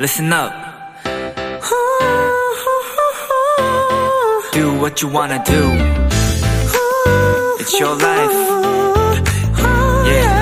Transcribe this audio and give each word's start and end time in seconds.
listen 0.00 0.32
up. 0.32 0.50
Do 4.52 4.80
what 4.80 5.02
you 5.02 5.08
wanna 5.12 5.44
do. 5.44 5.62
It's 7.60 7.78
your 7.78 7.94
life. 7.96 8.32
Yeah. 10.06 10.40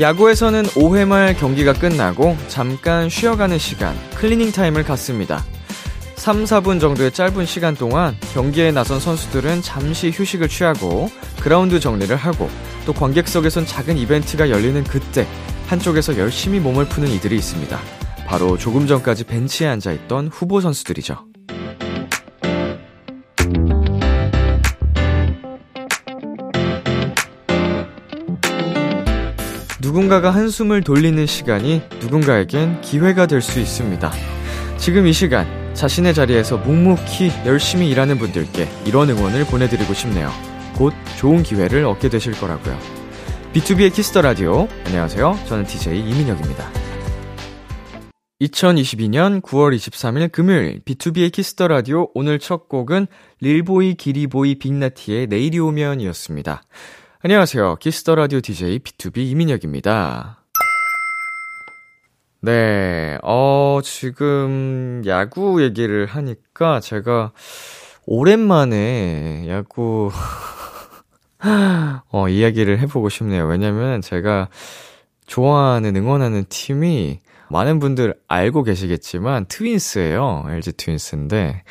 야구에서는 0.00 0.62
5회 0.64 1.06
말 1.06 1.34
경기가 1.36 1.72
끝나고 1.72 2.36
잠깐 2.46 3.08
쉬어가는 3.08 3.58
시간, 3.58 3.96
클리닝 4.14 4.52
타임을 4.52 4.84
갖습니다. 4.84 5.44
3, 6.24 6.44
4분 6.44 6.80
정도의 6.80 7.12
짧은 7.12 7.44
시간 7.44 7.74
동안 7.74 8.16
경기에 8.32 8.72
나선 8.72 8.98
선수들은 8.98 9.60
잠시 9.60 10.10
휴식을 10.10 10.48
취하고 10.48 11.10
그라운드 11.42 11.78
정리를 11.78 12.16
하고 12.16 12.48
또 12.86 12.94
관객석에선 12.94 13.66
작은 13.66 13.98
이벤트가 13.98 14.48
열리는 14.48 14.82
그때 14.84 15.26
한쪽에서 15.66 16.16
열심히 16.16 16.60
몸을 16.60 16.86
푸는 16.86 17.10
이들이 17.10 17.36
있습니다. 17.36 17.78
바로 18.26 18.56
조금 18.56 18.86
전까지 18.86 19.24
벤치에 19.24 19.66
앉아 19.68 19.92
있던 19.92 20.28
후보 20.28 20.62
선수들이죠. 20.62 21.26
누군가가 29.82 30.30
한숨을 30.30 30.80
돌리는 30.84 31.26
시간이 31.26 31.82
누군가에겐 32.00 32.80
기회가 32.80 33.26
될 33.26 33.42
수 33.42 33.60
있습니다. 33.60 34.10
지금 34.78 35.06
이 35.06 35.12
시간 35.12 35.63
자신의 35.74 36.14
자리에서 36.14 36.56
묵묵히 36.58 37.30
열심히 37.46 37.90
일하는 37.90 38.16
분들께 38.18 38.68
이런 38.86 39.10
응원을 39.10 39.44
보내드리고 39.46 39.92
싶네요. 39.92 40.30
곧 40.76 40.94
좋은 41.18 41.42
기회를 41.42 41.84
얻게 41.84 42.08
되실 42.08 42.32
거라고요. 42.32 42.78
BTOB의 43.52 43.92
키스 43.92 44.11
더 44.11 44.22
라디오. 44.22 44.68
안녕하세요. 44.86 45.38
저는 45.46 45.64
DJ 45.64 46.00
이민혁입니다. 46.00 46.70
2022년 48.40 49.40
9월 49.42 49.74
23일 49.76 50.30
금요일 50.30 50.80
BTOB의 50.80 51.32
키스 51.32 51.55
더 51.55 51.68
라디오 51.68 52.08
오늘 52.14 52.38
첫 52.38 52.68
곡은 52.68 53.06
릴보이 53.40 53.94
기리보이 53.94 54.58
빅나티의 54.58 55.28
내일이 55.28 55.58
오면이었습니다. 55.58 56.62
안녕하세요. 57.20 57.76
키스 57.76 58.00
더 58.00 58.14
라디오 58.16 58.40
DJ 58.40 58.80
BTOB 58.80 59.18
이민혁입니다. 59.18 60.43
네, 62.44 63.18
어, 63.22 63.80
지금 63.82 65.02
야구 65.06 65.62
얘기를 65.62 66.04
하니까 66.04 66.78
제가 66.80 67.32
오랜만에 68.04 69.46
야구, 69.48 70.10
어, 72.12 72.28
이야기를 72.28 72.80
해보고 72.80 73.08
싶네요. 73.08 73.46
왜냐면 73.46 74.02
제가 74.02 74.50
좋아하는, 75.26 75.96
응원하는 75.96 76.44
팀이 76.50 77.20
많은 77.48 77.78
분들 77.78 78.14
알고 78.28 78.62
계시겠지만 78.64 79.46
트윈스예요. 79.46 80.44
LG 80.50 80.72
트윈스인데, 80.72 81.62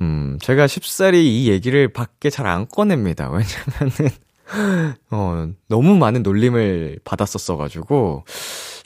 음, 0.00 0.38
제가 0.40 0.66
쉽사리 0.66 1.44
이 1.44 1.48
얘기를 1.50 1.86
밖에 1.92 2.30
잘 2.30 2.48
안 2.48 2.66
꺼냅니다. 2.66 3.30
왜냐면은, 3.30 4.10
어, 5.12 5.48
너무 5.68 5.94
많은 5.96 6.24
놀림을 6.24 6.98
받았었어 7.04 7.56
가지고, 7.56 8.24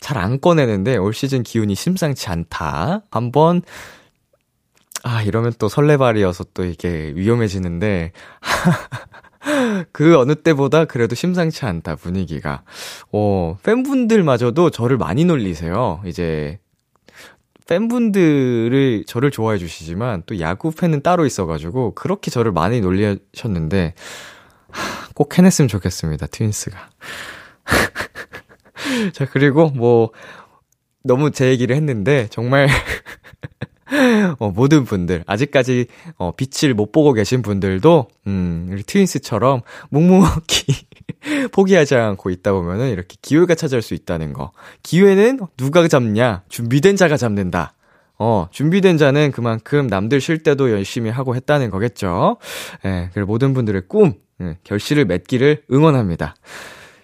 잘 0.00 0.18
안 0.18 0.40
꺼내는데, 0.40 0.96
올 0.96 1.12
시즌 1.14 1.42
기운이 1.42 1.74
심상치 1.74 2.28
않다. 2.28 3.02
한번, 3.10 3.62
아, 5.04 5.22
이러면 5.22 5.52
또 5.58 5.68
설레발이어서 5.68 6.46
또 6.54 6.64
이게 6.64 7.12
위험해지는데, 7.14 8.12
그 9.92 10.18
어느 10.18 10.34
때보다 10.34 10.84
그래도 10.84 11.14
심상치 11.14 11.64
않다, 11.64 11.96
분위기가. 11.96 12.62
어, 13.12 13.56
팬분들마저도 13.62 14.70
저를 14.70 14.98
많이 14.98 15.24
놀리세요. 15.24 16.00
이제, 16.04 16.58
팬분들을 17.66 19.04
저를 19.06 19.30
좋아해 19.30 19.58
주시지만, 19.58 20.22
또 20.26 20.40
야구 20.40 20.70
팬은 20.70 21.02
따로 21.02 21.26
있어가지고, 21.26 21.94
그렇게 21.94 22.30
저를 22.30 22.52
많이 22.52 22.80
놀리셨는데, 22.80 23.94
꼭 25.14 25.38
해냈으면 25.38 25.68
좋겠습니다, 25.68 26.26
트윈스가. 26.28 26.78
자, 29.12 29.26
그리고 29.26 29.68
뭐, 29.68 30.12
너무 31.02 31.30
제 31.30 31.48
얘기를 31.48 31.74
했는데, 31.76 32.26
정말, 32.30 32.68
어, 34.38 34.50
모든 34.50 34.84
분들, 34.84 35.24
아직까지, 35.26 35.86
어, 36.16 36.32
빛을 36.32 36.74
못 36.74 36.92
보고 36.92 37.12
계신 37.12 37.42
분들도, 37.42 38.08
음, 38.26 38.82
트윈스처럼 38.86 39.62
묵묵히 39.90 40.66
포기하지 41.52 41.94
않고 41.94 42.30
있다 42.30 42.52
보면은 42.52 42.90
이렇게 42.90 43.16
기회가 43.22 43.54
찾아올 43.54 43.82
수 43.82 43.94
있다는 43.94 44.32
거. 44.32 44.52
기회는 44.82 45.40
누가 45.56 45.86
잡냐? 45.88 46.42
준비된 46.48 46.96
자가 46.96 47.16
잡는다. 47.16 47.74
어, 48.18 48.48
준비된 48.50 48.98
자는 48.98 49.30
그만큼 49.30 49.86
남들 49.86 50.20
쉴 50.20 50.42
때도 50.42 50.72
열심히 50.72 51.08
하고 51.08 51.36
했다는 51.36 51.70
거겠죠. 51.70 52.38
예, 52.84 53.10
그리고 53.14 53.28
모든 53.32 53.54
분들의 53.54 53.82
꿈, 53.88 54.14
예, 54.40 54.58
결실을 54.64 55.04
맺기를 55.04 55.62
응원합니다. 55.72 56.34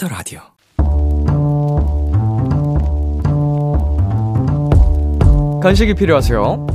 키스 0.00 0.05
더 0.05 0.08
라디오. 0.08 0.40
간식이 5.60 5.94
필요하세요? 5.94 6.66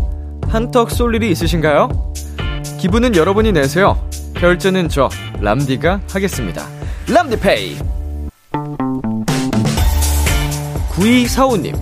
한턱 0.48 0.92
쏠 0.92 1.16
일이 1.16 1.32
있으신가요? 1.32 2.14
기분은 2.80 3.16
여러분이 3.16 3.52
내세요. 3.52 3.98
결제는 4.36 4.90
저 4.90 5.10
람디가 5.42 6.02
하겠습니다. 6.12 6.68
람디페이. 7.12 7.78
9245님, 10.92 11.76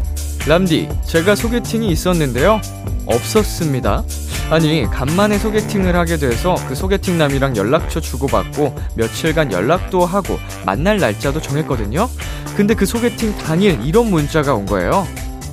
람디, 0.48 0.90
제가 1.06 1.36
소개팅이 1.36 1.90
있었는데요. 1.90 2.62
없었습니다. 3.06 4.04
아니, 4.50 4.86
간만에 4.86 5.40
소개팅을 5.40 5.96
하게 5.96 6.18
돼서 6.18 6.56
그 6.68 6.76
소개팅남이랑 6.76 7.58
연락처 7.58 8.00
주고받고 8.00 8.76
며칠간 8.96 9.52
연락도 9.52 10.06
하고 10.06 10.38
만날 10.66 10.98
날짜도 10.98 11.42
정했거든요. 11.42 12.08
근데 12.56 12.76
그 12.76 12.86
소개팅 12.86 13.36
당일 13.38 13.80
이런 13.84 14.12
문자가 14.12 14.54
온 14.54 14.66
거예요. 14.66 15.08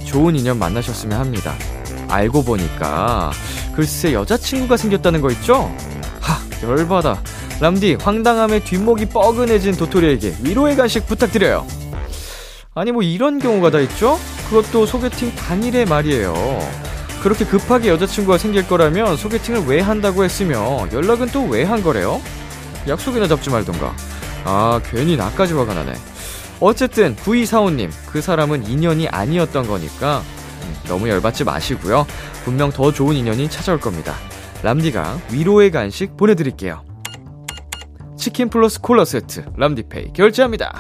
좋은 0.05 0.37
인연 0.37 0.59
만나셨으면 0.59 1.19
합니다. 1.19 1.55
알고 2.09 2.43
보니까 2.43 3.31
글쎄 3.75 4.13
여자친구가 4.13 4.77
생겼다는 4.77 5.21
거 5.21 5.31
있죠? 5.31 5.75
하, 6.21 6.39
열받아. 6.63 7.23
람디, 7.61 7.99
황당함에 8.01 8.65
뒷목이 8.65 9.07
뻐근해진 9.07 9.77
도토리에게 9.77 10.37
위로의 10.43 10.77
간식 10.77 11.07
부탁드려요. 11.07 11.67
아니 12.75 12.93
뭐 12.93 13.03
이런 13.03 13.39
경우가 13.39 13.71
다 13.71 13.81
있죠? 13.81 14.19
그것도 14.49 14.85
소개팅 14.87 15.35
당일의 15.35 15.87
말이에요. 15.87 16.35
그렇게 17.23 17.45
급하게 17.45 17.91
여자친구가 17.91 18.39
생길 18.39 18.67
거라면 18.67 19.17
소개팅을 19.17 19.65
왜 19.67 19.81
한다고 19.81 20.25
했으며 20.25 20.87
연락은 20.93 21.29
또 21.29 21.43
왜 21.49 21.65
한 21.65 21.83
거래요? 21.83 22.21
약속이나 22.89 23.29
잡지 23.29 23.51
말던가. 23.51 23.95
아, 24.45 24.81
괜히 24.91 25.17
나까지 25.17 25.53
화가 25.53 25.75
나네. 25.75 25.93
어쨌든 26.61 27.15
9245님, 27.17 27.91
그 28.11 28.21
사람은 28.23 28.67
인연이 28.67 29.07
아니었던 29.09 29.67
거니까 29.67 30.23
음, 30.63 30.77
너무 30.89 31.09
열받지 31.09 31.45
마시고요. 31.45 32.07
분명 32.45 32.71
더 32.71 32.91
좋은 32.93 33.15
인연이 33.17 33.49
찾아올 33.51 33.79
겁니다. 33.81 34.15
람디가 34.63 35.19
위로의 35.31 35.71
간식 35.71 36.17
보내드릴게요. 36.17 36.85
치킨 38.17 38.49
플러스 38.51 38.81
콜라 38.81 39.05
세트 39.05 39.45
람디페이 39.57 40.13
결제합니다. 40.15 40.73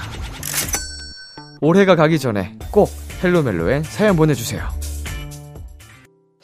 올해가 1.62 1.96
가기 1.96 2.18
전에 2.18 2.56
꼭 2.70 2.90
헬로멜로에 3.22 3.82
사연 3.84 4.16
보내주세요. 4.16 4.68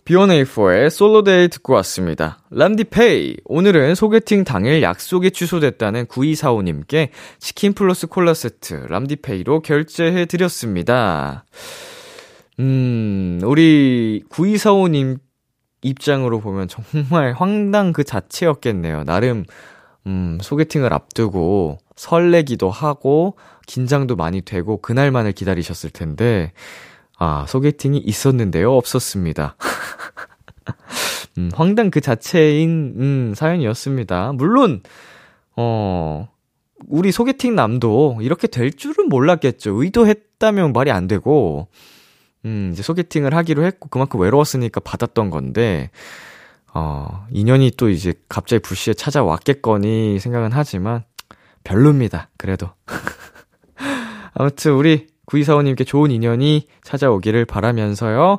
B1A4의 0.06 0.88
솔로데이 0.88 1.48
듣고 1.48 1.72
왔습니다. 1.74 2.38
람디페이. 2.50 3.38
오늘은 3.44 3.96
소개팅 3.96 4.44
당일 4.44 4.80
약속이 4.80 5.32
취소됐다는 5.32 6.06
9245님께 6.06 7.08
치킨 7.40 7.72
플러스 7.72 8.06
콜라 8.06 8.32
세트 8.32 8.86
람디페이로 8.88 9.62
결제해 9.62 10.26
드렸습니다. 10.26 11.44
음, 12.60 13.40
우리 13.42 14.22
9245님 14.30 15.18
입장으로 15.82 16.38
보면 16.40 16.68
정말 16.68 17.32
황당 17.32 17.92
그 17.92 18.04
자체였겠네요. 18.04 19.02
나름, 19.04 19.44
음, 20.06 20.38
소개팅을 20.40 20.92
앞두고 20.92 21.78
설레기도 21.96 22.70
하고 22.70 23.36
긴장도 23.66 24.14
많이 24.14 24.40
되고 24.40 24.80
그날만을 24.80 25.32
기다리셨을 25.32 25.90
텐데, 25.90 26.52
아, 27.18 27.44
소개팅이 27.48 27.98
있었는데요. 27.98 28.72
없었습니다. 28.72 29.56
음, 31.38 31.50
황당 31.54 31.90
그 31.90 32.00
자체인, 32.00 32.94
음, 32.96 33.34
사연이었습니다. 33.34 34.32
물론, 34.34 34.82
어, 35.56 36.28
우리 36.88 37.12
소개팅 37.12 37.54
남도 37.54 38.18
이렇게 38.20 38.46
될 38.46 38.72
줄은 38.72 39.08
몰랐겠죠. 39.08 39.82
의도했다면 39.82 40.72
말이 40.72 40.90
안 40.90 41.06
되고, 41.06 41.68
음, 42.44 42.70
이제 42.72 42.82
소개팅을 42.82 43.34
하기로 43.34 43.64
했고, 43.64 43.88
그만큼 43.88 44.20
외로웠으니까 44.20 44.80
받았던 44.80 45.30
건데, 45.30 45.90
어, 46.74 47.26
인연이 47.30 47.70
또 47.76 47.88
이제 47.88 48.14
갑자기 48.28 48.60
불시에 48.62 48.94
찾아왔겠거니 48.94 50.18
생각은 50.20 50.52
하지만, 50.52 51.04
별로입니다. 51.64 52.30
그래도. 52.36 52.70
아무튼 54.34 54.72
우리 54.74 55.08
구이사원님께 55.26 55.84
좋은 55.84 56.10
인연이 56.10 56.68
찾아오기를 56.84 57.44
바라면서요. 57.46 58.38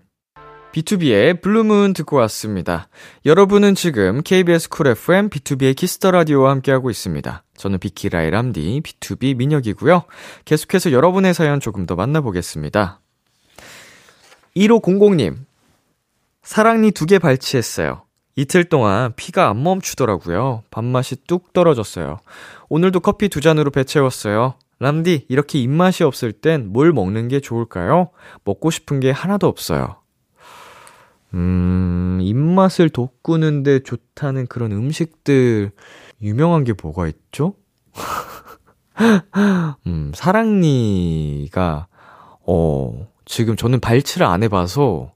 BTOB의 0.73 1.41
블루문 1.41 1.93
듣고 1.93 2.15
왔습니다. 2.17 2.87
여러분은 3.25 3.75
지금 3.75 4.21
KBS 4.23 4.69
쿨 4.69 4.87
FM 4.87 5.29
BTOB의 5.29 5.75
키스 5.75 5.98
더 5.98 6.11
라디오와 6.11 6.51
함께하고 6.51 6.89
있습니다. 6.89 7.43
저는 7.57 7.79
비키라의 7.79 8.31
람디 8.31 8.81
BTOB 8.83 9.35
민혁이고요. 9.35 10.03
계속해서 10.45 10.91
여러분의 10.91 11.33
사연 11.33 11.59
조금 11.59 11.85
더 11.85 11.95
만나보겠습니다. 11.95 12.99
1500님. 14.55 15.37
사랑니 16.43 16.91
두 16.91 17.05
개 17.05 17.19
발치했어요. 17.19 18.03
이틀 18.37 18.63
동안 18.63 19.13
피가 19.15 19.49
안 19.49 19.61
멈추더라고요. 19.61 20.63
밥맛이 20.71 21.17
뚝 21.27 21.51
떨어졌어요. 21.53 22.19
오늘도 22.69 23.01
커피 23.01 23.27
두 23.27 23.41
잔으로 23.41 23.71
배 23.71 23.83
채웠어요. 23.83 24.55
람디, 24.79 25.25
이렇게 25.29 25.59
입맛이 25.59 26.03
없을 26.03 26.31
땐 26.31 26.69
뭘 26.71 26.91
먹는 26.93 27.27
게 27.27 27.39
좋을까요? 27.39 28.09
먹고 28.45 28.71
싶은 28.71 28.99
게 28.99 29.11
하나도 29.11 29.47
없어요. 29.47 30.00
음, 31.33 32.19
입맛을 32.21 32.89
돋구는데 32.89 33.79
좋다는 33.83 34.47
그런 34.47 34.71
음식들, 34.71 35.71
유명한 36.21 36.63
게 36.63 36.73
뭐가 36.81 37.07
있죠? 37.07 37.55
음, 39.87 40.11
사랑니가, 40.13 41.87
어, 42.45 43.07
지금 43.25 43.55
저는 43.55 43.79
발치를 43.79 44.25
안 44.27 44.43
해봐서, 44.43 45.13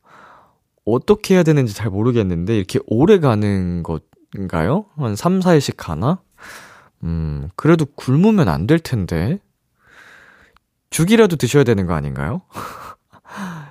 어떻게 0.85 1.35
해야 1.35 1.43
되는지 1.43 1.73
잘 1.73 1.89
모르겠는데, 1.89 2.55
이렇게 2.55 2.79
오래 2.87 3.19
가는 3.19 3.83
것인가요? 3.83 4.85
한 4.97 5.15
3, 5.15 5.39
4일씩 5.41 5.73
가나? 5.77 6.21
음, 7.03 7.49
그래도 7.55 7.85
굶으면 7.85 8.47
안 8.49 8.67
될 8.67 8.79
텐데. 8.79 9.39
죽이라도 10.91 11.35
드셔야 11.35 11.63
되는 11.65 11.85
거 11.87 11.93
아닌가요? 11.93 12.41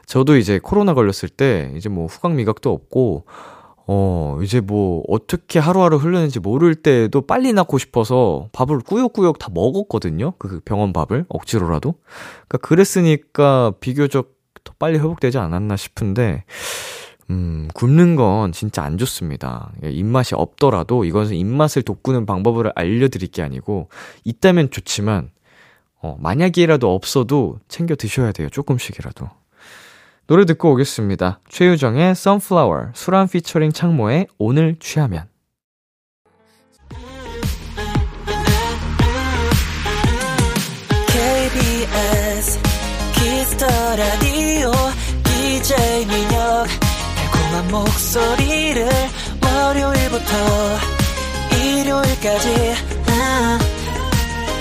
저도 0.07 0.37
이제 0.37 0.59
코로나 0.63 0.95
걸렸을 0.95 1.29
때 1.29 1.73
이제 1.77 1.89
뭐 1.89 2.07
후각 2.07 2.35
미각도 2.35 2.71
없고 2.71 3.25
어, 3.87 4.39
이제 4.43 4.61
뭐 4.61 5.03
어떻게 5.09 5.59
하루하루 5.59 5.99
흐르는지 5.99 6.41
모를 6.41 6.75
때도 6.75 7.23
빨리 7.23 7.53
낫고 7.53 7.79
싶어서 7.79 8.49
밥을 8.53 8.81
꾸역꾸역 8.81 9.39
다 9.39 9.49
먹었거든요. 9.53 10.33
그 10.39 10.61
병원 10.65 10.93
밥을 10.93 11.27
억지로라도. 11.29 11.95
그러니까 12.49 12.59
그랬으니까 12.67 13.73
비교적 13.81 14.35
더 14.65 14.73
빨리 14.79 14.99
회복되지 14.99 15.37
않았나 15.39 15.77
싶은데 15.77 16.45
음, 17.31 17.69
굶는 17.75 18.17
건 18.17 18.53
진짜 18.53 18.83
안 18.83 18.99
좋습니다. 18.99 19.73
입맛이 19.83 20.35
없더라도 20.35 21.05
이것은 21.05 21.37
입맛을 21.37 21.83
돋구는 21.83 22.27
방법을 22.27 22.73
알려드릴 22.75 23.31
게 23.31 23.43
아니고, 23.43 23.89
있다면 24.25 24.71
좋지만, 24.71 25.31
어, 26.03 26.17
만약이라도 26.21 26.95
없어도 26.95 27.59
챙겨 27.69 27.95
드셔야 27.95 28.33
돼요. 28.33 28.49
조금씩이라도. 28.51 29.31
노래 30.27 30.47
듣고 30.47 30.73
오겠습니다. 30.73 31.41
최유정의 31.49 32.13
Sunflower, 32.13 32.89
수란 32.95 33.29
피처링 33.29 33.73
창모의 33.73 34.29
오늘 34.39 34.77
취하면. 34.81 35.29
KBS 41.09 42.59
키스 43.15 43.47
더 43.47 43.67
라디오 43.97 44.73
DJ 45.25 46.07
민혁 46.07 46.67
달콤한 47.17 47.71
목소리를 47.71 48.89
월요일부터 49.43 50.35
일요일까지 51.53 52.75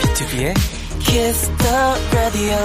BTOB의 0.02 0.54
키스 1.00 1.60
더 1.60 1.96
라디오 2.14 2.58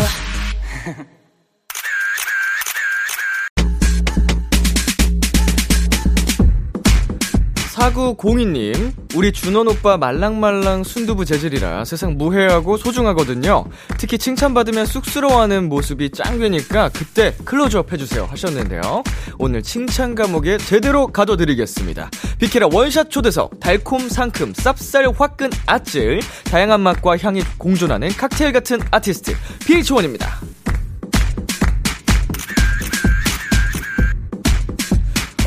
4902님, 7.78 8.92
우리 9.14 9.32
준원 9.32 9.68
오빠 9.68 9.96
말랑말랑 9.96 10.82
순두부 10.82 11.24
재질이라 11.24 11.84
세상 11.84 12.18
무해하고 12.18 12.76
소중하거든요. 12.76 13.64
특히 13.98 14.18
칭찬받으면 14.18 14.84
쑥스러워하는 14.84 15.68
모습이 15.68 16.10
짱되니까 16.10 16.90
그때 16.90 17.34
클로즈업 17.44 17.92
해주세요 17.92 18.24
하셨는데요. 18.24 19.04
오늘 19.38 19.62
칭찬 19.62 20.16
감옥에 20.16 20.58
제대로 20.58 21.06
가둬드리겠습니다. 21.06 22.10
비키라 22.38 22.68
원샷 22.72 23.10
초대석, 23.10 23.60
달콤, 23.60 24.08
상큼, 24.08 24.52
쌉쌀, 24.52 25.16
화끈, 25.16 25.50
아찔, 25.66 26.20
다양한 26.44 26.80
맛과 26.80 27.16
향이 27.18 27.42
공존하는 27.58 28.08
칵테일 28.08 28.52
같은 28.52 28.80
아티스트, 28.90 29.32
pH-1입니다. 29.66 30.40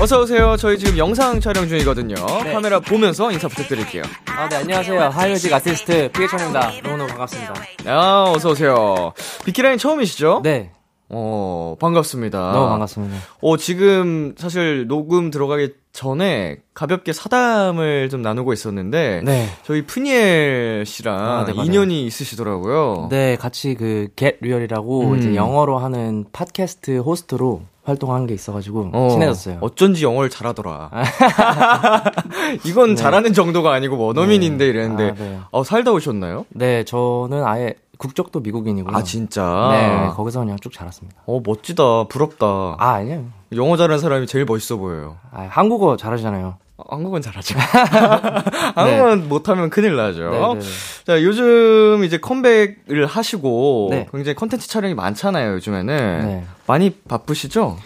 어서 0.02 0.20
오세요. 0.20 0.58
저희 0.58 0.80
지금 0.80 0.98
영상 0.98 1.40
촬영 1.40 1.68
중이거든요. 1.68 2.16
네. 2.44 2.54
카메라 2.54 2.80
보면서 2.80 3.32
인사 3.32 3.48
부탁드릴게요. 3.48 4.02
아, 4.36 4.50
네, 4.50 4.56
안녕하세요. 4.56 5.00
하이뮤직 5.00 5.54
아티스트 5.54 6.12
피해천입니다. 6.12 6.72
너무너무 6.82 7.08
반갑습니다. 7.08 7.54
아, 7.86 8.32
어서 8.36 8.50
오세요. 8.50 9.14
비키라인 9.46 9.78
처음이시죠? 9.78 10.42
네, 10.44 10.72
어, 11.08 11.76
반갑습니다. 11.80 12.52
너무 12.52 12.68
반갑습니다. 12.70 13.16
어, 13.42 13.58
지금 13.58 14.34
사실 14.40 14.88
녹음 14.88 15.30
들어가기 15.30 15.76
전에 15.94 16.58
가볍게 16.74 17.14
사담을 17.14 18.10
좀 18.10 18.24
나누고 18.24 18.54
있었는데, 18.54 19.22
네. 19.24 19.50
저희 19.64 19.86
푸니엘 19.86 20.84
씨랑 20.88 21.20
아, 21.20 21.46
네. 21.46 21.54
인연이 21.64 22.08
있으시더라고요. 22.08 23.10
네, 23.12 23.36
같이 23.36 23.76
그 23.76 24.08
Get 24.16 24.38
Real이라고 24.42 25.12
음. 25.12 25.20
이제 25.20 25.36
영어로 25.36 25.78
하는 25.78 26.26
팟캐스트 26.34 26.98
호스트로 26.98 27.62
활동한 27.84 28.28
게 28.28 28.34
있어가지고 28.34 28.92
어, 28.94 29.10
친해졌어요. 29.12 29.58
어쩐지 29.62 30.04
영어를 30.06 30.30
잘하더라. 30.30 30.92
이건 32.66 32.90
네. 32.90 32.96
잘하는 32.96 33.34
정도가 33.34 33.74
아니고 33.74 33.98
원어민인데 33.98 34.66
네. 34.66 34.70
이랬는데, 34.70 35.10
아, 35.10 35.14
네. 35.14 35.40
어, 35.52 35.64
살다 35.64 35.92
오셨나요? 35.92 36.46
네, 36.50 36.84
저는 36.84 37.44
아예 37.44 37.74
국적도 37.98 38.40
미국인이고요. 38.40 38.96
아, 38.96 39.04
진짜? 39.04 39.70
네, 39.72 40.10
거기서 40.16 40.40
그냥 40.40 40.58
쭉 40.60 40.74
자랐습니다. 40.74 41.22
어, 41.26 41.40
멋지다. 41.44 42.06
부럽다. 42.06 42.76
아, 42.78 42.94
아니에요. 42.94 43.26
영어 43.56 43.78
잘하는 43.78 44.00
사람이 44.00 44.28
제일 44.28 44.46
멋있어 44.46 44.78
보여요. 44.78 45.18
아, 45.32 45.48
한국어 45.50 45.98
잘하시잖아요. 45.98 46.56
한국은 46.90 47.22
잘하죠. 47.22 47.58
한국은 48.76 49.22
네. 49.22 49.28
못하면 49.28 49.70
큰일 49.70 49.96
나죠. 49.96 50.30
네네. 50.30 50.54
네. 50.60 50.60
자, 51.06 51.24
요즘 51.24 52.04
이제 52.04 52.18
컴백을 52.18 53.06
하시고 53.06 53.88
네. 53.92 54.08
굉장히 54.12 54.36
컨텐츠 54.36 54.68
촬영이 54.68 54.94
많잖아요, 54.96 55.54
요즘에는. 55.54 56.26
네. 56.26 56.44
많이 56.68 56.90
바쁘시죠? 56.90 57.78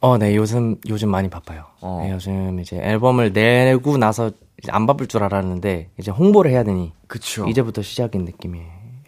어, 0.00 0.18
네, 0.18 0.36
요즘, 0.36 0.76
요즘 0.88 1.08
많이 1.10 1.28
바빠요. 1.30 1.64
어. 1.80 2.02
네, 2.04 2.12
요즘 2.12 2.60
이제 2.60 2.76
앨범을 2.76 3.32
내고 3.32 3.96
나서 3.96 4.30
안 4.68 4.86
바쁠 4.86 5.06
줄 5.06 5.22
알았는데, 5.22 5.90
이제 5.98 6.10
홍보를 6.10 6.50
해야 6.50 6.62
되니. 6.62 6.92
그쵸. 7.06 7.46
이제부터 7.48 7.82
시작인 7.82 8.24
느낌이 8.24 8.60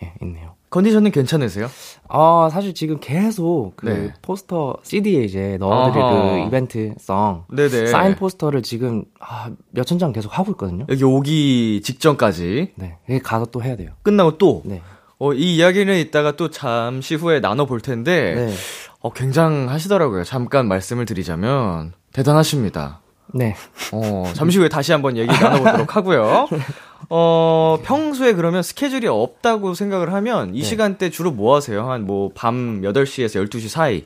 예, 0.03 0.13
있네요. 0.23 0.56
컨디션은 0.77 1.11
괜찮으세요? 1.11 1.71
아, 2.07 2.51
사실 2.53 2.75
지금 2.75 2.99
계속 3.01 3.73
그 3.77 3.87
네. 3.87 4.13
포스터 4.21 4.77
CD에 4.83 5.25
이제 5.25 5.57
넣어드릴 5.59 6.05
아하. 6.05 6.31
그 6.33 6.47
이벤트 6.47 6.93
성 6.99 7.45
네네. 7.51 7.87
사인 7.87 8.15
포스터를 8.15 8.63
지금 8.63 9.05
아, 9.19 9.51
몇천 9.71 9.99
장 9.99 10.13
계속 10.13 10.39
하고 10.39 10.51
있거든요. 10.53 10.85
여기 10.91 11.03
오기 11.03 11.81
직전까지. 11.83 12.73
네. 12.75 12.99
여기 13.09 13.21
가서 13.21 13.47
또 13.47 13.63
해야 13.63 13.75
돼요. 13.75 13.93
끝나고 14.03 14.37
또. 14.37 14.61
네. 14.67 14.83
어, 15.19 15.33
이 15.33 15.57
이야기는 15.57 15.97
이따가 15.97 16.37
또 16.37 16.51
잠시 16.51 17.15
후에 17.15 17.41
나눠볼 17.41 17.81
텐데, 17.81 18.35
네. 18.35 18.55
어, 19.01 19.15
굉장하시더라고요. 19.15 20.25
잠깐 20.25 20.69
말씀을 20.69 21.07
드리자면, 21.07 21.95
대단하십니다. 22.13 23.01
네. 23.35 23.55
어, 23.93 24.25
잠시 24.35 24.59
후에 24.59 24.69
다시 24.69 24.93
한번 24.93 25.17
얘기 25.17 25.27
나눠보도록 25.33 25.97
하고요. 25.97 26.49
어, 27.11 27.79
평소에 27.85 28.33
그러면 28.35 28.63
스케줄이 28.63 29.07
없다고 29.07 29.75
생각을 29.75 30.13
하면 30.15 30.55
이 30.55 30.61
네. 30.61 30.65
시간대 30.65 31.11
주로 31.11 31.31
뭐 31.31 31.55
하세요? 31.57 31.89
한 31.91 32.03
뭐 32.07 32.31
밤 32.35 32.81
8시에서 32.83 33.45
12시 33.49 33.69
사이? 33.69 34.05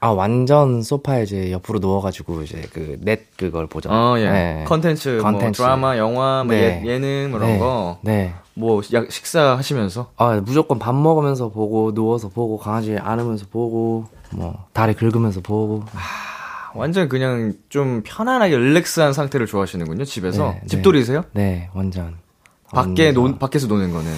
아, 0.00 0.10
완전 0.10 0.82
소파에 0.82 1.22
이제 1.22 1.50
옆으로 1.50 1.78
누워가지고 1.78 2.42
이제 2.42 2.60
그 2.72 2.98
넷 3.00 3.34
그걸 3.36 3.66
보죠. 3.66 3.88
어, 3.90 4.14
예. 4.18 4.30
네. 4.30 4.64
컨텐츠, 4.68 5.20
뭐 5.22 5.50
드라마, 5.52 5.96
영화, 5.96 6.44
뭐 6.44 6.54
네. 6.54 6.82
예, 6.84 6.88
예능, 6.92 7.30
뭐 7.30 7.40
이런 7.40 7.52
네. 7.52 7.58
거. 7.58 7.98
네. 8.02 8.34
뭐 8.54 8.82
약, 8.92 9.10
식사하시면서? 9.10 10.10
아, 10.18 10.40
무조건 10.44 10.78
밥 10.78 10.94
먹으면서 10.94 11.48
보고, 11.48 11.92
누워서 11.94 12.28
보고, 12.28 12.58
강아지 12.58 12.96
안으면서 12.98 13.46
보고, 13.50 14.04
뭐, 14.30 14.66
다리 14.74 14.92
긁으면서 14.94 15.40
보고. 15.40 15.82
아, 15.94 15.98
완전 16.76 17.08
그냥 17.08 17.54
좀 17.68 18.02
편안하게 18.04 18.56
릴렉스한 18.56 19.12
상태를 19.12 19.46
좋아하시는군요, 19.46 20.04
집에서. 20.04 20.52
네, 20.52 20.60
네. 20.60 20.66
집돌이세요? 20.66 21.24
네, 21.32 21.70
완전. 21.74 22.16
밖에 22.72 23.12
논 23.12 23.38
밖에서 23.38 23.66
노는 23.66 23.92
거는 23.92 24.12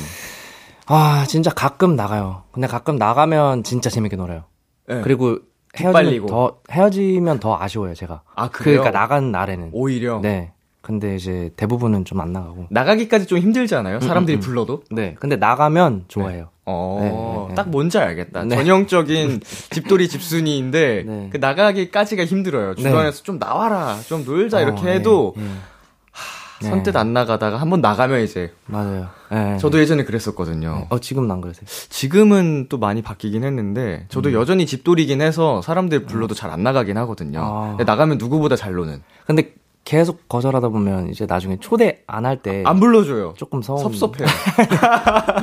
아 0.87 1.27
진짜 1.29 1.51
가끔 1.51 1.97
나가요. 1.97 2.45
근데 2.51 2.67
가끔 2.67 2.97
나가면 2.97 3.63
진짜 3.63 3.91
재밌게 3.91 4.17
놀아요. 4.17 4.45
네. 4.89 5.03
그리고 5.03 5.39
헤어지면 5.77 6.27
더 6.27 6.59
헤어지면 6.71 7.41
더 7.41 7.59
아쉬워요 7.61 7.95
제가. 7.95 8.23
아 8.35 8.49
그래요? 8.49 8.81
그러니까 8.81 8.99
나간 8.99 9.31
날에는 9.31 9.71
오히려 9.73 10.21
네. 10.21 10.53
근데 10.89 11.15
이제 11.17 11.51
대부분은 11.57 12.07
좀 12.07 12.19
안 12.19 12.33
나가고 12.33 12.67
나가기까지 12.71 13.27
좀 13.27 13.39
힘들지 13.39 13.75
않아요? 13.75 14.01
사람들이 14.01 14.37
음, 14.37 14.39
음, 14.39 14.41
음. 14.41 14.43
불러도? 14.47 14.83
네. 14.91 15.15
근데 15.21 15.37
나가면 15.37 16.07
좋아해요. 16.09 16.45
네. 16.45 16.49
어, 16.65 16.99
네, 17.03 17.11
네, 17.11 17.49
네. 17.51 17.55
딱 17.55 17.69
뭔지 17.69 17.99
알겠다. 17.99 18.45
네. 18.45 18.57
전형적인 18.57 19.41
집돌이 19.71 20.09
집순이인데 20.09 21.05
네. 21.07 21.29
그 21.31 21.37
나가기까지가 21.37 22.25
힘들어요. 22.25 22.75
주변에서 22.75 23.23
좀 23.23 23.39
나와라, 23.39 23.99
좀 24.07 24.25
놀자 24.25 24.59
어, 24.59 24.61
이렇게 24.63 24.89
해도 24.91 25.35
네. 25.37 26.69
선뜻 26.71 26.97
안 26.97 27.13
나가다가 27.13 27.59
한번 27.59 27.81
나가면 27.83 28.23
이제 28.23 28.53
맞아요. 28.67 29.09
네. 29.31 29.59
저도 29.59 29.79
예전에 29.79 30.05
그랬었거든요. 30.05 30.75
네. 30.75 30.87
어 30.89 30.99
지금은 30.99 31.31
안 31.31 31.41
그러세요? 31.43 31.67
지금은 31.91 32.67
또 32.69 32.79
많이 32.79 33.03
바뀌긴 33.03 33.45
했는데 33.45 34.07
저도 34.09 34.31
음. 34.31 34.35
여전히 34.35 34.67
집돌이긴 34.67 35.21
해서 35.21 35.61
사람들 35.63 36.07
불러도 36.07 36.35
잘 36.35 36.51
안 36.51 36.63
나가긴 36.63 36.97
하거든요. 36.97 37.41
아. 37.79 37.85
나가면 37.85 38.17
누구보다 38.19 38.57
잘 38.57 38.73
노는. 38.73 39.03
근데 39.27 39.53
계속 39.89 40.29
거절하다 40.29 40.69
보면 40.69 41.09
이제 41.09 41.25
나중에 41.27 41.57
초대 41.61 42.03
안 42.07 42.27
할 42.27 42.43
때 42.43 42.63
안 42.67 42.79
불러줘요. 42.79 43.33
조금 43.39 43.63
서 43.63 43.79
섭섭해요. 43.79 44.29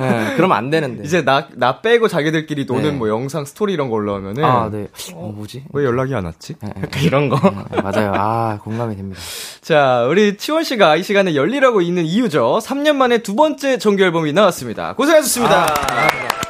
네, 0.00 0.34
그러면 0.36 0.58
안 0.58 0.68
되는데. 0.68 1.02
이제 1.02 1.22
나 1.24 1.48
나 1.54 1.80
빼고 1.80 2.06
자기들끼리 2.08 2.66
노는 2.66 2.82
네. 2.82 2.90
뭐 2.90 3.08
영상 3.08 3.46
스토리 3.46 3.72
이런 3.72 3.88
거 3.88 3.94
올라오면은 3.94 4.44
아, 4.44 4.68
네. 4.70 4.88
어, 5.14 5.32
뭐지? 5.34 5.64
왜 5.72 5.84
연락이 5.84 6.14
안 6.14 6.26
왔지? 6.26 6.56
네, 6.60 6.72
네. 6.76 6.88
이런 7.02 7.30
거. 7.30 7.38
네, 7.70 7.80
맞아요. 7.80 8.12
아, 8.14 8.58
공감이 8.62 8.96
됩니다. 8.96 9.18
자, 9.62 10.04
우리 10.10 10.36
치원 10.36 10.62
씨가 10.64 10.96
이 10.96 11.02
시간에 11.02 11.34
열리라고 11.34 11.80
있는 11.80 12.04
이유죠. 12.04 12.58
3년 12.62 12.96
만에 12.96 13.18
두 13.22 13.34
번째 13.34 13.78
정규 13.78 14.02
앨범이 14.02 14.34
나왔습니다. 14.34 14.92
고생하셨습니다. 14.94 15.62
아, 15.64 16.45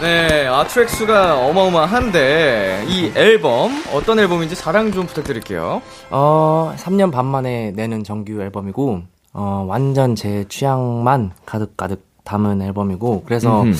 네, 0.00 0.46
아 0.46 0.64
트랙 0.66 0.88
수가 0.88 1.46
어마어마한데 1.46 2.86
이 2.88 3.12
앨범 3.14 3.70
어떤 3.92 4.18
앨범인지 4.18 4.56
자랑 4.56 4.92
좀 4.92 5.04
부탁드릴게요. 5.06 5.82
어, 6.10 6.72
3년 6.78 7.12
반 7.12 7.26
만에 7.26 7.72
내는 7.72 8.02
정규 8.02 8.40
앨범이고 8.40 9.02
어, 9.34 9.64
완전 9.68 10.14
제 10.14 10.46
취향만 10.48 11.32
가득 11.44 11.76
가득 11.76 12.02
담은 12.24 12.62
앨범이고 12.62 13.24
그래서 13.26 13.62
음흠. 13.62 13.76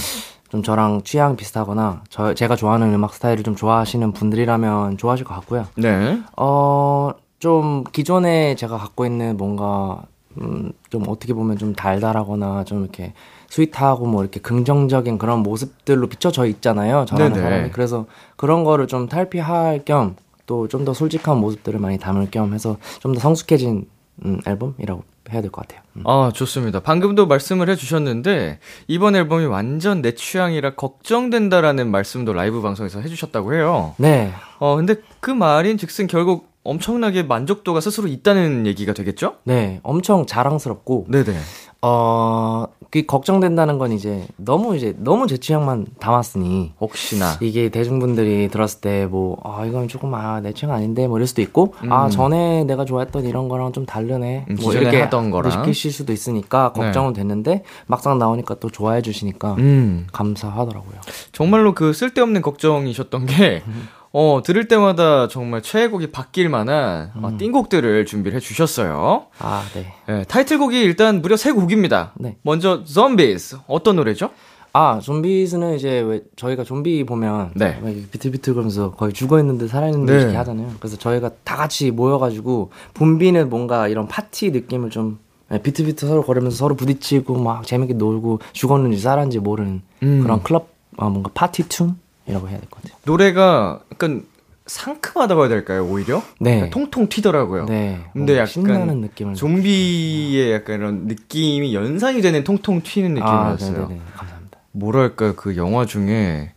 좀 0.50 0.62
저랑 0.62 1.03
취향 1.05 1.37
비슷하거나 1.37 2.03
저 2.11 2.35
제가 2.35 2.55
좋아하는 2.55 2.93
음악 2.93 3.15
스타일을 3.15 3.43
좀 3.43 3.57
좋아하시는 3.57 4.12
분들이라면 4.12 4.99
좋아하실 4.99 5.25
것 5.25 5.33
같고요. 5.37 5.69
네. 5.77 6.21
어, 6.37 7.12
좀 7.39 7.83
기존에 7.93 8.57
제가 8.57 8.77
갖고 8.77 9.07
있는 9.07 9.39
뭔가 9.39 10.03
음, 10.41 10.73
좀 10.91 11.05
어떻게 11.09 11.33
보면 11.33 11.57
좀 11.57 11.75
달달하거나 11.75 12.65
좀 12.65 12.83
이렇게 12.83 13.15
sweet하고 13.50 14.07
뭐 14.07 14.23
이렇게 14.23 14.40
긍정적인 14.40 15.19
그런 15.19 15.40
모습들로 15.40 16.07
비춰져 16.07 16.47
있잖아요. 16.47 17.04
저라는 17.07 17.33
네네. 17.35 17.45
사람이. 17.45 17.71
그래서 17.73 18.07
그런 18.37 18.64
거를 18.64 18.87
좀 18.87 19.09
탈피할 19.09 19.85
겸 19.85 20.16
또 20.47 20.66
좀 20.66 20.85
더 20.85 20.92
솔직한 20.95 21.37
모습들을 21.38 21.78
많이 21.78 21.99
담을 21.99 22.30
겸 22.30 22.54
해서 22.54 22.78
좀 23.00 23.12
더 23.14 23.21
성숙해진 23.21 23.87
음, 24.25 24.40
앨범이라고 24.47 25.02
해야 25.33 25.40
될 25.42 25.50
것 25.52 25.62
같아요. 25.69 25.80
음. 25.97 26.02
아, 26.07 26.30
좋습니다. 26.35 26.80
방금도 26.80 27.26
말씀을 27.26 27.69
해주셨는데, 27.71 28.59
이번 28.88 29.14
앨범이 29.14 29.45
완전 29.47 30.02
내 30.02 30.14
취향이라 30.14 30.75
걱정된다라는 30.75 31.90
말씀도 31.90 32.33
라이브 32.33 32.61
방송에서 32.62 33.00
해주셨다고 33.00 33.54
해요. 33.54 33.95
네. 33.99 34.33
어, 34.59 34.75
근데 34.76 34.97
그 35.21 35.30
말인 35.30 35.78
즉슨 35.78 36.07
결국 36.09 36.49
엄청나게 36.64 37.23
만족도가 37.23 37.80
스스로 37.80 38.09
있다는 38.09 38.66
얘기가 38.66 38.92
되겠죠? 38.92 39.37
네, 39.45 39.78
엄청 39.85 40.26
자랑스럽고. 40.26 41.07
네네. 41.09 41.38
어, 41.83 42.66
그 42.91 43.07
걱정된다는 43.07 43.79
건 43.79 43.93
이제 43.93 44.27
너무 44.37 44.77
이제 44.77 44.95
너무 44.99 45.27
제 45.29 45.37
취향만 45.37 45.87
담았으니 46.01 46.73
혹시나 46.81 47.37
이게 47.41 47.69
대중분들이 47.69 48.49
들었을 48.49 48.81
때 48.81 49.07
뭐 49.07 49.37
아 49.45 49.65
이건 49.65 49.87
조금 49.89 50.13
아 50.15 50.41
내 50.41 50.53
취향 50.53 50.75
아닌데 50.75 51.07
뭐 51.07 51.19
이럴 51.19 51.27
수도 51.27 51.41
있고 51.43 51.73
음. 51.85 51.93
아 51.93 52.09
전에 52.09 52.65
내가 52.65 52.85
좋아했던 52.85 53.27
이런 53.27 53.49
거랑 53.49 53.73
좀 53.73 53.87
다르네 53.87 54.47
음, 54.51 54.57
뭐 54.61 54.73
이렇게 54.73 55.03
하던 55.03 55.31
거랑 55.31 55.61
느끼실 55.61 55.93
수도 55.93 56.13
있으니까 56.13 56.73
네. 56.75 56.81
걱정은 56.83 57.13
네. 57.13 57.21
됐는데 57.21 57.63
막상 57.87 58.19
나오니까 58.19 58.57
또 58.57 58.71
좋아해 58.71 59.03
주시니까 59.03 59.55
음. 59.59 60.07
감사하더라고요. 60.13 61.01
정말로 61.33 61.75
그 61.75 61.93
쓸데없는 61.93 62.43
걱정이셨던 62.43 63.27
게 63.27 63.63
음. 63.67 63.89
어, 64.12 64.40
들을 64.45 64.67
때마다 64.67 65.29
정말 65.29 65.62
최애곡이 65.62 66.11
바뀔 66.11 66.49
만한 66.49 67.12
어, 67.14 67.19
음. 67.19 67.25
어, 67.25 67.38
띵곡들을 67.38 68.07
준비를 68.07 68.37
해주셨어요. 68.37 69.26
아, 69.38 69.64
네. 69.75 69.93
네. 70.07 70.25
타이틀곡이 70.25 70.81
일단 70.81 71.23
무려 71.23 71.37
세 71.37 71.52
곡입니다. 71.52 72.12
네. 72.17 72.37
먼저, 72.43 72.83
Zombies. 72.85 73.59
어떤 73.69 73.97
노래죠? 73.97 74.31
아, 74.73 75.00
좀비스는 75.00 75.75
이제 75.76 76.00
왜 76.00 76.21
저희가 76.37 76.62
좀비 76.62 77.05
보면 77.05 77.52
네. 77.57 77.81
비틀비틀 78.12 78.55
그러면서 78.55 78.93
거의 78.93 79.12
죽어 79.12 79.40
있는데 79.40 79.67
살아 79.67 79.87
있는데 79.88 80.12
네. 80.14 80.23
이렇게 80.23 80.37
하잖아요. 80.37 80.75
그래서 80.79 80.97
저희가 80.97 81.31
다 81.43 81.57
같이 81.57 81.90
모여 81.90 82.19
가지고 82.19 82.71
붐비는 82.95 83.50
뭔가 83.50 83.88
이런 83.88 84.07
파티 84.07 84.50
느낌을 84.52 84.90
좀 84.90 85.19
네, 85.49 85.61
비틀비틀 85.61 86.09
서로 86.09 86.23
걸으면서 86.23 86.57
서로 86.57 86.76
부딪히고 86.76 87.43
막 87.43 87.67
재밌게 87.67 87.95
놀고 87.95 88.38
죽었는지 88.52 88.99
살았는지 88.99 89.40
모르는 89.40 89.83
음. 90.05 90.23
그런 90.23 90.43
클럽 90.45 90.69
아, 90.97 91.09
뭔가 91.09 91.31
파티 91.35 91.69
tune 91.69 91.97
이라고 92.27 92.49
해야 92.49 92.59
될 92.59 92.69
것 92.69 92.83
같아요. 92.83 92.99
노래가 93.05 93.81
약간 93.93 94.25
상큼하다고 94.67 95.41
해야 95.43 95.49
될까요, 95.49 95.85
오히려? 95.87 96.23
네. 96.39 96.71
통통 96.71 97.09
튀더라고요. 97.09 97.67
네. 97.67 98.05
근데 98.12 98.35
약간 98.35 98.47
신나는 98.47 99.00
느낌을 99.00 99.35
좀비의 99.35 100.53
약간 100.53 100.77
이런 100.77 101.07
느낌이 101.07 101.75
연상이 101.75 102.21
되는 102.21 102.45
통통 102.45 102.83
튀는 102.83 103.15
느낌이었어요. 103.15 103.83
아, 103.83 104.17
감사합니다. 104.17 104.59
뭐랄까 104.73 105.35
그 105.35 105.57
영화 105.57 105.85
중에 105.87 106.53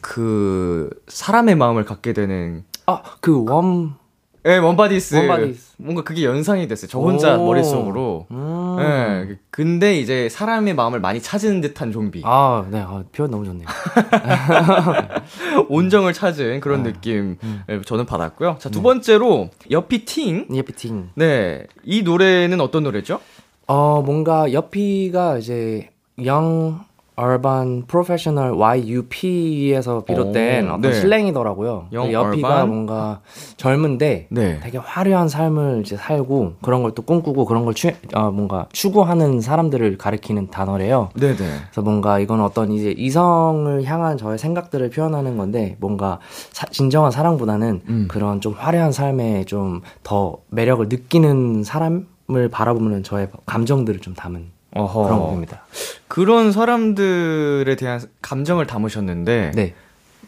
어그 0.00 0.90
사람의 1.08 1.56
마음을 1.56 1.84
갖게 1.84 2.12
되는 2.12 2.64
아그 2.86 3.44
Warm 3.44 3.94
네, 4.46 4.58
Warm 4.58 4.79
Bodies. 4.79 5.16
Warm 5.16 5.36
Bodies. 5.36 5.72
뭔가 5.78 6.04
그게 6.04 6.24
연상이 6.24 6.68
됐어요. 6.68 6.88
저 6.88 7.00
혼자 7.00 7.36
오. 7.36 7.46
머릿속으로. 7.46 8.26
음. 8.30 8.76
네, 8.78 9.38
근데 9.50 9.98
이제 9.98 10.28
사람의 10.28 10.74
마음을 10.74 11.00
많이 11.00 11.20
찾은 11.20 11.60
듯한 11.62 11.90
좀비. 11.90 12.22
아, 12.24 12.64
네. 12.70 12.80
아, 12.80 13.02
표현 13.10 13.32
너무 13.32 13.44
좋네요. 13.44 13.66
온정을 15.68 16.12
찾은 16.12 16.60
그런 16.60 16.80
아, 16.80 16.82
느낌 16.84 17.38
음. 17.42 17.82
저는 17.84 18.06
받았고요. 18.06 18.58
자, 18.60 18.68
두 18.68 18.78
네. 18.78 18.82
번째로 18.84 19.50
Yuppie 19.68 20.11
Ting. 20.11 20.46
Yuppie 20.56 20.86
Ting. 20.86 21.10
네. 21.16 21.66
이 21.82 22.02
노래는 22.02 22.60
어떤 22.60 22.84
노래죠? 22.84 23.18
어, 23.66 24.00
뭔가 24.00 24.52
여피가 24.52 25.38
이제 25.38 25.90
영 26.24 26.84
Urban 27.18 27.84
Professional 27.86 28.52
YUP에서 28.54 30.04
비롯된 30.04 30.66
오, 30.68 30.74
어떤 30.74 30.80
네. 30.82 30.92
슬랭이더라고요. 30.92 31.86
영그 31.92 32.12
여피가 32.12 32.48
Urban? 32.48 32.68
뭔가 32.68 33.20
젊은데 33.56 34.26
네. 34.30 34.60
되게 34.62 34.78
화려한 34.78 35.28
삶을 35.28 35.82
이제 35.84 35.96
살고 35.96 36.54
그런 36.62 36.82
걸 36.82 36.96
또 36.96 37.02
꿈꾸고 37.02 37.44
그런 37.44 37.64
걸 37.64 37.74
추, 37.74 37.90
어, 38.14 38.30
뭔가 38.30 38.66
추구하는 38.72 39.40
사람들을 39.40 39.98
가리키는 39.98 40.48
단어래요. 40.50 41.10
네네. 41.14 41.34
그래서 41.36 41.82
뭔가 41.82 42.18
이건 42.18 42.40
어떤 42.40 42.72
이제 42.72 42.94
이성을 42.96 43.84
향한 43.84 44.16
저의 44.16 44.38
생각들을 44.38 44.88
표현하는 44.90 45.36
건데 45.36 45.76
뭔가 45.80 46.18
사- 46.52 46.66
진정한 46.66 47.10
사랑보다는 47.10 47.80
음. 47.88 48.04
그런 48.08 48.40
좀 48.40 48.52
화려한 48.54 48.92
삶에 48.92 49.44
좀 49.44 49.80
더 50.02 50.38
매력을 50.50 50.88
느끼는 50.88 51.62
사람을 51.64 52.48
바라보는 52.50 53.02
저의 53.02 53.28
감정들을 53.44 54.00
좀 54.00 54.14
담은 54.14 54.46
어허. 54.76 55.02
그런 55.04 55.18
곡입니다. 55.20 55.64
그런 56.08 56.52
사람들에 56.52 57.76
대한 57.76 58.00
감정을 58.22 58.66
담으셨는데 58.66 59.52
네. 59.54 59.74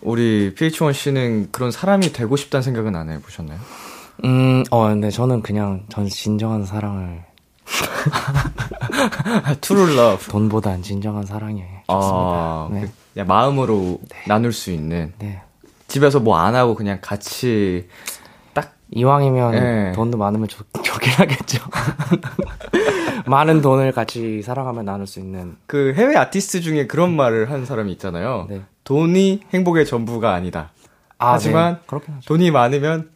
우리 0.01 0.55
PH1 0.55 0.93
씨는 0.93 1.49
그런 1.53 1.71
사람이 1.71 2.13
되고 2.13 2.37
싶다는 2.37 2.63
생각은 2.63 2.95
안 2.97 3.11
해보셨나요? 3.11 3.59
음, 4.25 4.65
어, 4.71 4.89
근데 4.89 5.11
저는 5.11 5.43
그냥 5.43 5.85
전 5.89 6.09
진정한 6.09 6.65
사랑을 6.65 7.23
True 9.61 9.93
love. 9.97 10.27
돈보단 10.31 10.83
진정한 10.83 11.25
사랑이 11.27 11.63
아, 11.87 12.69
좋습니다. 12.71 12.93
네. 13.15 13.25
마음으로 13.25 14.01
나눌 14.27 14.53
수 14.53 14.71
있는 14.71 15.13
네. 15.19 15.41
집에서 15.89 16.21
뭐 16.21 16.37
안 16.39 16.55
하고 16.55 16.75
그냥 16.75 16.99
같이 17.01 17.89
딱 18.17 18.18
이왕이면 18.91 19.51
네. 19.53 19.93
돈도 19.93 20.17
많으면 20.19 20.49
좋, 20.49 20.65
좋긴 20.83 21.13
하겠죠. 21.13 21.59
많은 23.27 23.61
돈을 23.61 23.93
같이 23.93 24.41
사랑하며 24.43 24.83
나눌 24.83 25.07
수 25.07 25.21
있는. 25.21 25.57
그 25.67 25.93
해외 25.97 26.17
아티스트 26.17 26.61
중에 26.63 26.87
그런 26.87 27.15
말을 27.15 27.51
한 27.51 27.67
사람이 27.67 27.93
있잖아요. 27.93 28.47
네. 28.49 28.63
돈이 28.85 29.41
행복의 29.53 29.85
전부가 29.87 30.33
아니다. 30.33 30.71
아, 31.19 31.33
하지만 31.35 31.75
네. 31.75 31.81
그렇긴 31.87 32.15
하죠. 32.15 32.27
돈이 32.27 32.51
많으면 32.51 33.11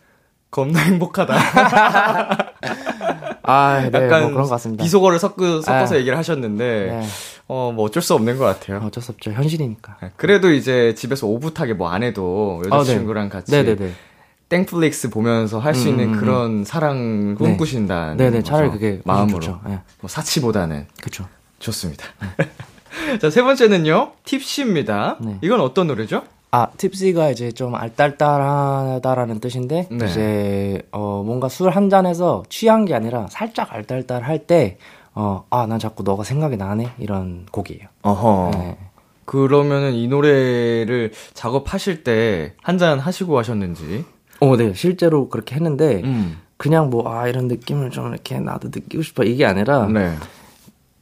겁나 0.50 0.80
행복하다. 0.80 1.34
아, 3.44 3.80
네, 3.80 3.86
약간 3.86 4.22
뭐 4.22 4.30
그런 4.30 4.42
것 4.44 4.50
같습니다. 4.50 4.84
비속어를 4.84 5.18
섞어, 5.18 5.62
섞어서 5.62 5.94
아. 5.94 5.98
얘기를 5.98 6.16
하셨는데 6.18 6.86
네. 6.90 7.06
어, 7.48 7.72
뭐 7.74 7.86
어쩔 7.86 8.02
수 8.02 8.14
없는 8.14 8.38
것 8.38 8.44
같아요. 8.44 8.80
어쩔 8.84 9.02
수 9.02 9.12
없죠. 9.12 9.32
현실이니까. 9.32 9.96
그래도 10.16 10.52
이제 10.52 10.94
집에서 10.94 11.26
오붓하게 11.26 11.74
뭐 11.74 11.88
안 11.92 12.02
해도 12.02 12.62
여자친구랑 12.66 13.28
같이 13.30 13.54
아, 13.56 13.62
네네네. 13.62 13.92
땡플릭스 14.62 15.08
보면서 15.08 15.58
할수 15.58 15.88
음, 15.88 15.92
있는 15.92 16.12
음, 16.14 16.20
그런 16.20 16.64
사랑을 16.64 17.28
네. 17.28 17.34
꿈꾸신다는 17.46 18.18
네네, 18.18 18.42
차라리. 18.42 18.70
그게 18.70 19.00
마음으로. 19.06 19.58
네. 19.66 19.78
뭐 20.02 20.08
사치보다는 20.10 20.86
그쵸. 21.02 21.26
좋습니다. 21.58 22.04
자, 23.22 23.30
세 23.30 23.42
번째는요. 23.42 24.12
팁시입니다. 24.26 25.16
네. 25.20 25.38
이건 25.40 25.60
어떤 25.62 25.86
노래죠? 25.86 26.24
아, 26.50 26.66
팁시가 26.76 27.30
이제 27.30 27.50
좀 27.52 27.74
알딸딸하다라는 27.74 29.40
뜻인데, 29.40 29.88
네. 29.90 30.04
이제, 30.06 30.82
어, 30.92 31.22
뭔가 31.24 31.48
술 31.48 31.70
한 31.70 31.88
잔에서 31.88 32.42
취한 32.50 32.84
게 32.84 32.94
아니라 32.94 33.26
살짝 33.30 33.72
알딸딸할 33.72 34.40
때, 34.46 34.76
어, 35.14 35.44
아, 35.48 35.64
난 35.66 35.78
자꾸 35.78 36.02
너가 36.02 36.24
생각이 36.24 36.58
나네? 36.58 36.90
이런 36.98 37.46
곡이에요. 37.50 37.86
어허. 38.02 38.50
네. 38.52 38.76
그러면은 39.24 39.94
이 39.94 40.08
노래를 40.08 41.12
작업하실 41.32 42.04
때 42.04 42.52
한 42.62 42.76
잔 42.76 42.98
하시고 42.98 43.38
하셨는지. 43.38 44.04
어, 44.42 44.56
네. 44.56 44.72
실제로 44.74 45.28
그렇게 45.28 45.54
했는데, 45.54 46.02
음. 46.04 46.38
그냥 46.56 46.90
뭐, 46.90 47.08
아, 47.12 47.28
이런 47.28 47.48
느낌을 47.48 47.90
좀 47.90 48.08
이렇게 48.12 48.38
나도 48.40 48.68
느끼고 48.68 49.02
싶어. 49.02 49.24
이게 49.24 49.44
아니라, 49.44 49.86
네. 49.86 50.12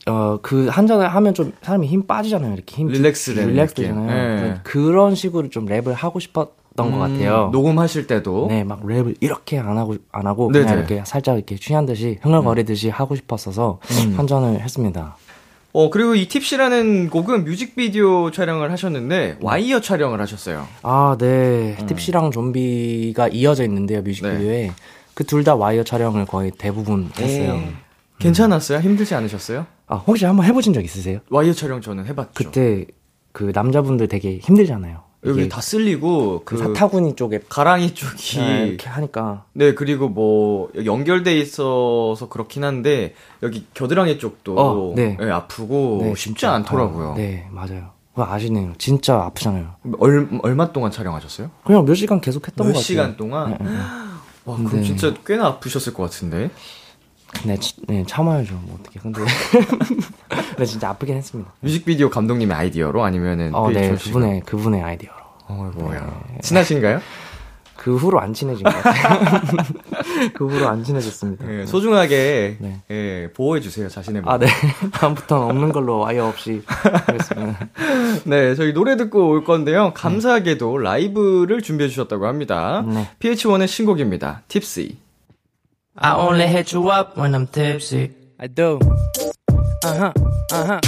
어, 0.06 0.38
그, 0.42 0.68
한 0.68 0.86
잔을 0.86 1.08
하면 1.08 1.34
좀 1.34 1.52
사람이 1.62 1.86
힘 1.86 2.06
빠지잖아요. 2.06 2.54
이렇게 2.54 2.76
힘. 2.76 2.88
relax 2.88 3.34
되는 3.34 3.50
relax 3.50 3.74
느낌. 3.74 3.88
되잖아요. 3.88 4.40
네. 4.42 4.60
그런 4.62 5.14
식으로 5.14 5.48
좀 5.50 5.66
랩을 5.66 5.92
하고 5.92 6.18
싶었던 6.20 6.90
것 6.90 6.98
같아요. 6.98 7.46
음, 7.46 7.50
녹음하실 7.50 8.06
때도. 8.06 8.46
네, 8.48 8.64
막 8.64 8.82
랩을 8.82 9.16
이렇게 9.20 9.58
안 9.58 9.76
하고, 9.76 9.96
안 10.12 10.26
하고, 10.26 10.50
네네. 10.50 10.64
그냥 10.64 10.78
이렇게 10.78 11.02
살짝 11.04 11.36
이렇게 11.36 11.56
취한 11.56 11.84
듯이, 11.86 12.18
흥얼거리듯이 12.22 12.88
하고 12.88 13.14
싶었어서, 13.14 13.78
음. 14.06 14.14
한 14.16 14.26
잔을 14.26 14.60
했습니다. 14.60 15.16
어, 15.72 15.88
그리고 15.90 16.14
이 16.14 16.26
Tipsy라는 16.26 17.10
곡은 17.10 17.44
뮤직비디오 17.44 18.30
촬영을 18.30 18.72
하셨는데, 18.72 19.38
와이어 19.40 19.80
촬영을 19.80 20.20
하셨어요. 20.20 20.66
아, 20.82 21.16
네. 21.18 21.76
음. 21.80 21.86
팁시랑 21.86 22.32
좀비가 22.32 23.28
이어져 23.28 23.64
있는데요, 23.64 24.02
뮤직비디오에. 24.02 24.62
네. 24.68 24.72
그둘 25.14 25.44
다 25.44 25.54
와이어 25.54 25.84
촬영을 25.84 26.26
거의 26.26 26.50
대부분 26.50 27.10
했어요. 27.18 27.54
오. 27.54 27.90
괜찮았어요? 28.18 28.80
힘들지 28.80 29.14
않으셨어요? 29.14 29.66
아, 29.86 29.96
혹시 29.96 30.24
한번 30.24 30.46
해보신 30.46 30.72
적 30.72 30.84
있으세요? 30.84 31.20
와이어 31.30 31.52
촬영 31.52 31.80
저는 31.80 32.06
해봤죠. 32.06 32.30
그때 32.34 32.86
그 33.32 33.52
남자분들 33.54 34.08
되게 34.08 34.38
힘들잖아요. 34.38 35.02
여기 35.26 35.40
이게 35.40 35.48
다 35.48 35.60
쓸리고, 35.60 36.42
그 36.44 36.56
그, 36.56 36.62
사타구니 36.62 37.14
쪽에 37.14 37.40
가랑이 37.48 37.94
쪽이. 37.94 38.40
아, 38.40 38.58
이렇게 38.60 38.88
하니까 38.88 39.44
네, 39.52 39.74
그리고 39.74 40.08
뭐, 40.08 40.70
연결돼 40.82 41.38
있어서 41.38 42.28
그렇긴 42.30 42.64
한데, 42.64 43.14
여기 43.42 43.66
겨드랑이 43.74 44.18
쪽도, 44.18 44.54
어, 44.58 44.94
네. 44.96 45.18
아프고, 45.30 45.98
네, 46.02 46.08
쉽지 46.10 46.22
진짜. 46.40 46.54
않더라고요. 46.54 47.12
아, 47.12 47.14
네, 47.16 47.46
맞아요. 47.50 47.90
아시네요. 48.14 48.74
진짜 48.78 49.16
아프잖아요. 49.16 49.76
얼, 49.98 50.28
얼마 50.42 50.72
동안 50.72 50.90
촬영하셨어요? 50.90 51.50
그냥 51.64 51.84
몇 51.84 51.94
시간 51.94 52.20
계속 52.20 52.46
했던 52.46 52.66
것몇 52.66 52.74
같아요. 52.74 52.82
시간 52.82 53.16
동안? 53.16 53.50
네, 53.50 53.58
네, 53.60 53.70
네. 53.70 53.76
와, 54.44 54.56
그럼 54.56 54.70
네. 54.72 54.82
진짜 54.82 55.14
꽤나 55.26 55.46
아프셨을 55.46 55.94
것 55.94 56.02
같은데. 56.04 56.50
네, 57.44 57.56
치- 57.58 57.74
네, 57.86 58.04
참아야죠. 58.06 58.54
뭐 58.62 58.78
어떻게. 58.80 59.00
근데 59.00 59.20
네, 60.58 60.64
진짜 60.64 60.90
아프긴 60.90 61.16
했습니다. 61.16 61.52
뮤직비디오 61.60 62.10
감독님의 62.10 62.56
아이디어로 62.56 63.02
아니면은 63.02 63.54
어, 63.54 63.70
네? 63.70 63.94
그분의 63.94 64.42
그분의 64.46 64.82
아이디어로. 64.82 65.16
어, 65.48 65.70
뭐야. 65.74 66.22
친하신가요? 66.42 67.00
그 67.76 67.96
후로 67.96 68.20
안 68.20 68.34
친해진 68.34 68.62
것 68.64 68.74
같아요. 68.82 69.40
그 70.34 70.46
후로 70.46 70.68
안 70.68 70.84
친해졌습니다. 70.84 71.50
예, 71.50 71.64
소중하게 71.66 72.58
네. 72.60 72.80
예, 72.90 73.30
보호해 73.34 73.60
주세요 73.62 73.88
자신의 73.88 74.20
몸. 74.20 74.30
아, 74.30 74.36
네. 74.36 74.46
다음부터는 74.92 75.46
없는 75.46 75.72
걸로 75.72 76.06
아예 76.06 76.18
없이 76.18 76.62
하겠습니다. 76.66 77.68
네, 78.24 78.54
저희 78.54 78.74
노래 78.74 78.96
듣고 78.98 79.30
올 79.30 79.44
건데요. 79.44 79.92
감사하게도 79.94 80.76
라이브를 80.76 81.62
준비해 81.62 81.88
주셨다고 81.88 82.26
합니다. 82.26 82.84
네. 82.86 83.08
PH1의 83.18 83.66
신곡입니다. 83.66 84.42
Tipsy. 84.48 84.98
I 86.02 86.14
only 86.16 86.46
hit 86.46 86.72
you 86.72 86.88
up 86.88 87.18
when 87.18 87.34
I'm 87.34 87.46
tipsy. 87.46 88.10
I 88.38 88.46
do. 88.46 88.80
Uh 89.84 89.98
huh. 89.98 90.12
Uh 90.50 90.66
huh. 90.66 90.80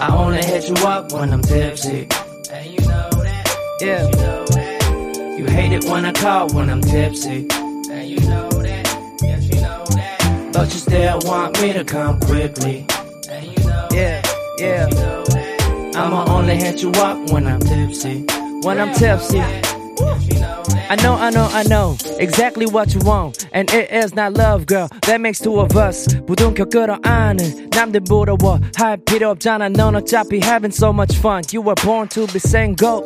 I 0.00 0.16
only 0.16 0.42
hit 0.42 0.68
you 0.68 0.74
up 0.84 1.12
when 1.12 1.32
I'm 1.32 1.42
tipsy. 1.42 2.08
And 2.50 2.66
you 2.66 2.80
know 2.80 3.08
that. 3.10 3.76
Yeah. 3.80 4.06
You 4.06 4.16
know 4.16 4.44
that. 4.46 5.38
You 5.38 5.46
hate 5.46 5.72
it 5.72 5.84
when 5.84 6.04
I 6.04 6.12
call 6.12 6.48
when 6.48 6.70
I'm 6.70 6.80
tipsy. 6.80 7.46
And 7.88 8.08
you 8.08 8.18
know 8.28 8.48
that. 8.50 9.16
Yes, 9.22 9.44
you 9.44 9.60
know 9.60 9.84
that. 9.90 10.50
But 10.52 10.74
you 10.74 10.80
still 10.80 11.20
want 11.24 11.62
me 11.62 11.72
to 11.72 11.84
come 11.84 12.18
quickly. 12.18 12.84
And 13.30 13.46
you 13.46 13.64
know 13.64 13.88
Yeah. 13.92 14.22
Yeah. 14.58 14.88
You 14.88 14.94
know. 14.96 15.24
I'ma 15.94 16.24
only 16.36 16.56
hit 16.56 16.82
you 16.82 16.90
up 16.96 17.30
when 17.30 17.46
I'm 17.46 17.60
tipsy. 17.60 18.24
When 18.62 18.80
I'm 18.80 18.92
tipsy. 18.92 19.36
You 19.36 19.42
know 19.42 19.50
that. 20.00 20.57
I 20.89 20.95
know, 20.97 21.15
I 21.15 21.29
know, 21.31 21.47
I 21.51 21.63
know 21.63 21.97
exactly 22.19 22.65
what 22.65 22.93
you 22.93 22.99
want. 23.03 23.47
And 23.53 23.71
it 23.73 23.91
is 23.91 24.13
not 24.15 24.33
love, 24.33 24.65
girl. 24.65 24.87
That 25.07 25.19
makes 25.21 25.39
two 25.39 25.59
of 25.59 25.75
us. 25.75 26.07
부둥켜 26.27 26.65
끌어안은 26.65 27.69
남들 27.71 28.01
부러워. 28.01 28.59
할 28.75 28.97
필요 28.97 29.31
없잖아. 29.31 29.69
넌 29.69 29.95
어차피 29.95 30.39
having 30.43 30.71
so 30.73 30.89
much 30.91 31.17
fun. 31.17 31.41
You 31.51 31.61
were 31.61 31.75
born 31.83 32.07
to 32.09 32.27
be 32.27 32.39
single. 32.39 33.03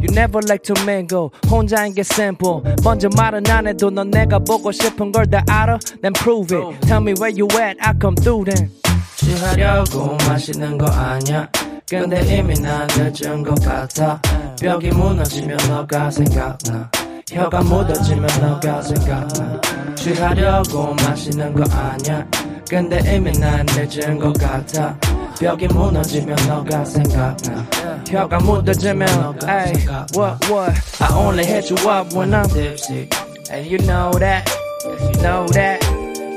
You 0.00 0.08
never 0.10 0.40
like 0.48 0.62
to 0.64 0.74
mingle. 0.84 1.30
혼자인 1.50 1.94
게 1.94 2.00
simple. 2.02 2.62
먼저 2.82 3.08
말은 3.16 3.48
안 3.48 3.66
해도 3.66 3.90
넌 3.90 4.10
내가 4.10 4.38
보고 4.38 4.72
싶은 4.72 5.12
걸 5.12 5.26
다 5.26 5.42
알아. 5.48 5.78
Then 6.02 6.12
prove 6.14 6.52
it. 6.52 6.80
Tell 6.86 7.00
me 7.00 7.14
where 7.18 7.30
you 7.32 7.46
at. 7.60 7.76
I 7.80 7.94
come 8.00 8.16
through 8.16 8.44
then. 8.52 8.70
취하려고 9.16 10.16
마시는 10.26 10.76
거 10.78 10.86
아냐 10.86 11.48
근데 11.88 12.38
이미 12.38 12.54
난 12.54 12.88
늦은 12.96 13.44
것 13.44 13.54
같아 13.64 14.20
벽이 14.60 14.88
무너지면 14.88 15.56
너가 15.68 16.10
생각나 16.10 16.90
혀가 17.30 17.62
묻어지면 17.62 18.28
너가 18.40 18.82
생각나 18.82 19.60
취하려고 19.94 20.94
마시는 20.94 21.54
거 21.54 21.64
아냐 21.74 22.26
근데 22.68 22.98
이미 23.14 23.32
난 23.32 23.64
늦은 23.66 24.18
것 24.18 24.32
같아 24.38 24.96
벽이 25.38 25.66
무너지면 25.68 26.36
너가 26.46 26.84
생각나 26.84 27.66
혀가 28.06 28.38
묻어지면 28.38 29.08
너가 29.20 29.50
Ay, 29.50 29.74
생각나 29.74 30.06
what, 30.14 30.50
what? 30.50 31.02
I 31.02 31.16
only 31.16 31.44
hit 31.46 31.70
you 31.70 31.76
up 31.88 32.12
when 32.12 32.34
I'm 32.34 32.48
tipsy 32.48 33.08
And 33.50 33.66
you 33.66 33.78
know 33.78 34.12
that 34.18 34.48
You 34.84 35.22
know 35.22 35.46
that 35.48 35.82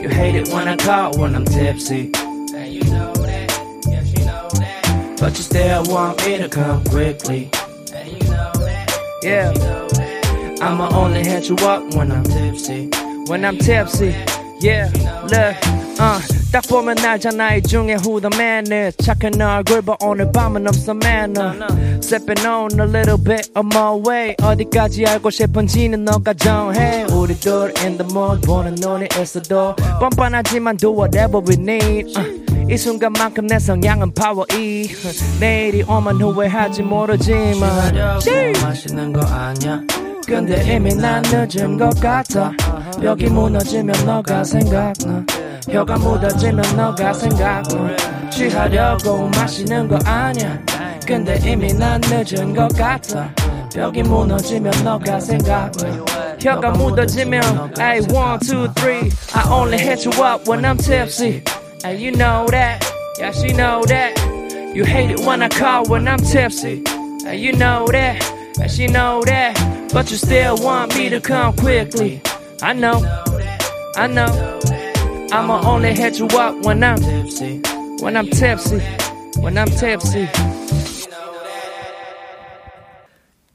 You 0.02 0.10
hate 0.10 0.36
it 0.36 0.48
when 0.54 0.68
I 0.68 0.76
call 0.78 1.12
when 1.20 1.36
I'm 1.36 1.46
tipsy 1.46 2.12
And 2.56 2.74
you 2.74 2.84
know 2.86 3.14
that 3.14 3.52
Yes, 3.88 4.14
you 4.14 4.26
know 4.26 4.48
that 4.60 5.18
But 5.20 5.38
you 5.38 5.44
still 5.44 5.84
want 5.88 6.26
me 6.26 6.38
to 6.38 6.48
come 6.50 6.84
quickly 6.86 7.50
And 7.94 8.08
you 8.12 8.30
know 8.30 8.52
that 8.54 9.20
Yeah. 9.24 9.52
You 9.52 9.60
know 9.60 9.88
that 9.90 10.09
I'ma 10.61 10.89
only 10.95 11.25
hit 11.25 11.49
you 11.49 11.57
up 11.67 11.95
when 11.95 12.13
I'm 12.13 12.25
tipsy 12.25 12.91
When 13.27 13.45
I'm 13.45 13.59
tipsy. 13.59 14.15
Yeah, 14.61 14.91
look, 15.23 15.57
uh, 15.99 16.21
딱 16.53 16.67
보면 16.69 16.99
알잖아 16.99 17.55
이 17.55 17.63
중에 17.63 17.97
who 18.05 18.21
the 18.21 18.29
man 18.35 18.71
is 18.71 18.95
착한 18.99 19.41
얼굴 19.41 19.81
but 19.81 19.97
오늘 20.05 20.31
밤은 20.33 20.67
없어 20.69 20.93
manner 20.93 21.55
Sipping 22.03 22.45
on 22.47 22.79
a 22.79 22.85
little 22.85 23.17
bit 23.17 23.49
of 23.55 23.67
my 23.73 23.97
way 24.07 24.35
어디까지 24.43 25.07
알고 25.07 25.31
싶은지는 25.31 26.05
너가 26.05 26.35
정해 26.35 27.07
우리 27.11 27.39
둘 27.41 27.73
in 27.79 27.97
the 27.97 28.05
mood 28.11 28.47
보는 28.47 28.75
눈이 28.75 29.09
있어도 29.19 29.75
뻔뻔하지만 29.99 30.77
do 30.77 30.91
whatever 30.93 31.41
we 31.41 31.55
need 31.57 32.13
uh, 32.19 32.71
이 32.71 32.77
순간만큼 32.77 33.47
내 33.47 33.59
성향은 33.59 34.13
파워 34.13 34.45
E 34.53 34.91
내일이 35.41 35.85
오면 35.85 36.21
후회하지 36.21 36.83
모르지만 36.83 37.95
맛있는 38.63 39.13
거 39.15 39.21
아냐 39.27 39.83
근데 40.30 40.76
이미 40.76 40.94
난 40.96 41.22
늦은 41.24 41.78
것 41.78 42.00
같아 42.00 42.52
벽이 43.00 43.26
무너지면 43.26 44.06
너가 44.06 44.44
생각나 44.44 45.24
혀가 45.70 45.98
묻어지면 45.98 46.76
너가 46.76 47.14
생각나 47.14 47.96
취하려고 48.32 49.30
마시는 49.30 49.88
거 49.88 50.00
아냐 50.06 50.60
근데 51.06 51.40
이미 51.46 51.72
난 51.74 52.02
늦은 52.04 52.56
것 52.56 52.76
같아 52.76 53.30
벽이 53.74 54.02
무너지면 54.04 54.72
너가 54.84 55.20
생각나 55.20 56.06
혀가 56.40 56.72
묻어지면 56.72 57.74
Ay, 57.80 58.02
one, 58.12 58.40
two, 58.40 58.68
three 58.76 59.12
I 59.34 59.44
only 59.52 59.78
hit 59.78 60.06
you 60.06 60.12
up 60.24 60.48
when 60.48 60.66
I'm 60.66 60.78
tipsy 60.78 61.44
And 61.84 62.00
you 62.00 62.12
know 62.12 62.48
that 62.50 62.84
Yeah, 63.20 63.32
she 63.32 63.54
know 63.54 63.84
that 63.86 64.18
You 64.74 64.84
hate 64.84 65.12
it 65.12 65.20
when 65.26 65.42
I 65.42 65.50
call 65.50 65.86
when 65.88 66.08
I'm 66.08 66.20
tipsy 66.20 66.84
And 67.26 67.40
you 67.40 67.54
know 67.54 67.86
that 67.92 68.24
And 68.60 68.72
she 68.72 68.88
know 68.88 69.22
that 69.26 69.69
But 69.94 70.12
you 70.12 70.18
still 70.18 70.58
want 70.58 70.96
me 70.96 71.10
to 71.10 71.20
come 71.22 71.56
quickly 71.56 72.22
I 72.62 72.74
know 72.74 73.02
I 73.96 74.08
know 74.08 74.60
I'ma 75.32 75.62
only 75.66 75.94
hit 75.94 76.20
you 76.20 76.28
up 76.28 76.66
when 76.66 76.84
I'm 76.84 76.98
tipsy 76.98 77.62
When 78.02 78.18
I'm 78.18 78.30
tipsy 78.30 78.82
When 79.40 79.58
I'm 79.58 79.70
tipsy 79.70 80.28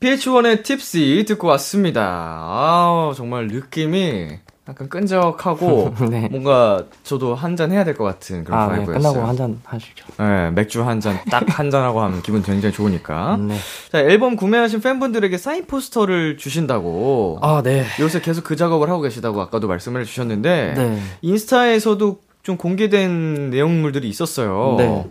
PH1의 0.00 0.62
팁시 0.62 1.26
듣고 1.28 1.48
왔습니다. 1.48 2.02
아 2.02 3.12
정말 3.14 3.48
느낌이 3.48 4.38
약간 4.67 4.89
끈적하고 4.89 5.93
네. 6.09 6.27
뭔가 6.31 6.83
저도 7.03 7.35
한 7.35 7.55
잔 7.55 7.71
해야 7.71 7.83
될 7.83 7.93
것 7.95 8.03
같은 8.03 8.43
그런 8.43 8.59
아, 8.59 8.67
네, 8.67 8.77
바이브였어요. 8.77 9.13
끝나고 9.13 9.27
한 9.27 9.35
잔 9.37 9.61
하시죠. 9.63 10.05
네, 10.17 10.49
맥주 10.51 10.83
한 10.83 10.99
잔 10.99 11.19
딱 11.29 11.43
한 11.47 11.69
잔하고 11.69 12.01
하면 12.01 12.21
기분 12.23 12.41
굉장히 12.41 12.73
좋으니까. 12.73 13.37
네. 13.37 13.55
자, 13.91 13.99
앨범 13.99 14.35
구매하신 14.35 14.81
팬분들에게 14.81 15.37
사인 15.37 15.65
포스터를 15.67 16.37
주신다고. 16.37 17.37
아, 17.41 17.61
네. 17.63 17.85
요새 17.99 18.19
계속 18.21 18.43
그 18.43 18.55
작업을 18.55 18.89
하고 18.89 19.01
계시다고 19.01 19.39
아까도 19.39 19.67
말씀을 19.67 20.01
해주셨는데 20.01 20.73
네. 20.75 20.99
인스타에서도 21.21 22.19
좀 22.43 22.57
공개된 22.57 23.49
내용물들이 23.51 24.09
있었어요. 24.09 24.75
네. 24.77 25.05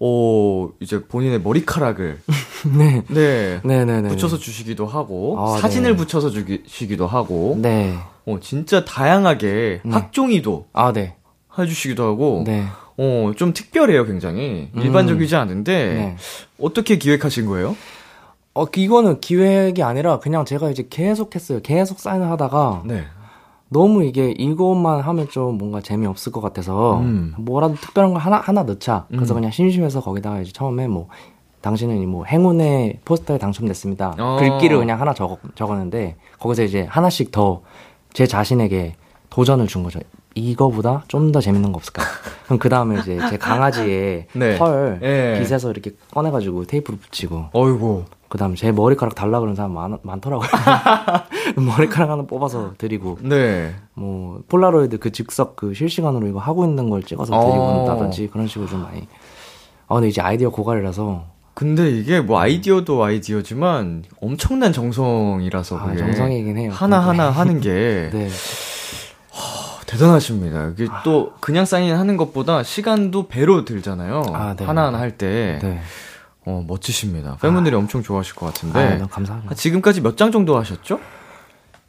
오 0.00 0.70
이제 0.80 1.02
본인의 1.02 1.40
머리카락을 1.40 2.20
네. 2.76 3.02
네, 3.08 3.60
네 3.64 3.84
네 3.84 4.00
네. 4.02 4.08
붙여서 4.08 4.38
주시기도 4.38 4.86
하고 4.86 5.36
아, 5.38 5.58
사진을 5.58 5.92
네. 5.92 5.96
붙여서 5.96 6.30
주시기도 6.30 7.06
하고 7.06 7.56
네. 7.60 7.94
어, 8.26 8.38
진짜 8.40 8.84
다양하게 8.84 9.80
네. 9.84 9.90
학종이도 9.90 10.66
아, 10.72 10.92
네. 10.92 11.16
해 11.58 11.66
주시기도 11.66 12.04
하고 12.04 12.42
네. 12.46 12.64
어, 12.96 13.32
좀 13.36 13.52
특별해요 13.52 14.04
굉장히 14.06 14.70
일반적이지 14.76 15.36
않은데 15.36 15.94
네. 15.94 16.16
어떻게 16.60 16.96
기획하신 16.98 17.46
거예요? 17.46 17.76
어, 18.54 18.66
이거는 18.76 19.20
기획이 19.20 19.82
아니라 19.82 20.18
그냥 20.20 20.44
제가 20.44 20.70
이제 20.70 20.86
계속 20.88 21.34
했어요. 21.34 21.60
계속 21.62 21.98
사인을 21.98 22.30
하다가 22.30 22.82
네. 22.86 23.04
너무 23.68 24.04
이게 24.04 24.30
이것만 24.30 25.00
하면 25.00 25.28
좀 25.28 25.58
뭔가 25.58 25.80
재미없을 25.80 26.30
것 26.32 26.40
같아서 26.40 26.98
음. 27.00 27.34
뭐라도 27.38 27.74
특별한 27.74 28.12
거 28.12 28.18
하나 28.18 28.36
하나 28.36 28.62
넣자. 28.62 29.06
그래서 29.10 29.34
음. 29.34 29.36
그냥 29.36 29.50
심심해서 29.50 30.00
거기다가 30.00 30.40
이제 30.40 30.52
처음에 30.52 30.86
뭐 30.86 31.08
당신은 31.60 32.06
뭐 32.08 32.24
행운의 32.24 33.00
포스터에 33.04 33.38
당첨됐습니다. 33.38 34.14
어. 34.18 34.36
글귀를 34.38 34.78
그냥 34.78 35.00
하나 35.00 35.14
적어 35.14 35.38
적었는데 35.54 36.16
거기서 36.38 36.62
이제 36.62 36.86
하나씩 36.88 37.30
더 37.32 37.62
제 38.14 38.26
자신에게 38.28 38.94
도전을 39.28 39.66
준 39.66 39.82
거죠. 39.82 39.98
이거보다 40.36 41.02
좀 41.08 41.32
더 41.32 41.40
재밌는 41.40 41.72
거 41.72 41.76
없을까? 41.78 42.02
그럼 42.46 42.58
그 42.60 42.68
다음에 42.68 42.98
이제 43.00 43.18
제 43.28 43.36
강아지의 43.36 44.26
네. 44.34 44.56
털 44.56 45.00
예. 45.02 45.40
빗에서 45.42 45.70
이렇게 45.72 45.90
꺼내가지고 46.12 46.64
테이프로 46.66 46.96
붙이고 46.98 47.46
어이구. 47.52 48.04
그 48.34 48.38
다음에 48.38 48.56
제 48.56 48.72
머리카락 48.72 49.14
달라 49.14 49.38
그러는 49.38 49.54
사람 49.54 49.74
많, 49.74 49.96
많더라고요. 50.02 50.48
머리카락 51.54 52.10
하나 52.10 52.24
뽑아서 52.24 52.74
드리고, 52.76 53.18
네. 53.20 53.72
뭐, 53.94 54.40
폴라로이드 54.48 54.98
그 54.98 55.12
즉석 55.12 55.54
그 55.54 55.72
실시간으로 55.72 56.26
이거 56.26 56.40
하고 56.40 56.64
있는 56.64 56.90
걸 56.90 57.04
찍어서 57.04 57.32
어. 57.32 57.46
드리고 57.46 57.64
온다든지 57.64 58.30
그런 58.32 58.48
식으로 58.48 58.68
좀 58.68 58.82
많이. 58.82 59.06
아, 59.86 59.94
근데 59.94 60.08
이제 60.08 60.20
아이디어 60.20 60.50
고갈이라서, 60.50 61.26
근데 61.54 61.88
이게 61.92 62.20
뭐 62.20 62.40
아이디어도 62.40 63.04
아이디어지만 63.04 64.02
엄청난 64.20 64.72
정성이라서 64.72 65.78
아, 65.78 65.84
그게 65.84 65.98
정성이긴 65.98 66.58
해요. 66.58 66.72
하나 66.74 66.98
하나 66.98 67.30
하는 67.30 67.60
게 67.60 67.70
네. 68.12 68.28
대단하십니다. 69.86 70.72
이게 70.76 70.88
또 71.04 71.34
그냥 71.38 71.64
사인하는 71.66 72.16
것보다 72.16 72.64
시간도 72.64 73.28
배로 73.28 73.64
들잖아요. 73.64 74.24
아, 74.32 74.56
네. 74.56 74.64
하나하나 74.64 74.98
할 74.98 75.16
때. 75.16 75.60
네. 75.62 75.80
어, 76.46 76.64
멋지십니다. 76.66 77.38
팬분들이 77.40 77.74
엄청 77.74 78.02
좋아하실 78.02 78.34
것 78.34 78.46
같은데. 78.46 78.78
아, 79.02 79.06
감사하죠. 79.06 79.46
아, 79.50 79.54
지금까지 79.54 80.00
몇 80.02 80.16
장 80.16 80.30
정도 80.30 80.56
하셨죠? 80.58 81.00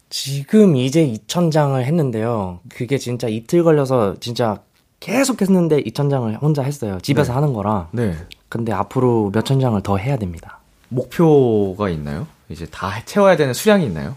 지금 0.09 0.75
이제 0.75 1.05
2,000장을 1.05 1.81
했는데요. 1.83 2.59
그게 2.69 2.97
진짜 2.97 3.27
이틀 3.27 3.63
걸려서 3.63 4.15
진짜 4.19 4.59
계속 4.99 5.41
했는데 5.41 5.81
2,000장을 5.83 6.41
혼자 6.41 6.61
했어요. 6.63 6.99
집에서 7.01 7.33
네. 7.33 7.35
하는 7.35 7.53
거라. 7.53 7.89
네. 7.91 8.15
근데 8.47 8.71
앞으로 8.71 9.31
몇천 9.33 9.59
장을 9.59 9.79
더 9.81 9.97
해야 9.97 10.17
됩니다. 10.17 10.59
목표가 10.89 11.89
있나요? 11.89 12.27
이제 12.47 12.65
다 12.67 12.91
채워야 13.05 13.35
되는 13.35 13.53
수량이 13.53 13.85
있나요? 13.85 14.15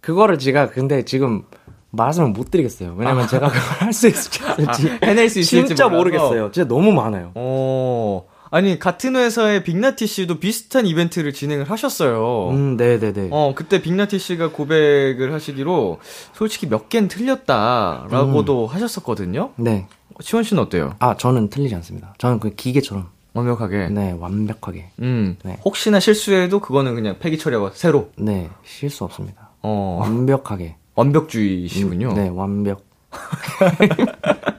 그거를 0.00 0.38
제가 0.38 0.70
근데 0.70 1.04
지금 1.04 1.44
말씀을 1.90 2.30
못 2.30 2.50
드리겠어요. 2.50 2.94
왜냐면 2.96 3.28
제가 3.28 3.48
그걸 3.48 3.60
할 3.60 3.92
수 3.92 4.08
있을지 4.08 4.40
아, 4.44 4.56
해낼 5.06 5.28
수 5.28 5.38
있을지 5.38 5.66
진짜 5.68 5.84
몰라서. 5.84 5.96
모르겠어요. 5.98 6.50
진짜 6.50 6.66
너무 6.66 6.90
많아요. 6.92 7.30
어, 7.34 8.24
아니, 8.52 8.78
같은 8.78 9.16
회사의 9.16 9.64
빅나티 9.64 10.06
씨도 10.06 10.38
비슷한 10.38 10.86
이벤트를 10.86 11.32
진행을 11.32 11.70
하셨어요. 11.70 12.50
음, 12.50 12.76
네, 12.76 12.98
네, 12.98 13.14
네. 13.14 13.28
어, 13.30 13.54
그때 13.56 13.80
빅나티 13.80 14.18
씨가 14.18 14.50
고백을 14.52 15.32
하시기로 15.32 16.00
솔직히 16.34 16.68
몇 16.68 16.90
개는 16.90 17.08
틀렸다라고도 17.08 18.66
하셨었거든요. 18.66 19.52
네. 19.56 19.86
치원 20.20 20.44
씨는 20.44 20.62
어때요? 20.64 20.94
아, 20.98 21.16
저는 21.16 21.48
틀리지 21.48 21.74
않습니다. 21.76 22.12
저는 22.18 22.40
그 22.40 22.50
기계처럼 22.54 23.08
완벽하게. 23.32 23.88
네, 23.88 24.14
완벽하게. 24.20 24.90
음. 25.00 25.38
네. 25.44 25.58
혹시나 25.64 25.98
실수해도 25.98 26.60
그거는 26.60 26.94
그냥 26.94 27.16
폐기 27.18 27.38
처리하고 27.38 27.70
새로. 27.72 28.10
네, 28.18 28.50
실수 28.66 29.04
없습니다. 29.04 29.48
어, 29.62 29.96
완벽하게. 29.98 30.76
완벽주의시군요. 30.94 32.10
음, 32.10 32.14
네, 32.14 32.28
완벽. 32.28 32.84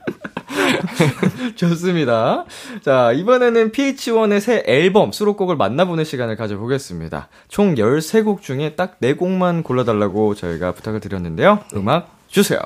좋습니다. 1.55 2.45
자, 2.81 3.11
이번에는 3.11 3.71
PH1의 3.71 4.39
새 4.39 4.63
앨범 4.65 5.11
수록곡을 5.11 5.55
만나보는 5.55 6.03
시간을 6.03 6.35
가져보겠습니다. 6.35 7.29
총 7.47 7.75
13곡 7.75 8.41
중에 8.41 8.75
딱 8.75 8.99
4곡만 8.99 9.63
골라달라고 9.63 10.35
저희가 10.35 10.73
부탁을 10.73 10.99
드렸는데요. 10.99 11.59
음악 11.75 12.09
주세요. 12.27 12.59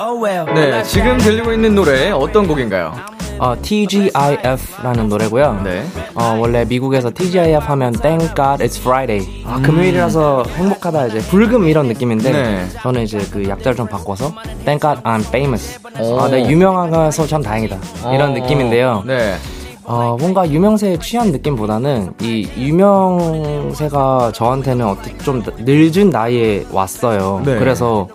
Oh 0.00 0.24
well 0.24 0.46
네, 0.54 0.82
지금 0.84 1.18
들리고 1.18 1.52
있는 1.52 1.74
노래 1.74 2.10
어떤 2.10 2.48
곡인가요? 2.48 2.94
어, 3.38 3.54
TGIF라는 3.60 5.08
노래고요. 5.08 5.62
네. 5.64 5.84
어, 6.14 6.36
원래 6.38 6.64
미국에서 6.66 7.10
TGIF 7.10 7.66
하면 7.66 7.92
Thank 7.92 8.34
God 8.34 8.62
It's 8.62 8.78
Friday. 8.78 9.44
아, 9.46 9.60
금요일이라서 9.62 10.44
행복하다 10.56 11.06
이제 11.06 11.18
불금 11.20 11.66
이런 11.66 11.86
느낌인데 11.86 12.32
네. 12.32 12.66
저는 12.82 13.02
이제 13.02 13.18
그 13.30 13.48
약자를 13.48 13.76
좀 13.76 13.86
바꿔서 13.86 14.32
Thank 14.64 14.80
God 14.80 15.02
I'm 15.04 15.20
famous. 15.26 15.78
오. 15.98 16.20
아, 16.20 16.28
내 16.28 16.46
유명하서 16.48 17.26
참 17.26 17.42
다행이다. 17.42 17.78
이런 18.14 18.30
어, 18.30 18.34
느낌인데요. 18.34 19.04
네. 19.06 19.36
어, 19.84 20.16
뭔가 20.20 20.48
유명세에 20.48 20.98
취한 20.98 21.32
느낌보다는 21.32 22.12
이 22.20 22.46
유명세가 22.56 24.32
저한테는 24.34 24.86
어떻게 24.86 25.16
좀 25.18 25.42
늦은 25.58 26.10
나이에 26.10 26.66
왔어요. 26.70 27.42
네. 27.44 27.58
그래서 27.58 28.06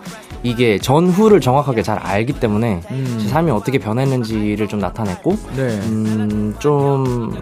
이게 0.46 0.78
전후를 0.78 1.40
정확하게 1.40 1.82
잘 1.82 1.98
알기 1.98 2.34
때문에 2.34 2.80
음. 2.90 3.18
제 3.20 3.28
삶이 3.28 3.50
어떻게 3.50 3.78
변했는지를 3.78 4.68
좀 4.68 4.78
나타냈고 4.78 5.36
네. 5.56 5.62
음, 5.62 6.54
좀, 6.58 7.36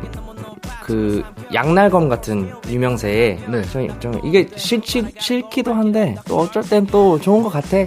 그, 0.83 1.23
양날검 1.53 2.09
같은 2.09 2.51
유명세에, 2.69 3.39
네. 3.49 3.63
좀, 3.63 4.01
좀 4.01 4.21
이게 4.25 4.49
싫지, 4.57 5.07
싫기도 5.19 5.75
한데, 5.75 6.17
또 6.27 6.39
어쩔 6.39 6.63
땐 6.63 6.87
또 6.87 7.21
좋은 7.21 7.43
것 7.43 7.51
같아. 7.51 7.79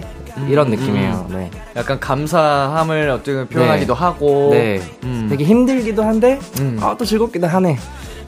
이런 0.48 0.70
느낌이에요, 0.70 1.26
네. 1.30 1.50
약간 1.74 1.98
감사함을 1.98 3.10
어떻게 3.10 3.44
표현하기도 3.46 3.94
하고. 3.94 4.50
네. 4.52 4.80
음. 5.02 5.26
되게 5.28 5.44
힘들기도 5.44 6.04
한데, 6.04 6.38
음. 6.60 6.78
아, 6.80 6.96
또 6.96 7.04
즐겁기도 7.04 7.48
하네. 7.48 7.76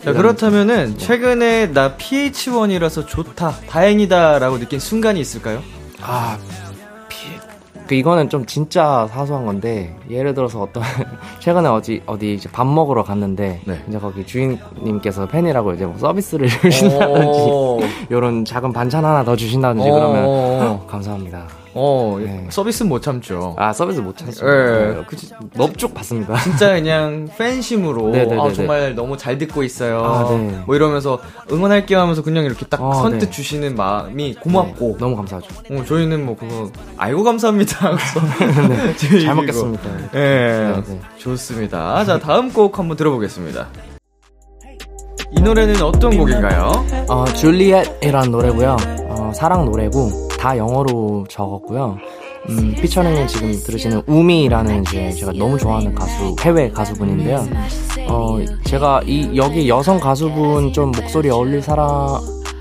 자, 0.04 0.12
그렇다면은 0.12 0.98
최근에 0.98 1.72
나 1.72 1.94
PH1이라서 1.96 3.06
좋다, 3.06 3.54
다행이다라고 3.68 4.58
느낀 4.58 4.80
순간이 4.80 5.20
있을까요? 5.20 5.62
아, 6.02 6.38
피, 6.48 6.69
그 7.90 7.96
이거는 7.96 8.28
좀 8.28 8.46
진짜 8.46 9.08
사소한 9.10 9.44
건데 9.44 9.96
예를 10.08 10.32
들어서 10.32 10.60
어떤 10.62 10.84
최근에 11.40 11.68
어디 11.68 12.00
어디 12.06 12.34
이제 12.34 12.48
밥 12.48 12.64
먹으러 12.64 13.02
갔는데 13.02 13.62
네. 13.64 13.84
이제 13.88 13.98
거기 13.98 14.24
주인님께서 14.24 15.26
팬이라고 15.26 15.72
이제 15.72 15.86
뭐 15.86 15.98
서비스를 15.98 16.46
주신다든지 16.62 18.06
이런 18.10 18.44
작은 18.44 18.72
반찬 18.72 19.04
하나 19.04 19.24
더 19.24 19.34
주신다든지 19.34 19.90
그러면 19.90 20.24
어, 20.24 20.86
감사합니다. 20.86 21.48
어, 21.74 22.18
네. 22.20 22.46
서비스는 22.50 22.88
못 22.88 23.00
참죠. 23.02 23.54
아 23.58 23.72
서비스 23.72 24.00
못 24.00 24.16
찾죠. 24.16 24.46
예. 24.46 24.94
네. 24.96 25.04
그치, 25.06 25.30
넙죽 25.54 25.94
받습니다. 25.94 26.36
진짜 26.40 26.74
그냥 26.74 27.28
팬심으로 27.38 28.10
네네네네. 28.10 28.40
아, 28.40 28.52
정말 28.52 28.94
너무 28.94 29.16
잘 29.16 29.38
듣고 29.38 29.62
있어요. 29.62 30.02
아, 30.02 30.30
네. 30.30 30.62
뭐 30.66 30.74
이러면서 30.74 31.20
응원할게요 31.50 32.00
하면서 32.00 32.22
그냥 32.22 32.44
이렇게 32.44 32.66
딱 32.66 32.80
아, 32.82 32.94
선뜻 32.94 33.20
네. 33.20 33.30
주시는 33.30 33.76
마음이 33.76 34.34
고맙고 34.34 34.92
네, 34.92 34.96
너무 34.98 35.16
감사하죠. 35.16 35.48
어, 35.70 35.84
저희는 35.84 36.24
뭐 36.26 36.36
그거 36.36 36.70
아이고 36.96 37.22
감사합니다. 37.22 37.86
하고서 37.86 38.20
네. 38.68 38.96
잘 39.24 39.34
먹겠습니다. 39.34 39.82
예. 40.14 40.18
네, 40.18 40.82
네. 40.86 41.00
좋습니다. 41.18 42.04
자, 42.04 42.18
다음 42.18 42.52
곡 42.52 42.78
한번 42.78 42.96
들어보겠습니다. 42.96 43.68
이 45.32 45.40
노래는 45.40 45.80
어떤 45.82 46.16
곡인가요? 46.18 46.72
어, 47.08 47.24
줄리엣이라는 47.24 48.32
노래고요. 48.32 48.76
어, 49.08 49.32
사랑 49.34 49.64
노래고 49.64 50.29
다 50.40 50.56
영어로 50.56 51.26
적었고요. 51.28 51.98
음, 52.48 52.74
피처링은 52.80 53.26
지금 53.26 53.52
들으시는 53.52 54.02
우미라는 54.06 54.82
이제 54.82 55.12
제가 55.12 55.32
너무 55.36 55.58
좋아하는 55.58 55.94
가수 55.94 56.34
해외 56.40 56.70
가수분인데요. 56.70 57.46
어, 58.08 58.38
제가 58.64 59.02
이 59.04 59.36
여기 59.36 59.68
여성 59.68 60.00
가수분 60.00 60.72
좀 60.72 60.92
목소리 60.92 61.28
어울릴 61.28 61.60
사람 61.60 61.86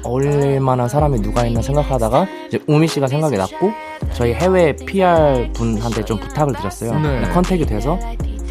어울릴 0.04 0.60
만한 0.60 0.90
사람이 0.90 1.22
누가 1.22 1.46
있나 1.46 1.62
생각하다가 1.62 2.28
이제 2.50 2.60
우미 2.68 2.86
씨가 2.90 3.08
생각이 3.08 3.38
났고 3.38 3.72
저희 4.14 4.34
해외 4.34 4.76
PR 4.76 5.50
분한테 5.54 6.04
좀 6.04 6.20
부탁을 6.20 6.54
드렸어요. 6.56 7.00
네. 7.00 7.22
컨택이 7.30 7.66
돼서 7.66 7.98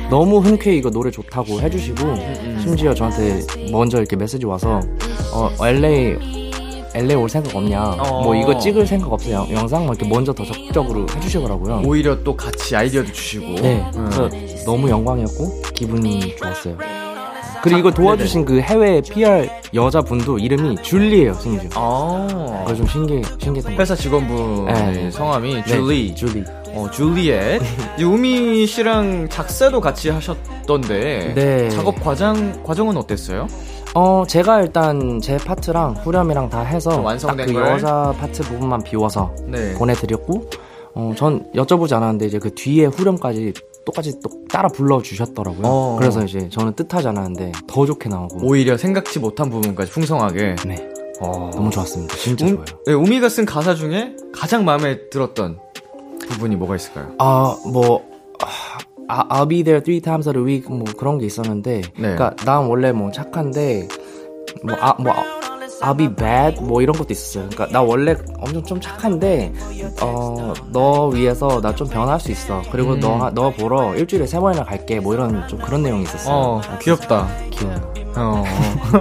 너무 0.08 0.38
흔쾌히 0.38 0.78
이거 0.78 0.88
노래 0.88 1.10
좋다고 1.10 1.60
해주시고 1.60 2.02
음. 2.02 2.58
심지어 2.62 2.94
저한테 2.94 3.40
먼저 3.70 3.98
이렇게 3.98 4.16
메시지 4.16 4.46
와서 4.46 4.80
어 5.34 5.50
LA 5.66 6.47
LA 6.94 7.14
올 7.14 7.28
생각 7.28 7.54
없냐 7.54 7.82
어. 7.98 8.22
뭐 8.22 8.34
이거 8.34 8.56
찍을 8.58 8.86
생각 8.86 9.12
없어요 9.12 9.46
영상 9.50 9.86
막 9.86 9.96
이렇게 9.96 10.08
먼저 10.12 10.32
더 10.32 10.44
적극적으로 10.44 11.06
해주시더라고요 11.14 11.82
오히려 11.84 12.22
또 12.22 12.36
같이 12.36 12.74
아이디어도 12.74 13.12
주시고. 13.12 13.60
네 13.60 13.84
음. 13.94 14.10
그래서 14.10 14.64
너무 14.64 14.88
영광이었고 14.88 15.62
기분이 15.74 16.36
좋았어요 16.36 16.76
그리고 17.62 17.90
네, 17.90 17.94
도와주신 17.96 18.44
그 18.44 18.60
해외 18.60 19.00
PR 19.00 19.48
여자분도 19.74 20.38
이름이 20.38 20.76
줄리예요 20.82 21.34
심지어 21.34 21.68
아. 21.74 22.62
그거 22.64 22.76
좀 22.76 22.86
신기해 22.86 23.22
신기했던 23.38 23.74
회사 23.74 23.94
직원분의 23.94 24.92
네. 24.92 25.10
성함이 25.10 25.64
줄리. 25.64 26.08
네, 26.08 26.14
줄리 26.14 26.44
어, 26.74 26.88
줄리엣. 26.90 27.60
이 27.98 28.04
우미 28.04 28.66
씨랑 28.66 29.28
작사도 29.30 29.80
같이 29.80 30.10
하셨던데. 30.10 31.32
네. 31.34 31.70
작업 31.70 32.00
과정, 32.02 32.62
과정은 32.62 32.96
어땠어요? 32.96 33.48
어 34.00 34.24
제가 34.24 34.60
일단 34.62 35.20
제 35.20 35.36
파트랑 35.38 35.94
후렴이랑 36.04 36.50
다 36.50 36.60
해서 36.60 36.92
좀 36.92 37.04
완성된 37.04 37.46
딱그 37.48 37.52
걸? 37.52 37.68
여자 37.72 38.14
파트 38.16 38.44
부분만 38.44 38.84
비워서 38.84 39.34
네. 39.44 39.74
보내드렸고 39.74 40.48
어, 40.94 41.12
전 41.16 41.50
여쭤보지 41.52 41.94
않았는데 41.94 42.26
이제 42.26 42.38
그 42.38 42.54
뒤에 42.54 42.84
후렴까지 42.86 43.52
똑같이 43.84 44.20
또 44.22 44.30
따라 44.48 44.68
불러주셨더라고요. 44.68 45.62
어. 45.66 45.96
그래서 45.98 46.22
이제 46.22 46.48
저는 46.48 46.74
뜻하지 46.74 47.08
않았는데 47.08 47.50
더 47.66 47.86
좋게 47.86 48.08
나오고 48.08 48.38
오히려 48.46 48.76
생각지 48.76 49.18
못한 49.18 49.50
부분까지 49.50 49.90
풍성하게. 49.90 50.54
네 50.64 50.88
어. 51.20 51.50
너무 51.52 51.68
좋았습니다. 51.70 52.14
진짜 52.14 52.46
음, 52.46 52.50
좋아요. 52.54 52.64
네, 52.86 52.92
우미가 52.92 53.28
쓴 53.28 53.44
가사 53.46 53.74
중에 53.74 54.14
가장 54.32 54.64
마음에 54.64 55.08
들었던 55.10 55.58
부분이 56.28 56.54
뭐가 56.54 56.76
있을까요? 56.76 57.08
아 57.18 57.56
뭐 57.72 58.06
아, 58.40 58.77
I'll 59.08 59.48
be 59.48 59.62
there 59.62 59.80
three 59.82 60.00
times 60.00 60.28
a 60.28 60.34
week 60.36 60.68
뭐 60.68 60.84
그런 60.98 61.18
게 61.18 61.26
있었는데 61.26 61.80
네. 61.80 61.90
그러니까 61.96 62.34
난 62.44 62.66
원래 62.66 62.92
뭐 62.92 63.10
착한데 63.10 63.88
뭐 64.64 64.76
아 64.80 64.94
뭐 64.98 65.12
I'll 65.80 65.96
be 65.96 66.08
bad 66.08 66.60
뭐 66.60 66.82
이런 66.82 66.96
것도 66.96 67.12
있었어요. 67.12 67.48
그러니까 67.50 67.66
나 67.78 67.80
원래 67.82 68.16
엄청 68.40 68.64
좀 68.64 68.80
착한데 68.80 69.52
어 70.02 70.52
너 70.72 71.06
위해서 71.08 71.60
나 71.60 71.72
좀 71.74 71.86
변할 71.88 72.18
수 72.20 72.32
있어. 72.32 72.62
그리고 72.72 72.92
음. 72.94 73.00
너너 73.00 73.50
보러 73.50 73.94
일주일에 73.94 74.26
세 74.26 74.38
번이나 74.40 74.64
갈게. 74.64 74.98
뭐 75.00 75.14
이런 75.14 75.46
좀 75.48 75.58
그런 75.60 75.82
내용이 75.82 76.02
있었어요. 76.02 76.34
어, 76.34 76.60
아, 76.68 76.78
귀엽다. 76.78 77.28
귀여워요. 77.50 77.92
어. 78.16 78.42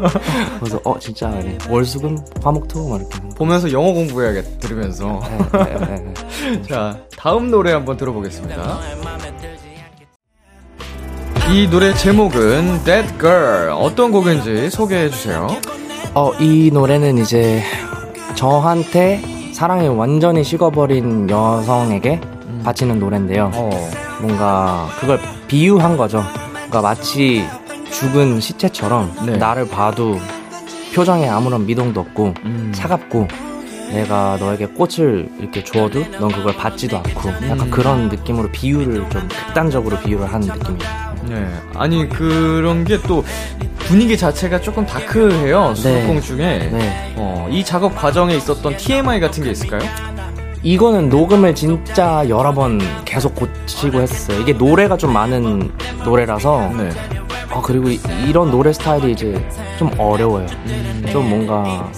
그래서 0.59 0.79
어 0.83 0.99
진짜 0.99 1.31
그래. 1.31 1.57
월수금 1.69 2.17
화목토 2.43 2.87
막 2.89 2.99
이렇게. 3.01 3.19
보면서 3.35 3.71
영어 3.71 3.91
공부해야겠, 3.93 4.59
들으면서. 4.59 5.19
네, 5.53 5.63
네, 5.63 5.79
네, 5.79 6.13
네. 6.13 6.61
자, 6.69 6.99
다음 7.17 7.49
노래 7.49 7.71
한번 7.73 7.97
들어보겠습니다. 7.97 8.79
이 11.49 11.67
노래 11.69 11.93
제목은 11.93 12.83
That 12.83 13.17
Girl. 13.19 13.69
어떤 13.71 14.11
곡인지 14.11 14.69
소개해 14.69 15.09
주세요. 15.09 15.47
어, 16.13 16.33
이 16.39 16.69
노래는 16.73 17.17
이제 17.19 17.63
저한테 18.35 19.21
사랑이 19.53 19.87
완전히 19.87 20.43
식어버린 20.43 21.29
여성에게 21.29 22.19
바치는 22.63 22.99
노래인데요. 22.99 23.51
어. 23.55 23.69
뭔가 24.21 24.87
그걸 24.99 25.19
비유한 25.47 25.95
거죠. 25.95 26.21
그러니까 26.53 26.81
마치 26.81 27.45
죽은 27.91 28.41
시체처럼 28.41 29.13
네. 29.25 29.37
나를 29.37 29.69
봐도 29.69 30.19
표정에 30.93 31.29
아무런 31.29 31.65
미동도 31.65 32.01
없고 32.01 32.33
음. 32.43 32.71
차갑고 32.75 33.27
내가 33.93 34.35
너에게 34.37 34.65
꽃을 34.65 35.29
이렇게 35.39 35.63
주어도 35.63 36.03
넌 36.19 36.29
그걸 36.29 36.55
받지도 36.57 36.97
않고 36.97 37.29
약간 37.29 37.61
음. 37.61 37.71
그런 37.71 38.09
느낌으로 38.09 38.51
비유를 38.51 39.09
좀 39.09 39.27
극단적으로 39.29 39.97
비유를 39.99 40.31
하는 40.31 40.47
느낌이에요. 40.47 41.06
네. 41.29 41.47
아니, 41.75 42.07
그런 42.09 42.83
게 42.83 42.97
또 43.07 43.23
분위기 43.79 44.17
자체가 44.17 44.59
조금 44.59 44.85
다크해요. 44.85 45.73
수록곡 45.75 46.21
중에. 46.21 46.69
네. 46.71 47.13
어, 47.15 47.47
이 47.49 47.63
작업 47.63 47.95
과정에 47.95 48.35
있었던 48.35 48.75
TMI 48.75 49.19
같은 49.21 49.43
게 49.43 49.51
있을까요? 49.51 49.81
이거는 50.63 51.09
녹음을 51.09 51.55
진짜 51.55 52.25
여러 52.27 52.53
번 52.53 52.79
계속 53.05 53.35
고치고 53.35 54.01
했었어요. 54.01 54.41
이게 54.41 54.51
노래가 54.51 54.97
좀 54.97 55.13
많은 55.13 55.71
노래라서 56.03 56.69
네. 56.75 56.89
아 57.49 57.61
그리고 57.63 57.89
이, 57.89 57.99
런 58.33 58.51
노래 58.51 58.73
스타일이 58.73 59.13
이제 59.13 59.41
좀 59.79 59.89
어려워요. 59.97 60.47
좀 61.11 61.29
뭔가 61.29 61.89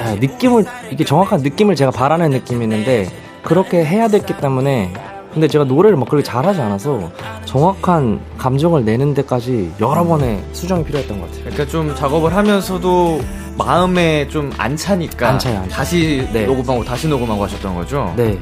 아, 0.00 0.14
느낌을 0.20 0.64
이게 0.92 1.04
정확한 1.04 1.40
느낌을 1.40 1.74
제가 1.74 1.90
바라는 1.90 2.30
느낌이 2.30 2.64
있는데 2.64 3.08
그렇게 3.42 3.84
해야 3.84 4.06
됐기 4.06 4.36
때문에 4.36 4.92
근데 5.32 5.48
제가 5.48 5.64
노래를 5.64 5.96
막 5.96 6.08
그렇게 6.08 6.22
잘하지 6.24 6.60
않아서 6.60 7.10
정확한 7.46 8.20
감정을 8.38 8.84
내는 8.84 9.14
데까지 9.14 9.72
여러 9.80 10.04
번의 10.04 10.42
수정이 10.52 10.84
필요했던 10.84 11.20
것 11.20 11.26
같아요. 11.26 11.44
그러니까 11.44 11.66
좀 11.66 11.94
작업을 11.94 12.34
하면서도 12.34 13.20
마음에 13.56 14.28
좀 14.28 14.50
안 14.58 14.76
차니까 14.76 15.28
안 15.28 15.38
차요, 15.38 15.56
안 15.58 15.62
차요. 15.68 15.70
다시 15.70 16.28
네. 16.32 16.44
녹음하고 16.46 16.84
다시 16.84 17.08
녹음하고 17.08 17.44
하셨던 17.44 17.74
거죠? 17.74 18.12
네, 18.16 18.28
네, 18.28 18.40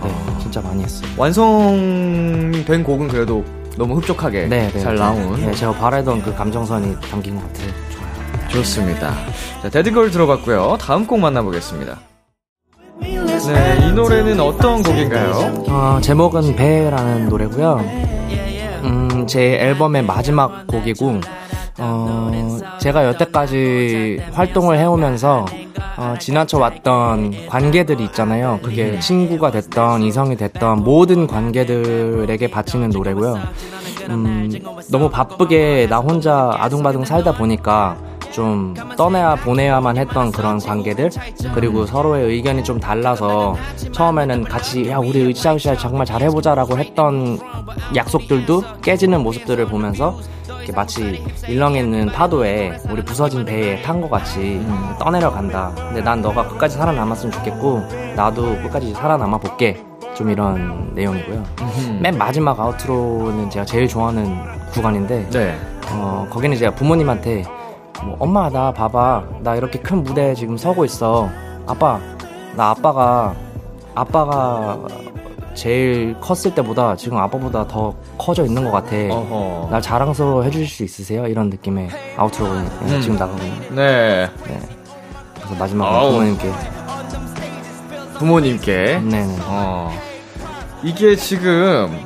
아. 0.00 0.38
진짜 0.40 0.60
많이 0.60 0.82
했어요. 0.82 1.08
완성된 1.16 2.82
곡은 2.84 3.08
그래도 3.08 3.44
너무 3.76 3.96
흡족하게 3.96 4.46
네, 4.46 4.70
네, 4.72 4.80
잘 4.80 4.94
네. 4.94 5.00
나온 5.00 5.36
네, 5.40 5.52
제가 5.54 5.72
바라던 5.72 6.22
그 6.22 6.34
감정선이 6.34 6.96
담긴 7.10 7.36
것 7.36 7.42
같아요. 7.46 7.68
좋아요. 7.90 8.48
좋습니다. 8.48 9.14
자, 9.62 9.68
데드걸 9.68 10.10
들어봤고요. 10.10 10.78
다음 10.80 11.06
곡 11.06 11.20
만나보겠습니다. 11.20 12.09
네, 13.46 13.86
이 13.86 13.92
노래는 13.92 14.38
어떤 14.40 14.82
곡인가요? 14.82 15.64
어, 15.68 15.98
제목은 16.00 16.54
배라는 16.56 17.28
노래고요. 17.28 17.80
음, 18.84 19.26
제 19.26 19.54
앨범의 19.60 20.02
마지막 20.04 20.66
곡이고, 20.66 21.20
어, 21.78 22.58
제가 22.80 23.06
여태까지 23.06 24.20
활동을 24.32 24.78
해오면서 24.78 25.46
어, 25.96 26.14
지나쳐 26.18 26.58
왔던 26.58 27.46
관계들이 27.48 28.04
있잖아요. 28.04 28.58
그게 28.62 28.98
친구가 29.00 29.50
됐던 29.50 30.02
이성이 30.02 30.36
됐던 30.36 30.82
모든 30.82 31.26
관계들에게 31.26 32.50
바치는 32.50 32.90
노래고요. 32.90 33.38
음, 34.08 34.50
너무 34.90 35.10
바쁘게 35.10 35.88
나 35.90 35.98
혼자 35.98 36.50
아둥바둥 36.58 37.04
살다 37.04 37.32
보니까 37.34 37.96
좀 38.32 38.74
떠내야 38.96 39.36
보내야만 39.36 39.96
했던 39.96 40.30
그런 40.32 40.58
관계들 40.58 41.10
그리고 41.54 41.86
서로의 41.86 42.26
의견이 42.26 42.62
좀 42.64 42.78
달라서 42.80 43.56
처음에는 43.92 44.44
같이 44.44 44.88
야 44.88 44.98
우리 44.98 45.28
으쌰으쌰 45.28 45.76
정말 45.76 46.06
잘해보자라고 46.06 46.78
했던 46.78 47.38
약속들도 47.94 48.62
깨지는 48.82 49.22
모습들을 49.22 49.66
보면서 49.66 50.18
이렇게 50.46 50.72
마치 50.72 51.24
일렁에 51.48 51.80
있는 51.80 52.06
파도에 52.06 52.78
우리 52.90 53.02
부서진 53.02 53.44
배에 53.44 53.82
탄 53.82 54.00
것 54.00 54.10
같이 54.10 54.60
떠내려 54.98 55.30
간다. 55.30 55.72
근데 55.74 56.00
난 56.02 56.20
너가 56.20 56.46
끝까지 56.48 56.76
살아남았으면 56.76 57.32
좋겠고 57.32 57.82
나도 58.16 58.56
끝까지 58.62 58.92
살아남아 58.94 59.38
볼게. 59.38 59.82
좀 60.14 60.28
이런 60.28 60.90
내용이고요. 60.94 61.42
맨 62.02 62.18
마지막 62.18 62.58
아우트로는 62.58 63.48
제가 63.48 63.64
제일 63.64 63.86
좋아하는 63.88 64.36
구간인데 64.72 65.30
네. 65.30 65.56
어, 65.92 66.26
거기는 66.28 66.56
제가 66.58 66.74
부모님한테 66.74 67.44
뭐, 68.04 68.16
엄마 68.18 68.48
나 68.48 68.72
봐봐 68.72 69.24
나 69.40 69.56
이렇게 69.56 69.78
큰 69.78 70.02
무대에 70.02 70.34
지금 70.34 70.56
서고 70.56 70.84
있어 70.84 71.28
아빠 71.66 72.00
나 72.56 72.70
아빠가 72.70 73.34
아빠가 73.94 74.78
제일 75.54 76.14
컸을 76.20 76.54
때보다 76.54 76.96
지금 76.96 77.18
아빠보다 77.18 77.66
더 77.66 77.94
커져 78.16 78.44
있는 78.44 78.64
것 78.64 78.70
같아. 78.70 78.96
어허. 78.96 79.68
날 79.70 79.82
자랑스러워 79.82 80.42
해주실 80.44 80.66
수 80.68 80.84
있으세요? 80.84 81.26
이런 81.26 81.50
느낌의 81.50 81.88
아우트로 82.16 82.46
음. 82.46 83.00
지금 83.02 83.16
나가거든요. 83.16 83.74
네. 83.74 84.30
그래서 85.34 85.54
마지막으로 85.58 85.96
아우. 85.98 86.10
부모님께 86.12 86.52
부모님께. 88.18 89.00
네네. 89.00 89.36
어. 89.46 89.90
이게 90.82 91.16
지금 91.16 91.98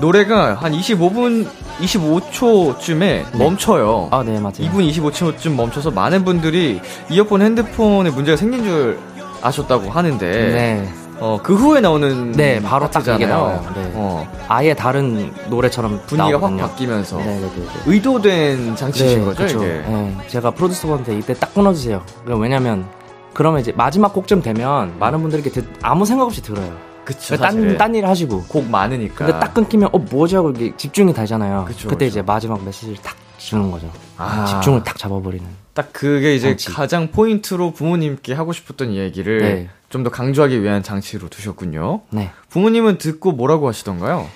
노래가 0.00 0.54
한 0.54 0.72
25분 0.72 1.46
25초쯤에 1.78 3.36
멈춰요. 3.36 4.08
아, 4.10 4.22
네, 4.22 4.38
맞아요. 4.40 4.52
2분 4.58 4.90
25초쯤 4.90 5.54
멈춰서 5.54 5.90
많은 5.90 6.24
분들이 6.24 6.80
이어폰 7.10 7.42
핸드폰에 7.42 8.10
문제가 8.10 8.36
생긴 8.36 8.64
줄 8.64 8.98
아셨다고 9.42 9.90
하는데 9.90 10.26
네. 10.26 10.88
어, 11.18 11.38
그 11.42 11.54
후에 11.54 11.80
나오는 11.80 12.32
네, 12.32 12.60
바로 12.60 12.90
딱 12.90 13.06
이게. 13.06 13.26
나와요. 13.26 13.64
네. 13.74 13.90
어, 13.94 14.26
아예 14.48 14.74
다른 14.74 15.32
노래처럼 15.48 16.00
분위기가 16.06 16.30
나오거든요. 16.38 16.62
확 16.62 16.68
바뀌면서 16.70 17.16
네네네. 17.18 17.50
의도된 17.86 18.76
장치신 18.76 19.24
거죠, 19.24 19.42
그쵸. 19.42 19.58
이게. 19.58 19.66
네, 19.86 20.16
제가 20.28 20.50
프로듀서분한테 20.50 21.16
이때 21.18 21.32
딱 21.34 21.54
끊어주세요. 21.54 22.02
왜냐면 22.26 22.86
그러면 23.32 23.60
이제 23.60 23.72
마지막 23.74 24.12
곡쯤 24.12 24.42
되면 24.42 24.98
많은 24.98 25.22
듣- 25.50 25.66
아무 25.82 26.04
생각 26.04 26.24
없이 26.24 26.42
들어요. 26.42 26.70
그쵸. 27.06 27.36
딴, 27.36 27.52
사실은. 27.52 27.78
딴일 27.78 28.06
하시고. 28.06 28.44
곡 28.48 28.68
많으니까. 28.68 29.24
근데 29.24 29.32
딱 29.40 29.54
끊기면 29.54 29.88
어 29.92 29.98
뭐지 29.98 30.34
하고 30.34 30.50
이게 30.50 30.76
집중이 30.76 31.14
되잖아요. 31.14 31.64
그쵸, 31.66 31.88
그때 31.88 32.04
그쵸. 32.04 32.06
이제 32.06 32.22
마지막 32.22 32.62
메시지를 32.62 32.96
탁 33.00 33.16
주는 33.38 33.70
거죠. 33.70 33.90
아. 34.18 34.44
집중을 34.44 34.82
탁 34.82 34.98
잡아버리는. 34.98 35.46
딱 35.72 35.92
그게 35.92 36.34
이제 36.34 36.48
장치. 36.48 36.70
가장 36.70 37.10
포인트로 37.12 37.72
부모님께 37.72 38.34
하고 38.34 38.52
싶었던 38.52 38.90
이야기를 38.90 39.38
네. 39.38 39.68
좀더 39.88 40.10
강조하기 40.10 40.62
위한 40.62 40.82
장치로 40.82 41.28
두셨군요. 41.28 42.00
네. 42.10 42.30
부모님은 42.50 42.98
듣고 42.98 43.32
뭐라고 43.32 43.68
하시던가요? 43.68 44.26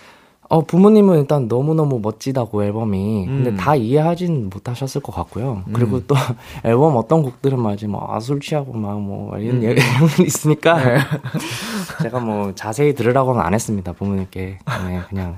어 0.52 0.60
부모님은 0.62 1.20
일단 1.20 1.46
너무 1.48 1.74
너무 1.74 2.00
멋지다고 2.00 2.64
앨범이 2.64 3.26
음. 3.28 3.44
근데 3.44 3.56
다 3.56 3.76
이해하진 3.76 4.50
못하셨을 4.52 5.00
것 5.00 5.14
같고요. 5.14 5.62
그리고 5.72 6.04
또 6.06 6.16
앨범 6.64 6.96
어떤 6.96 7.22
곡들은 7.22 7.58
말이지 7.60 7.86
뭐술 7.86 8.40
취하고 8.40 8.72
막 8.74 8.98
뭐 8.98 9.38
이런 9.38 9.58
음. 9.58 9.62
얘기 9.62 9.80
이런 9.80 10.08
게 10.08 10.24
있으니까 10.24 10.74
네. 10.84 10.98
제가 12.02 12.18
뭐 12.18 12.52
자세히 12.54 12.94
들으라고는 12.94 13.40
안 13.40 13.54
했습니다 13.54 13.92
부모님께 13.92 14.58
네, 14.88 15.00
그냥 15.08 15.36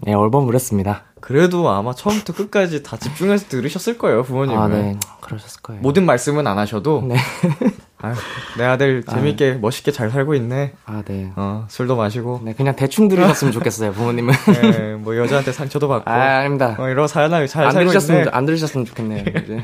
네, 0.00 0.12
앨범을 0.12 0.54
했습니다. 0.54 1.02
그래도 1.20 1.68
아마 1.68 1.94
처음부터 1.94 2.32
끝까지 2.32 2.82
다 2.82 2.96
집중해서 2.96 3.46
들으셨을 3.48 3.96
거예요, 3.96 4.24
부모님은. 4.24 4.60
아 4.60 4.66
네 4.66 4.98
그러셨을 5.20 5.62
거예요. 5.62 5.80
모든 5.82 6.04
말씀은 6.04 6.46
안 6.48 6.58
하셔도 6.58 7.02
네. 7.06 7.14
아유, 8.02 8.14
내 8.58 8.64
아들 8.64 9.04
재밌게 9.04 9.54
멋있게 9.54 9.92
잘 9.92 10.10
살고 10.10 10.34
있네. 10.34 10.72
아 10.84 11.02
네. 11.06 11.32
어, 11.36 11.66
술도 11.68 11.96
마시고. 11.96 12.40
네 12.44 12.52
그냥 12.54 12.76
대충 12.76 13.08
들으셨으면 13.08 13.52
좋겠어요 13.52 13.92
부모님은. 13.92 14.34
네, 14.62 14.94
뭐 14.94 15.16
여자한테 15.16 15.52
상처도 15.52 15.88
받고. 15.88 16.10
아 16.10 16.38
아닙니다. 16.38 16.76
어, 16.78 16.88
이러고 16.88 17.06
살나 17.06 17.46
잘안 17.46 17.72
살고 17.72 17.90
들으셨으면 17.90 18.20
있네. 18.22 18.30
안 18.32 18.44
들으셨으면 18.44 18.84
좋겠네요. 18.86 19.24
이제. 19.42 19.62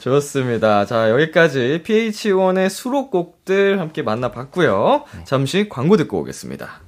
좋습니다. 0.00 0.84
자, 0.84 1.10
여기까지 1.10 1.82
PH1의 1.84 2.68
수록곡들 2.68 3.80
함께 3.80 4.02
만나봤고요. 4.02 5.04
잠시 5.24 5.68
광고 5.68 5.96
듣고 5.96 6.20
오겠습니다. 6.20 6.80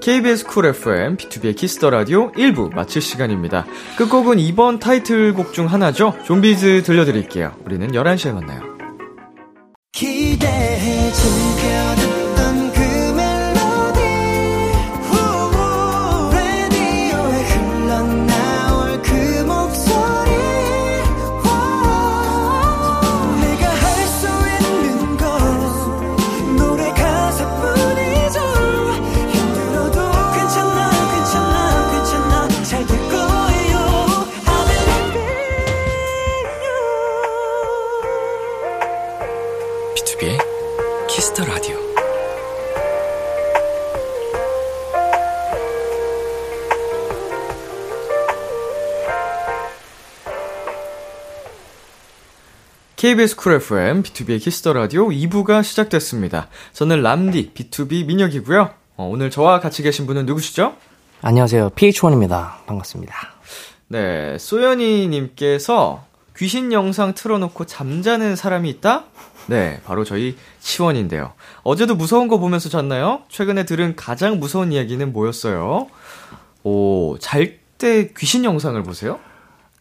KBS 0.00 0.46
쿨 0.46 0.66
FM, 0.66 1.16
BTOB의 1.18 1.54
키스 1.54 1.77
더 1.77 1.90
라디오 1.90 2.32
1부 2.32 2.74
마칠 2.74 3.02
시간입니다. 3.02 3.66
끝곡은 3.98 4.38
이번 4.38 4.78
타이틀곡 4.78 5.52
중 5.52 5.66
하나죠. 5.66 6.16
Zombies 6.24 6.84
들려드릴게요. 6.84 7.52
우리는 7.66 7.92
11시에 7.92 8.32
만나요. 8.32 8.79
기대해 9.92 11.12
즐겨 11.12 11.89
KBS 53.00 53.34
쿨 53.36 53.54
FM, 53.54 54.02
BTOB의 54.02 54.42
키스 54.42 54.62
더 54.62 54.74
라디오 54.74 55.08
2부가 55.08 55.64
시작됐습니다. 55.64 56.48
저는 56.74 57.00
람디, 57.00 57.52
BTOB 57.54 58.04
민혁이고요. 58.04 58.74
어, 58.98 59.08
오늘 59.10 59.30
저와 59.30 59.58
같이 59.60 59.82
계신 59.82 60.04
분은 60.06 60.26
누구시죠? 60.26 60.74
안녕하세요 61.22 61.70
PH1입니다. 61.70 62.66
반갑습니다. 62.66 63.14
네, 63.88 64.36
소연이님께서 64.36 66.04
귀신 66.36 66.74
영상 66.74 67.14
틀어놓고 67.14 67.64
잠자는 67.64 68.36
사람이 68.36 68.68
있다? 68.68 69.04
네, 69.46 69.80
바로 69.86 70.04
저희 70.04 70.36
치원인데요. 70.60 71.32
어제도 71.62 71.94
무서운 71.94 72.28
거 72.28 72.36
보면서 72.38 72.68
잤나요? 72.68 73.22
최근에 73.30 73.64
들은 73.64 73.96
가장 73.96 74.38
무서운 74.38 74.72
이야기는 74.72 75.10
뭐였어요? 75.14 75.86
오, 76.64 77.16
잘 77.18 77.60
때 77.80 78.12
귀신 78.18 78.44
영상을 78.44 78.80
보세요? 78.82 79.18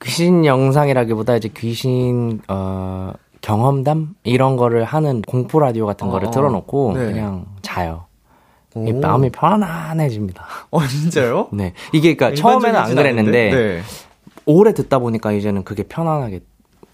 귀신 0.04 0.46
영상이라기보다 0.46 1.36
이제 1.36 1.50
귀신 1.56 2.42
어 2.48 3.14
경험담 3.42 4.16
이런 4.24 4.56
거를 4.58 4.84
하는 4.84 5.22
공포 5.22 5.60
라디오 5.60 5.86
같은 5.86 6.08
어, 6.08 6.12
거를 6.12 6.32
틀어놓고 6.32 6.94
네. 6.98 7.06
그냥 7.06 7.46
자요. 7.62 8.06
이 8.76 8.92
오. 8.92 9.00
마음이 9.00 9.30
편안해집니다. 9.32 10.46
어, 10.70 10.86
진짜요? 10.86 11.50
네, 11.54 11.74
이게 11.92 12.16
그러니까 12.16 12.40
처음에는 12.40 12.80
안 12.80 12.96
그랬는데 12.96 13.50
네. 13.50 13.82
오래 14.46 14.74
듣다 14.74 15.00
보니까 15.00 15.32
이제는 15.32 15.64
그게 15.64 15.84
편안하게 15.84 16.42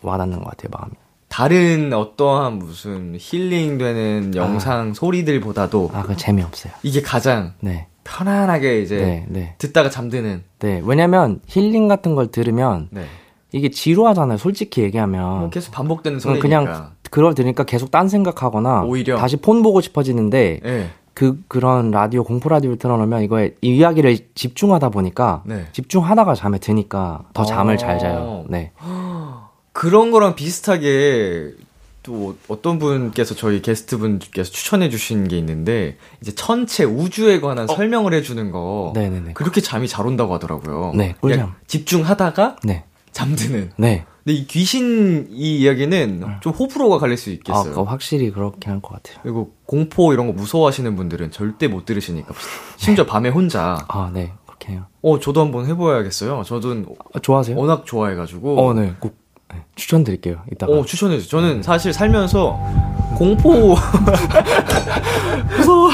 와닿는 0.01 0.39
것 0.39 0.49
같아요 0.51 0.69
마음이. 0.71 0.93
다른 1.27 1.91
어떠한 1.91 2.59
무슨 2.59 3.17
힐링되는 3.19 4.35
영상 4.35 4.93
소리들보다도 4.93 5.91
아, 5.93 6.03
그 6.03 6.15
재미없어요. 6.15 6.71
이게 6.81 7.01
가장 7.01 7.53
네, 7.59 7.87
편안하게 8.05 8.81
이제 8.81 8.97
네, 8.97 9.25
네, 9.27 9.55
듣다가 9.57 9.89
잠드는 9.89 10.43
네. 10.59 10.81
왜냐면 10.85 11.41
힐링 11.47 11.89
같은 11.89 12.15
걸 12.15 12.27
들으면 12.27 12.87
네. 12.91 13.05
이게 13.51 13.69
지루하잖아요. 13.69 14.37
솔직히 14.37 14.81
뭐 14.81 14.87
얘기하면. 14.87 15.49
계속 15.49 15.71
반복되는 15.73 16.17
어, 16.17 16.19
소리니까. 16.19 16.41
그냥 16.41 16.91
그걸 17.09 17.33
들으니까 17.35 17.63
계속 17.63 17.91
딴 17.91 18.07
생각하거나 18.07 18.83
오히려. 18.83 19.17
다시 19.17 19.35
폰 19.37 19.61
보고 19.63 19.81
싶어지는데 19.81 20.59
네. 20.63 20.89
그 21.13 21.41
그런 21.47 21.91
라디오 21.91 22.23
공포 22.23 22.49
라디오를 22.49 22.77
틀어놓으면 22.77 23.23
이거에 23.23 23.55
이야기를 23.61 24.17
집중하다 24.35 24.89
보니까 24.89 25.43
네. 25.45 25.65
집중하다가 25.71 26.35
잠에 26.35 26.59
드니까 26.59 27.23
더 27.33 27.43
잠을 27.43 27.75
어. 27.75 27.77
잘 27.77 27.97
자요. 27.99 28.45
네. 28.49 28.71
그런 29.71 30.11
거랑 30.11 30.35
비슷하게 30.35 31.53
또 32.05 32.35
어떤 32.47 32.77
분께서 32.77 33.33
저희 33.33 33.61
게스트 33.63 33.97
분께서 33.97 34.51
추천해 34.51 34.89
주신 34.89 35.27
게 35.27 35.37
있는데 35.39 35.97
이제 36.21 36.33
천체 36.33 36.83
우주에 36.83 37.39
관한 37.41 37.65
설명을 37.67 38.13
해 38.13 38.21
주는 38.21 38.51
거 38.51 38.59
어. 38.89 38.93
네네네. 38.93 39.33
그렇게 39.33 39.59
잠이 39.59 39.87
잘 39.87 40.05
온다고 40.05 40.33
하더라고요. 40.35 40.93
네, 40.95 41.15
꿀잠. 41.19 41.39
그냥 41.39 41.55
집중하다가 41.65 42.57
네. 42.63 42.85
잠드는. 43.11 43.71
네. 43.77 44.05
근데 44.23 44.37
이 44.39 44.45
귀신 44.47 45.27
이 45.31 45.57
이야기는 45.59 46.23
좀 46.41 46.53
호불호가 46.53 46.99
갈릴 46.99 47.17
수 47.17 47.31
아, 47.31 47.33
있겠어요. 47.33 47.69
그거 47.71 47.83
확실히 47.83 48.31
그렇긴 48.31 48.71
할것 48.71 48.91
같아요. 48.91 49.19
그리고 49.23 49.53
공포 49.65 50.13
이런 50.13 50.27
거 50.27 50.33
무서워하시는 50.33 50.95
분들은 50.95 51.31
절대 51.31 51.67
못 51.67 51.85
들으시니까 51.85 52.33
심지어 52.77 53.05
밤에 53.05 53.29
혼자 53.29 53.77
아, 53.87 54.11
네. 54.13 54.31
그렇긴 54.45 54.75
해요. 54.75 54.85
어 55.01 55.19
저도 55.19 55.41
한번 55.41 55.65
해봐야겠어요. 55.65 56.43
저도 56.43 56.85
아, 57.13 57.19
좋아하세요? 57.19 57.57
워낙 57.57 57.85
좋아해가지고 57.85 58.63
어, 58.63 58.73
네. 58.73 58.95
꼭 58.99 59.09
네, 59.11 59.24
추천드릴게요. 59.75 60.37
이따가. 60.51 60.71
어, 60.73 60.85
추천해주세요. 60.85 61.29
저는 61.29 61.63
사실 61.63 61.93
살면서 61.93 62.57
공포, 63.17 63.75
무서워. 65.57 65.89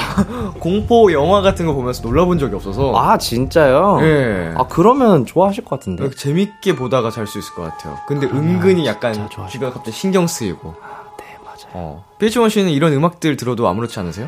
공포 0.60 1.12
영화 1.12 1.42
같은 1.42 1.66
거 1.66 1.74
보면서 1.74 2.02
놀라본 2.04 2.40
적이 2.40 2.56
없어서. 2.56 2.94
아, 2.96 3.18
진짜요? 3.18 4.00
예. 4.02 4.54
아, 4.56 4.66
그러면 4.68 5.26
좋아하실 5.26 5.66
것 5.66 5.80
같은데. 5.80 6.04
이렇게 6.04 6.16
재밌게 6.16 6.76
보다가 6.76 7.10
잘 7.12 7.28
수 7.28 7.40
있을 7.40 7.54
것 7.54 7.64
같아요. 7.64 7.98
근데 8.08 8.28
은근히 8.28 8.86
약간 8.86 9.30
주변 9.50 9.72
갑자기 9.72 9.92
신경 9.92 10.28
쓰이고. 10.28 10.74
네, 11.20 11.26
맞아요. 11.44 11.58
어. 11.74 12.06
피치원 12.20 12.50
씨는 12.50 12.72
이런 12.72 12.94
음악들 12.94 13.38
들어도 13.38 13.68
아무렇지 13.68 14.00
않으세요? 14.00 14.28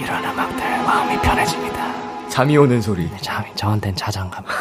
이런 0.00 0.24
음악들 0.24 0.58
마음이 0.84 1.18
편해집니다. 1.20 1.85
잠이 2.36 2.54
오는 2.58 2.82
소리. 2.82 3.04
네, 3.04 3.16
잠이 3.22 3.48
저한텐 3.54 3.96
자장갑니다. 3.96 4.54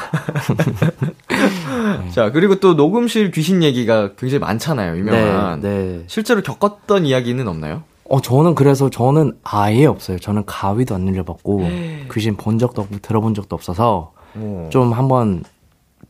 자, 2.15 2.31
그리고 2.31 2.55
또 2.61 2.73
녹음실 2.75 3.31
귀신 3.31 3.63
얘기가 3.63 4.15
굉장히 4.15 4.39
많잖아요. 4.39 4.97
유명한. 4.97 5.59
네, 5.59 5.67
네. 5.67 6.03
실제로 6.07 6.41
겪었던 6.41 7.05
이야기는 7.05 7.45
없나요? 7.45 7.83
어, 8.05 8.21
저는 8.21 8.55
그래서 8.55 8.89
저는 8.89 9.39
아예 9.43 9.85
없어요. 9.87 10.19
저는 10.19 10.45
가위도 10.45 10.95
안 10.95 11.01
눌려봤고, 11.01 11.67
귀신 12.13 12.37
본 12.37 12.59
적도 12.59 12.83
없고, 12.83 12.99
들어본 12.99 13.33
적도 13.33 13.57
없어서, 13.57 14.13
어. 14.35 14.69
좀 14.71 14.93
한번 14.93 15.43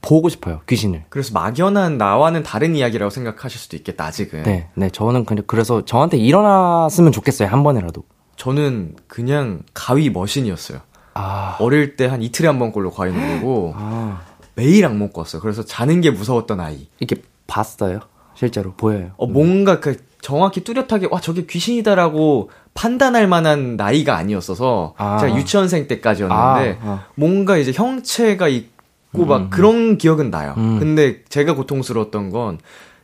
보고 0.01 0.30
싶어요, 0.30 0.61
귀신을. 0.70 1.05
그래서 1.09 1.34
막연한 1.34 1.97
나와는 1.97 2.43
다른 2.43 2.76
이야기라고 2.76 3.09
생각하실 3.09 3.59
수도 3.59 3.76
있겠다, 3.76 4.05
아직은. 4.05 4.43
네, 4.43 4.70
네, 4.76 4.91
저는 4.91 5.26
그냥 5.26 5.45
그래서 5.47 5.84
저한테 5.84 6.18
일어났으면 6.18 7.11
좋겠어요, 7.11 7.49
한 7.49 7.63
번이라도. 7.63 8.03
저는 8.36 8.97
그냥 9.07 9.63
가위 9.74 10.11
머신이었어요. 10.11 10.82
아, 11.16 11.55
어릴 11.59 11.95
때 11.95 12.05
한 12.07 12.22
이틀에 12.22 12.47
한 12.47 12.59
번 12.59 12.72
꼴로 12.72 12.91
가위 12.91 13.11
누르고, 13.13 13.74
아. 13.76 14.22
매일 14.55 14.86
악몽 14.86 15.09
꿨어요. 15.11 15.41
그래서 15.41 15.63
자는 15.66 16.01
게 16.01 16.11
무서웠던 16.11 16.59
아이. 16.59 16.88
이렇게 16.99 17.22
봤어요? 17.47 17.99
실제로 18.36 18.74
보여요. 18.74 19.11
어, 19.18 19.26
뭔가 19.28 19.80
그 19.80 19.97
정확히 20.22 20.63
뚜렷하게, 20.63 21.07
와, 21.11 21.20
저게 21.22 21.45
귀신이다라고 21.45 22.49
판단할 22.74 23.28
만한 23.28 23.76
나이가 23.78 24.16
아니었어서, 24.18 24.93
아. 24.97 25.18
제가 25.20 25.36
유치원생 25.38 25.88
때까지였는데, 25.88 26.80
아, 26.82 26.86
아. 26.88 27.05
뭔가 27.16 27.57
이제 27.57 27.72
형체가 27.74 28.47
있고 28.49 29.26
막 29.26 29.49
그런 29.49 29.97
기억은 29.97 30.30
나요. 30.32 30.53
음. 30.57 30.80
근데 30.80 31.24
제가 31.30 31.55
고통스러웠던 31.55 32.30
건, 32.32 32.59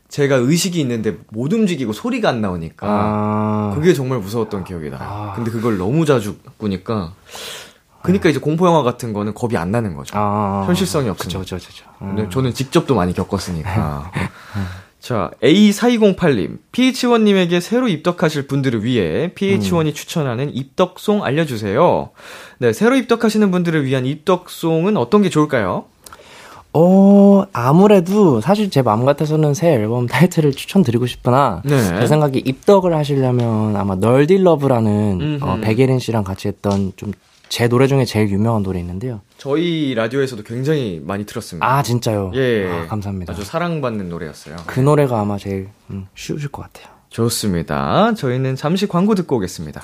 제가 0.09 0.35
의식이 0.35 0.77
있는데 0.81 1.17
못 1.29 1.53
움직이고 1.53 1.93
소리가 1.93 2.27
안 2.27 2.41
나오니까, 2.41 2.85
아, 2.89 3.71
그게 3.75 3.93
정말 3.93 4.19
무서웠던 4.19 4.65
기억이 4.65 4.89
나요. 4.89 4.99
아. 5.01 5.33
근데 5.35 5.51
그걸 5.51 5.77
너무 5.77 6.05
자주 6.05 6.35
꾸니까, 6.57 7.13
그니까 8.03 8.29
이제 8.29 8.39
공포 8.39 8.67
영화 8.67 8.83
같은 8.83 9.13
거는 9.13 9.33
겁이 9.33 9.57
안 9.57 9.71
나는 9.71 9.95
거죠. 9.95 10.13
아, 10.17 10.63
현실성이 10.65 11.09
그쵸, 11.09 11.39
없으니까. 11.39 11.39
그쵸, 11.39 11.57
그쵸. 11.57 11.85
근데 11.99 12.29
저는 12.29 12.53
직접도 12.53 12.95
많이 12.95 13.13
겪었으니까. 13.13 14.11
자, 14.99 15.31
A4208님. 15.41 16.59
PH1님에게 16.71 17.59
새로 17.59 17.87
입덕하실 17.87 18.45
분들을 18.45 18.83
위해 18.83 19.33
PH1이 19.33 19.95
추천하는 19.95 20.53
입덕송 20.53 21.23
알려주세요. 21.23 22.11
네, 22.59 22.71
새로 22.71 22.95
입덕하시는 22.95 23.49
분들을 23.49 23.83
위한 23.83 24.05
입덕송은 24.05 24.97
어떤 24.97 25.23
게 25.23 25.29
좋을까요? 25.29 25.85
어, 26.73 27.43
아무래도 27.51 28.39
사실 28.39 28.69
제 28.69 28.81
마음 28.81 29.03
같아서는 29.03 29.53
새 29.53 29.73
앨범 29.73 30.07
타이틀을 30.07 30.51
추천드리고 30.51 31.05
싶으나 31.05 31.61
네. 31.65 31.99
제 31.99 32.07
생각에 32.07 32.39
입덕을 32.45 32.95
하시려면 32.95 33.75
아마 33.75 33.95
널딜러브라는 33.95 35.39
어. 35.41 35.57
백예린 35.61 35.99
씨랑 35.99 36.23
같이 36.23 36.47
했던 36.47 36.93
좀 36.95 37.11
제 37.51 37.67
노래 37.67 37.85
중에 37.85 38.05
제일 38.05 38.29
유명한 38.29 38.63
노래 38.63 38.79
있는데요. 38.79 39.19
저희 39.37 39.93
라디오에서도 39.93 40.41
굉장히 40.43 41.01
많이 41.03 41.25
들었습니다. 41.25 41.67
아 41.67 41.83
진짜요? 41.83 42.31
예. 42.33 42.65
아, 42.65 42.87
감사합니다. 42.87 43.33
아주 43.33 43.43
사랑받는 43.43 44.07
노래였어요. 44.07 44.55
그 44.67 44.79
노래가 44.79 45.19
아마 45.19 45.37
제일 45.37 45.67
음, 45.89 46.07
쉬우실 46.15 46.47
것 46.47 46.61
같아요. 46.61 46.87
좋습니다. 47.09 48.13
저희는 48.13 48.55
잠시 48.55 48.87
광고 48.87 49.15
듣고 49.15 49.35
오겠습니다. 49.35 49.83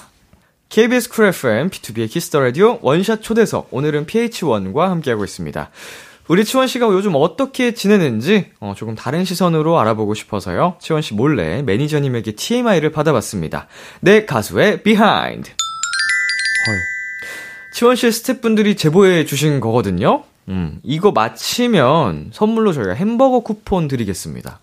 KBS 0.69 1.09
쿨 1.09 1.25
FM, 1.25 1.69
BTOB의 1.69 2.09
키스 2.09 2.28
더 2.28 2.39
라디오 2.39 2.79
원샷 2.81 3.21
초대석. 3.21 3.67
오늘은 3.71 4.05
PH1과 4.05 4.87
함께하고 4.87 5.25
있습니다. 5.25 5.69
우리 6.29 6.45
치원 6.45 6.67
씨가 6.67 6.85
요즘 6.87 7.15
어떻게 7.15 7.73
지내는지 7.73 8.49
어, 8.61 8.75
조금 8.77 8.95
다른 8.95 9.25
시선으로 9.25 9.77
알아보고 9.77 10.13
싶어서요. 10.13 10.77
치원 10.79 11.01
씨 11.01 11.13
몰래 11.15 11.61
매니저님에게 11.63 12.31
TMI를 12.31 12.93
받아봤습니다. 12.93 13.67
내 13.99 14.23
가수의 14.25 14.83
behind. 14.83 15.49
헐. 15.49 16.96
치원 17.77 17.95
씨의 17.95 18.11
스태프분들이 18.11 18.75
제보해 18.75 19.23
주신 19.25 19.59
거거든요. 19.59 20.23
음, 20.47 20.79
이거 20.81 21.11
마치면 21.11 22.31
선물로 22.33 22.73
저희가 22.73 22.93
햄버거 22.93 23.41
쿠폰 23.41 23.87
드리겠습니다. 23.87 24.59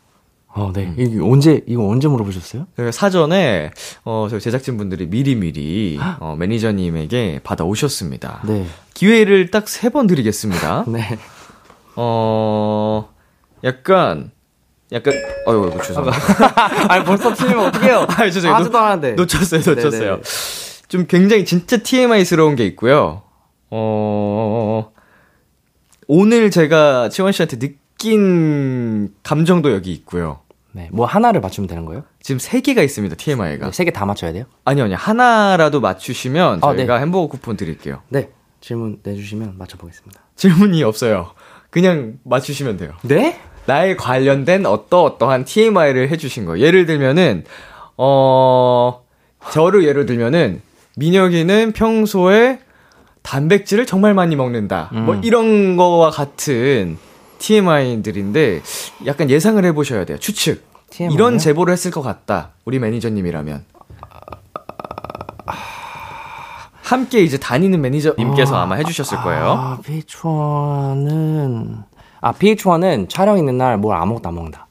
어, 0.48 0.72
네. 0.74 0.92
이게 0.98 1.20
언제 1.22 1.62
이거 1.68 1.86
언제 1.86 2.08
물어보셨어요? 2.08 2.66
사전에 2.90 3.70
어 4.04 4.26
저희 4.28 4.40
제작진분들이 4.40 5.06
미리미리 5.06 6.00
어, 6.18 6.34
매니저님에게 6.36 7.42
받아 7.44 7.62
오셨습니다. 7.62 8.40
네. 8.48 8.66
기회를 8.94 9.52
딱 9.52 9.66
세 9.68 9.90
번 9.90 10.08
드리겠습니다. 10.08 10.82
네. 10.90 11.16
어 11.94 13.08
약간 13.62 14.32
약간 14.90 15.14
어유 15.46 15.70
이거 15.72 15.80
죄송합니다. 15.84 16.90
아니 16.92 17.04
벌써 17.04 17.32
틀리면 17.32 17.66
어떡해요? 17.66 18.06
아 18.10 18.28
죄송해요. 18.28 18.56
하지도 18.56 18.76
않았는데. 18.76 19.12
놓쳤어요, 19.12 19.60
놓쳤어요. 19.64 20.00
네네. 20.00 20.22
좀 20.88 21.06
굉장히 21.06 21.44
진짜 21.44 21.78
TMI스러운 21.78 22.56
게 22.56 22.64
있고요. 22.66 23.22
어 23.70 24.90
오늘 26.06 26.50
제가 26.50 27.08
치원 27.08 27.32
씨한테 27.32 27.58
느낀 27.58 29.14
감정도 29.22 29.72
여기 29.72 29.92
있고요. 29.92 30.40
네. 30.72 30.88
뭐 30.92 31.06
하나를 31.06 31.40
맞추면 31.40 31.68
되는 31.68 31.84
거예요? 31.84 32.02
지금 32.20 32.38
세 32.38 32.60
개가 32.60 32.82
있습니다. 32.82 33.14
TMI가. 33.16 33.70
세 33.72 33.84
개 33.84 33.90
다 33.92 34.04
맞춰야 34.06 34.32
돼요? 34.32 34.44
아니요, 34.64 34.84
아니요. 34.84 34.96
하나라도 34.98 35.80
맞추시면 35.80 36.58
아, 36.62 36.74
저희가 36.74 36.96
햄버거 36.98 37.28
쿠폰 37.28 37.56
드릴게요. 37.56 38.00
네. 38.08 38.30
질문 38.60 38.98
내주시면 39.02 39.54
맞춰보겠습니다. 39.56 40.20
질문이 40.36 40.82
없어요. 40.82 41.30
그냥 41.70 42.18
맞추시면 42.24 42.76
돼요. 42.76 42.92
네? 43.02 43.38
나에 43.66 43.94
관련된 43.96 44.66
어떠어떠한 44.66 45.44
TMI를 45.44 46.08
해주신 46.10 46.44
거. 46.44 46.58
예를 46.58 46.86
들면은, 46.86 47.44
어, 47.96 49.04
저를 49.52 49.84
예로 49.84 50.06
들면은, 50.06 50.60
민혁이는 50.96 51.72
평소에 51.72 52.60
단백질을 53.22 53.86
정말 53.86 54.14
많이 54.14 54.36
먹는다. 54.36 54.90
뭐 54.92 55.14
음. 55.14 55.20
이런 55.24 55.76
거와 55.76 56.10
같은 56.10 56.98
TMI들인데, 57.38 58.60
약간 59.06 59.30
예상을 59.30 59.62
해보셔야 59.64 60.04
돼요. 60.04 60.18
추측. 60.18 60.64
TMI 60.90 61.12
요? 61.12 61.14
이런 61.14 61.38
제보를 61.38 61.72
했을 61.72 61.90
것 61.90 62.02
같다. 62.02 62.50
우리 62.64 62.78
매니저님이라면. 62.78 63.64
함께 66.82 67.22
이제 67.22 67.38
다니는 67.38 67.80
매니저님께서 67.80 68.56
아마 68.56 68.74
해주셨을 68.76 69.18
거예요. 69.22 69.44
아, 69.52 69.78
PH1은, 69.82 71.82
아, 72.20 72.32
PH1은 72.32 73.08
촬영 73.08 73.38
있는 73.38 73.56
날 73.56 73.78
뭘 73.78 73.96
아무것도 73.96 74.28
안 74.28 74.34
먹는다. 74.34 74.66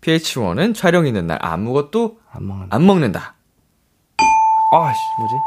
PH1은 0.00 0.74
촬영 0.74 1.06
있는 1.06 1.28
날 1.28 1.38
아무것도 1.40 2.18
안 2.32 2.46
먹는다. 2.46 2.76
안 2.76 2.86
먹는다. 2.86 3.34
아, 4.70 4.92
씨, 4.92 5.10
뭐지? 5.16 5.40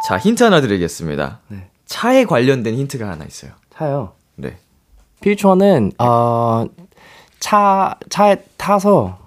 자, 0.00 0.18
힌트 0.18 0.42
하나 0.42 0.60
드리겠습니다. 0.60 1.40
네. 1.48 1.68
차에 1.86 2.24
관련된 2.24 2.74
힌트가 2.74 3.08
하나 3.08 3.24
있어요. 3.24 3.52
차요. 3.74 4.12
네. 4.36 4.56
PH1은, 5.22 6.00
어, 6.00 6.66
차, 7.40 7.96
차에 8.08 8.36
타서 8.56 9.18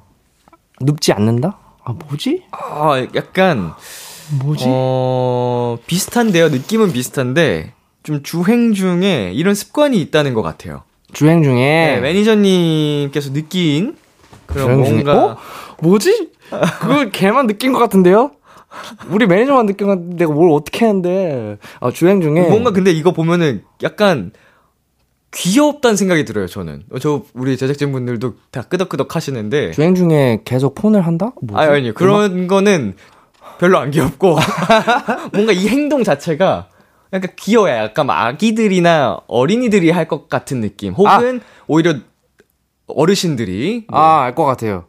눕지 0.81 1.11
않는다? 1.13 1.57
아, 1.83 1.93
뭐지? 1.93 2.43
아, 2.51 3.05
약간, 3.15 3.73
뭐지? 4.43 4.65
어, 4.67 5.77
비슷한데요. 5.87 6.49
느낌은 6.49 6.91
비슷한데, 6.93 7.73
좀 8.03 8.23
주행 8.23 8.73
중에 8.73 9.31
이런 9.33 9.53
습관이 9.53 9.99
있다는 10.01 10.33
것 10.33 10.41
같아요. 10.41 10.83
주행 11.13 11.43
중에. 11.43 11.55
네, 11.55 11.99
매니저님께서 11.99 13.33
느낀 13.33 13.97
그런 14.45 14.65
주행 14.67 14.83
중에. 14.85 15.03
뭔가, 15.03 15.25
어? 15.33 15.37
뭐지? 15.81 16.31
그걸 16.79 17.11
걔만 17.11 17.47
느낀 17.47 17.73
것 17.73 17.79
같은데요? 17.79 18.31
우리 19.09 19.25
매니저만 19.27 19.65
같은데 19.67 20.15
내가 20.15 20.31
뭘 20.33 20.51
어떻게 20.51 20.85
했는데. 20.85 21.57
아, 21.79 21.91
주행 21.91 22.21
중에. 22.21 22.47
뭔가 22.49 22.71
근데 22.71 22.91
이거 22.91 23.11
보면은 23.11 23.63
약간 23.83 24.31
귀엽다는 25.33 25.95
생각이 25.95 26.25
들어요, 26.25 26.47
저는. 26.47 26.83
어, 26.91 26.99
저, 26.99 27.23
우리 27.33 27.55
제작진분들도 27.57 28.33
다 28.51 28.63
끄덕끄덕 28.63 29.15
하시는데, 29.15 29.71
주행 29.71 29.95
중에 29.95 30.41
계속 30.43 30.75
폰을 30.75 31.05
한다? 31.05 31.31
뭐지? 31.41 31.61
아니, 31.63 31.77
아니, 31.77 31.93
그런 31.93 32.47
거는 32.47 32.95
별로 33.59 33.77
안 33.77 33.91
귀엽고, 33.91 34.37
뭔가 35.33 35.53
이 35.53 35.67
행동 35.69 36.03
자체가 36.03 36.67
약간 37.13 37.31
귀여워요. 37.37 37.75
약간 37.75 38.05
막 38.07 38.25
아기들이나 38.25 39.19
어린이들이 39.27 39.91
할 39.91 40.07
것 40.07 40.27
같은 40.27 40.59
느낌. 40.61 40.93
혹은 40.93 41.39
오히려 41.67 41.93
어르신들이. 42.87 43.85
뭐 43.89 43.99
아, 43.99 44.23
알 44.23 44.35
것 44.35 44.45
같아요. 44.45 44.85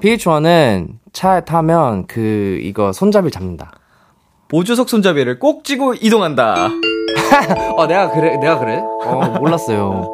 PH1은 0.00 0.88
차에 1.12 1.44
타면 1.44 2.06
그, 2.06 2.58
이거 2.62 2.92
손잡이 2.92 3.30
잡는다. 3.30 3.70
보조석 4.48 4.88
손잡이를 4.88 5.38
꼭 5.38 5.64
쥐고 5.64 5.94
이동한다. 5.94 6.68
어, 7.76 7.86
내가 7.86 8.10
그래, 8.10 8.36
내가 8.38 8.58
그래? 8.58 8.78
어, 8.78 9.38
몰랐어요. 9.38 10.12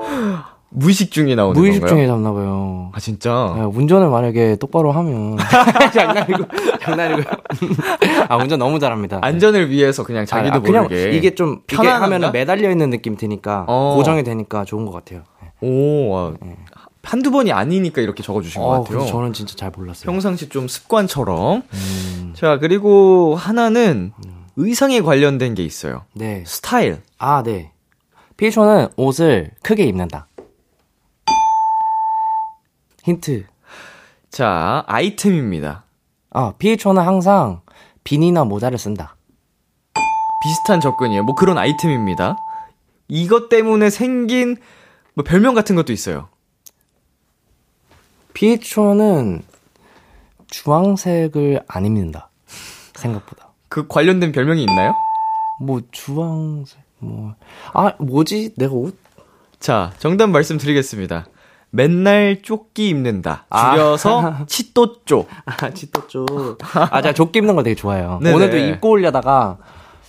무의식 0.70 1.10
중에 1.10 1.34
나오는 1.34 1.58
무의식 1.58 1.80
건가요? 1.80 1.96
중에 1.96 2.06
잡나 2.06 2.32
봐요. 2.32 2.90
아, 2.92 3.00
진짜? 3.00 3.30
아, 3.32 3.70
운전을 3.72 4.10
만약에 4.10 4.56
똑바로 4.56 4.92
하면. 4.92 5.38
장난이고, 5.94 6.44
장난이고. 6.82 7.30
아, 8.28 8.36
운전 8.36 8.58
너무 8.58 8.78
잘합니다. 8.78 9.20
안전을 9.22 9.70
위해서 9.70 10.04
그냥 10.04 10.26
자기도 10.26 10.56
아, 10.56 10.60
그냥 10.60 10.82
모르게. 10.82 11.12
이게 11.16 11.34
좀? 11.34 11.60
하면은 11.72 12.32
매달려 12.32 12.70
있는 12.70 12.90
느낌 12.90 13.16
드니까, 13.16 13.64
어. 13.68 13.94
고정이 13.96 14.22
되니까 14.24 14.64
좋은 14.64 14.84
것 14.84 14.92
같아요. 14.92 15.22
오, 15.62 16.10
와, 16.10 16.32
한두 17.06 17.30
번이 17.30 17.52
아니니까 17.52 18.02
이렇게 18.02 18.22
적어주신 18.22 18.60
것 18.60 18.66
어, 18.66 18.70
같아요. 18.70 18.98
그래서 18.98 19.06
저는 19.06 19.32
진짜 19.32 19.54
잘 19.54 19.70
몰랐어요. 19.70 20.10
평상시 20.10 20.48
좀 20.48 20.66
습관처럼. 20.66 21.62
음, 21.72 22.32
자, 22.36 22.58
그리고 22.58 23.36
하나는 23.36 24.12
의상에 24.56 25.00
관련된 25.00 25.54
게 25.54 25.64
있어요. 25.64 26.04
네. 26.14 26.42
스타일. 26.46 27.00
아, 27.18 27.44
네. 27.44 27.70
PH1은 28.36 28.90
옷을 28.96 29.52
크게 29.62 29.84
입는다. 29.84 30.26
힌트. 33.04 33.44
자, 34.30 34.82
아이템입니다. 34.88 35.84
아, 36.30 36.54
PH1은 36.58 36.96
항상 36.96 37.60
비니나 38.02 38.44
모자를 38.44 38.78
쓴다. 38.78 39.14
비슷한 40.42 40.80
접근이에요. 40.80 41.22
뭐 41.22 41.36
그런 41.36 41.56
아이템입니다. 41.56 42.36
이것 43.08 43.48
때문에 43.48 43.90
생긴 43.90 44.56
뭐 45.14 45.24
별명 45.24 45.54
같은 45.54 45.76
것도 45.76 45.92
있어요. 45.92 46.28
피에트로는 48.36 49.40
주황색을 50.48 51.60
안 51.66 51.86
입는다. 51.86 52.28
생각보다. 52.94 53.48
그 53.70 53.88
관련된 53.88 54.32
별명이 54.32 54.60
있나요? 54.62 54.94
뭐 55.60 55.80
주황색 55.90 56.78
뭐 56.98 57.34
아 57.72 57.92
뭐지 57.98 58.52
내가 58.56 58.74
옷 58.74 58.98
자, 59.58 59.92
정답 59.98 60.28
말씀드리겠습니다. 60.28 61.26
맨날 61.70 62.42
조끼 62.42 62.90
입는다. 62.90 63.46
줄여서 63.50 64.44
치또쪼. 64.46 65.26
아, 65.46 65.70
치토쪼. 65.70 66.26
아, 66.90 67.00
제가 67.00 67.14
조끼 67.14 67.38
입는 67.38 67.54
걸 67.54 67.64
되게 67.64 67.74
좋아해요. 67.74 68.20
네네. 68.22 68.34
오늘도 68.36 68.56
입고 68.58 68.90
오려다가 68.90 69.56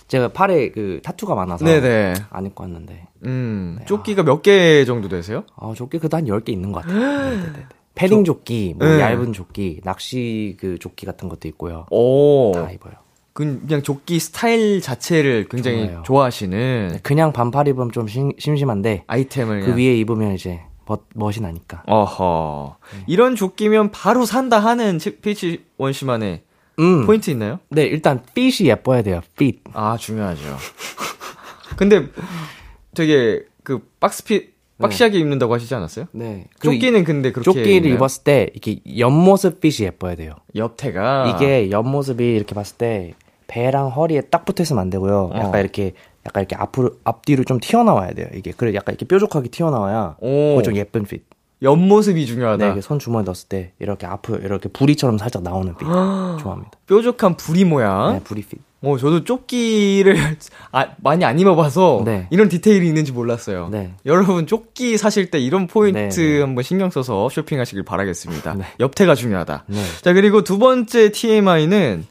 제가 0.06 0.28
팔에 0.28 0.70
그 0.70 1.00
타투가 1.02 1.34
많아서 1.34 1.64
네네. 1.64 2.14
안 2.28 2.44
입고 2.46 2.62
왔는데. 2.62 3.08
음, 3.24 3.78
조끼가 3.86 4.22
몇개 4.22 4.84
정도 4.84 5.08
되세요? 5.08 5.44
아, 5.56 5.72
조끼 5.74 5.96
한 5.98 6.26
10개 6.26 6.50
있는 6.50 6.72
것 6.72 6.82
같아요. 6.82 7.00
네네네. 7.00 7.66
패딩 7.98 8.24
조 8.24 8.42
끼, 8.42 8.74
뭐 8.78 8.86
네. 8.86 9.00
얇은 9.00 9.32
조끼, 9.32 9.80
낚시 9.84 10.56
그 10.60 10.78
조끼 10.78 11.04
같은 11.06 11.28
것도 11.28 11.48
있고요. 11.48 11.86
오. 11.90 12.52
다 12.54 12.70
입어요. 12.70 12.94
그냥 13.32 13.82
조끼 13.82 14.18
스타일 14.18 14.80
자체를 14.80 15.48
굉장히 15.48 15.86
좋아요. 15.86 16.02
좋아하시는 16.04 16.98
그냥 17.02 17.32
반팔 17.32 17.68
입으면 17.68 17.92
좀 17.92 18.08
심, 18.08 18.32
심심한데 18.38 19.04
아이템을 19.06 19.60
그 19.60 19.66
그냥. 19.66 19.78
위에 19.78 19.96
입으면 19.96 20.34
이제 20.34 20.60
멋, 20.86 21.02
멋이 21.14 21.36
나니까. 21.40 21.82
어허. 21.86 22.76
이런 23.06 23.36
조끼면 23.36 23.90
바로 23.92 24.24
산다 24.24 24.58
하는 24.58 24.98
치- 24.98 25.16
피치 25.18 25.64
원 25.76 25.92
씨만의 25.92 26.42
음. 26.80 27.06
포인트 27.06 27.30
있나요? 27.30 27.60
네, 27.68 27.82
일단 27.84 28.22
fit이 28.34 28.68
예뻐야 28.68 29.02
돼요. 29.02 29.20
Fit. 29.36 29.60
아, 29.72 29.96
중요하죠. 29.96 30.42
근데 31.76 32.06
되게 32.94 33.44
그 33.62 33.80
box 34.00 34.27
fit 34.27 34.54
boxy하게 34.80 35.18
입는다고 35.18 35.54
하시지 35.54 35.74
않았어요? 35.74 36.06
네. 36.12 36.46
그 36.58 36.72
조끼는 36.72 37.04
근데 37.04 37.32
그렇게 37.32 37.44
조끼를? 37.44 37.90
입었을 37.92 38.24
때 38.24 38.48
이렇게 38.52 38.78
옆모습 38.98 39.60
핏이 39.60 39.86
예뻐야 39.86 40.14
돼요. 40.14 40.34
옆태가 40.54 41.34
이게 41.36 41.70
옆모습이 41.70 42.24
이렇게 42.24 42.54
봤을 42.54 42.76
때 42.76 43.14
배랑 43.48 43.88
허리에 43.88 44.22
딱 44.22 44.44
붙어 44.44 44.62
있으면 44.62 44.80
안 44.82 44.90
되고요. 44.90 45.32
약간 45.34 45.54
어. 45.54 45.58
이렇게 45.58 45.94
약간 46.26 46.42
이렇게 46.42 46.56
앞으로 46.56 46.92
앞뒤로 47.04 47.44
좀 47.44 47.58
튀어나와야 47.60 48.12
돼요. 48.12 48.28
이게 48.34 48.52
그래 48.56 48.74
약간 48.74 48.94
이렇게 48.94 49.06
뾰족하게 49.06 49.48
튀어나와야 49.48 50.16
오. 50.20 50.50
그거 50.50 50.62
좀 50.62 50.76
예쁜 50.76 51.04
핏. 51.04 51.24
옆모습이 51.60 52.24
중요하다. 52.26 52.74
네, 52.74 52.80
손 52.80 53.00
주머니 53.00 53.24
넣었을 53.24 53.48
때 53.48 53.72
이렇게 53.80 54.06
앞으로 54.06 54.38
이렇게 54.38 54.68
부리처럼 54.68 55.18
살짝 55.18 55.42
나오는 55.42 55.74
핏 55.76 55.84
좋아합니다. 55.86 56.70
뾰족한 56.86 57.36
부리 57.36 57.64
모양. 57.64 58.12
네, 58.12 58.20
부리 58.22 58.42
핏. 58.42 58.60
어, 58.80 58.96
저도 58.96 59.24
조끼를 59.24 60.16
아, 60.70 60.88
많이 60.98 61.24
안 61.24 61.38
입어봐서 61.38 62.02
네. 62.04 62.28
이런 62.30 62.48
디테일이 62.48 62.86
있는지 62.86 63.12
몰랐어요. 63.12 63.68
네. 63.70 63.94
여러분 64.06 64.46
조끼 64.46 64.96
사실 64.96 65.30
때 65.30 65.38
이런 65.40 65.66
포인트 65.66 65.98
네, 65.98 66.08
네. 66.08 66.40
한번 66.40 66.62
신경 66.62 66.90
써서 66.90 67.28
쇼핑하시길 67.28 67.84
바라겠습니다. 67.84 68.54
네. 68.54 68.64
옆태가 68.78 69.16
중요하다. 69.16 69.64
네. 69.66 69.82
자 70.02 70.12
그리고 70.12 70.44
두 70.44 70.58
번째 70.58 71.10
TMI는 71.10 72.06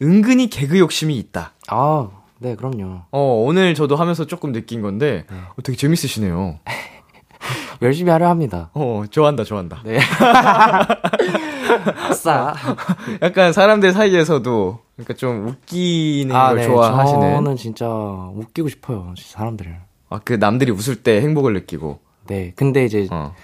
은근히 0.00 0.48
개그 0.48 0.78
욕심이 0.78 1.16
있다. 1.18 1.52
아, 1.68 2.08
네, 2.38 2.56
그럼요. 2.56 3.02
어 3.10 3.44
오늘 3.46 3.74
저도 3.74 3.96
하면서 3.96 4.26
조금 4.26 4.52
느낀 4.52 4.80
건데 4.80 5.26
어, 5.30 5.62
되게 5.62 5.76
재밌으시네요. 5.76 6.58
열심히 7.82 8.10
하려 8.10 8.28
합니다. 8.28 8.70
어 8.72 9.04
좋아한다 9.10 9.44
좋아한다. 9.44 9.82
네. 9.84 9.98
아싸. 12.08 12.54
약간 13.22 13.52
사람들 13.52 13.92
사이에서도 13.92 14.78
그러니까 14.96 15.14
좀 15.14 15.46
웃기는 15.48 16.34
걸 16.34 16.56
네, 16.56 16.64
좋아하시는. 16.64 17.20
저는 17.34 17.56
진짜 17.56 17.86
웃기고 17.88 18.68
싶어요, 18.68 19.14
사람들을. 19.18 19.76
아, 20.10 20.20
그 20.24 20.34
남들이 20.34 20.70
웃을 20.72 21.02
때 21.02 21.20
행복을 21.20 21.52
느끼고. 21.54 21.98
네, 22.26 22.52
근데 22.56 22.84
이제 22.84 23.08
어. 23.10 23.34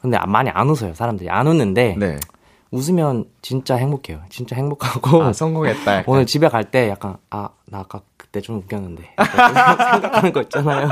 근데 0.00 0.18
많이 0.26 0.50
안 0.50 0.68
웃어요, 0.68 0.94
사람들이 0.94 1.28
안 1.30 1.46
웃는데 1.46 1.96
네. 1.98 2.18
웃으면 2.70 3.24
진짜 3.42 3.74
행복해요. 3.76 4.20
진짜 4.30 4.54
행복하고 4.56 5.22
아 5.22 5.32
성공했다. 5.32 5.92
약간. 5.98 6.04
오늘 6.06 6.26
집에 6.26 6.48
갈 6.48 6.64
때 6.70 6.88
약간 6.88 7.16
아 7.30 7.48
나 7.70 7.78
아까 7.80 8.00
그때 8.16 8.40
좀 8.40 8.56
웃겼는데 8.58 9.14
생각하는 9.16 10.32
거 10.32 10.42
있잖아요. 10.42 10.88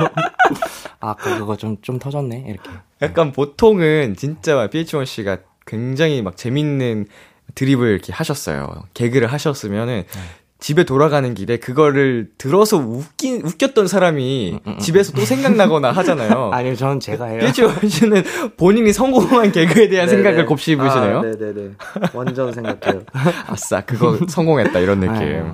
아 1.01 1.15
그거 1.15 1.57
좀좀 1.57 1.99
터졌네 1.99 2.45
이렇게. 2.47 2.71
약간 3.03 3.33
보통은 3.33 4.15
진짜 4.17 4.55
PH1 4.69 5.05
씨가 5.07 5.39
굉장히 5.69 6.23
막 6.23 6.37
재밌는 6.37 7.07
드립을 7.55 7.89
이렇게 7.91 8.13
하셨어요. 8.13 8.85
개그를 8.95 9.33
하셨으면은 9.33 10.05
네. 10.13 10.21
집에 10.61 10.83
돌아가는 10.83 11.35
길에 11.35 11.57
그거를 11.59 12.31
들어서 12.37 12.79
웃긴 12.79 13.43
웃겼던 13.45 13.87
사람이 13.87 14.59
음, 14.67 14.79
집에서 14.79 15.13
또 15.13 15.25
생각나거나 15.25 15.93
하잖아요. 15.93 16.51
아니요, 16.53 16.75
저는 16.75 16.99
제가 16.99 17.27
해요. 17.27 17.41
PH1 17.41 17.89
씨는 17.89 18.25
본인이 18.57 18.93
성공한 18.93 19.53
개그에 19.53 19.89
대한 19.89 20.09
생각을 20.09 20.47
곱씹으시네요. 20.47 21.19
아, 21.19 21.23
네네네. 21.23 21.71
완전 22.13 22.53
생각해요. 22.53 23.03
아싸, 23.47 23.83
그거 23.83 24.19
성공했다 24.29 24.81
이런 24.81 24.99
느낌. 24.99 25.15
아유. 25.15 25.45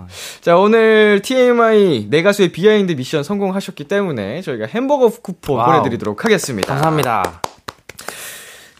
자, 0.40 0.56
오늘 0.56 1.20
TMI 1.22 2.06
내 2.08 2.22
가수의 2.22 2.52
behind 2.52 2.92
미션 2.92 3.24
성공하셨기 3.24 3.84
때문에 3.84 4.40
저희가 4.40 4.66
햄버거 4.66 5.10
쿠폰 5.10 5.58
wow. 5.58 5.66
보내드리도록 5.72 6.24
하겠습니다. 6.24 6.66
감사합니다. 6.72 7.42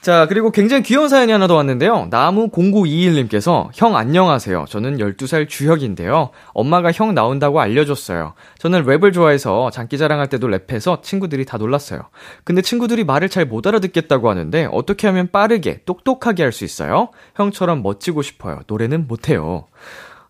자, 0.04 0.26
그리고 0.26 0.50
굉장히 0.50 0.82
귀여운 0.82 1.08
사연이 1.08 1.32
하나 1.32 1.46
더 1.46 1.54
왔는데요. 1.54 2.08
나무0921님께서, 2.10 3.70
형 3.72 3.96
안녕하세요. 3.96 4.66
저는 4.68 4.98
12살 4.98 5.48
주혁인데요. 5.48 6.28
엄마가 6.52 6.92
형 6.92 7.14
나온다고 7.14 7.58
알려줬어요. 7.58 8.34
저는 8.58 8.84
랩을 8.84 9.14
좋아해서 9.14 9.70
장기 9.70 9.96
자랑할 9.96 10.28
때도 10.28 10.48
랩해서 10.48 11.02
친구들이 11.02 11.46
다 11.46 11.56
놀랐어요. 11.56 12.02
근데 12.44 12.60
친구들이 12.60 13.04
말을 13.04 13.30
잘 13.30 13.46
못 13.46 13.66
알아듣겠다고 13.66 14.28
하는데, 14.28 14.68
어떻게 14.70 15.06
하면 15.06 15.30
빠르게, 15.32 15.80
똑똑하게 15.86 16.42
할 16.42 16.52
수 16.52 16.66
있어요? 16.66 17.08
형처럼 17.34 17.82
멋지고 17.82 18.20
싶어요. 18.20 18.60
노래는 18.66 19.06
못해요. 19.08 19.68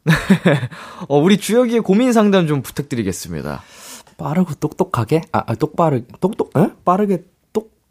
어, 1.08 1.18
우리 1.18 1.36
주혁이의 1.36 1.80
고민 1.80 2.12
상담 2.12 2.46
좀 2.46 2.62
부탁드리겠습니다. 2.62 3.62
빠르고 4.18 4.54
똑똑하게? 4.54 5.22
아, 5.32 5.42
아 5.46 5.54
똑바르 5.56 6.02
똑똑? 6.20 6.56
에? 6.56 6.68
빠르게 6.84 7.24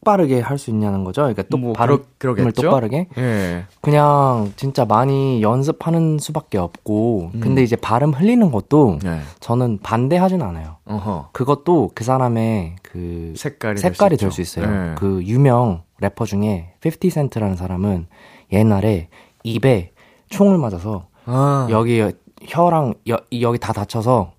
똑바르게 0.04 0.42
할 0.42 0.58
수 0.58 0.70
있냐는 0.70 1.04
거죠? 1.04 1.22
그러니까 1.22 1.44
똑 1.44 1.60
뭐, 1.60 1.74
바로 1.74 2.02
그러-? 2.18 2.36
똑바르게? 2.52 3.08
예. 3.18 3.66
그냥 3.82 4.54
진짜 4.56 4.86
많이 4.86 5.42
연습하는 5.42 6.20
수밖에 6.20 6.58
없고 6.58 7.32
근데 7.40 7.64
이제 7.64 7.76
발음 7.76 8.12
흘리는 8.12 8.52
것도 8.52 9.00
예. 9.06 9.20
저는 9.40 9.80
반대하진 9.82 10.42
않아요. 10.42 10.78
어허. 10.86 11.30
그것도 11.32 11.92
그 11.96 12.04
사람의 12.04 12.76
그 12.84 13.34
색깔이, 13.36 13.80
색깔이 13.80 14.18
될될수 14.18 14.42
있어요. 14.42 14.66
예. 14.66 14.96
그 14.96 15.24
유명 15.24 15.84
래퍼 16.00 16.26
중에 16.26 16.74
50센트라는 16.82 17.56
사람은 17.56 18.08
옛날에 18.52 19.08
입에 19.44 19.92
총을 20.30 20.58
맞아서 20.58 21.08
아. 21.26 21.68
여기 21.72 22.04
혀랑 22.44 22.94
여, 23.10 23.18
여기 23.42 23.58
다 23.58 23.74
다쳐서 23.74 24.34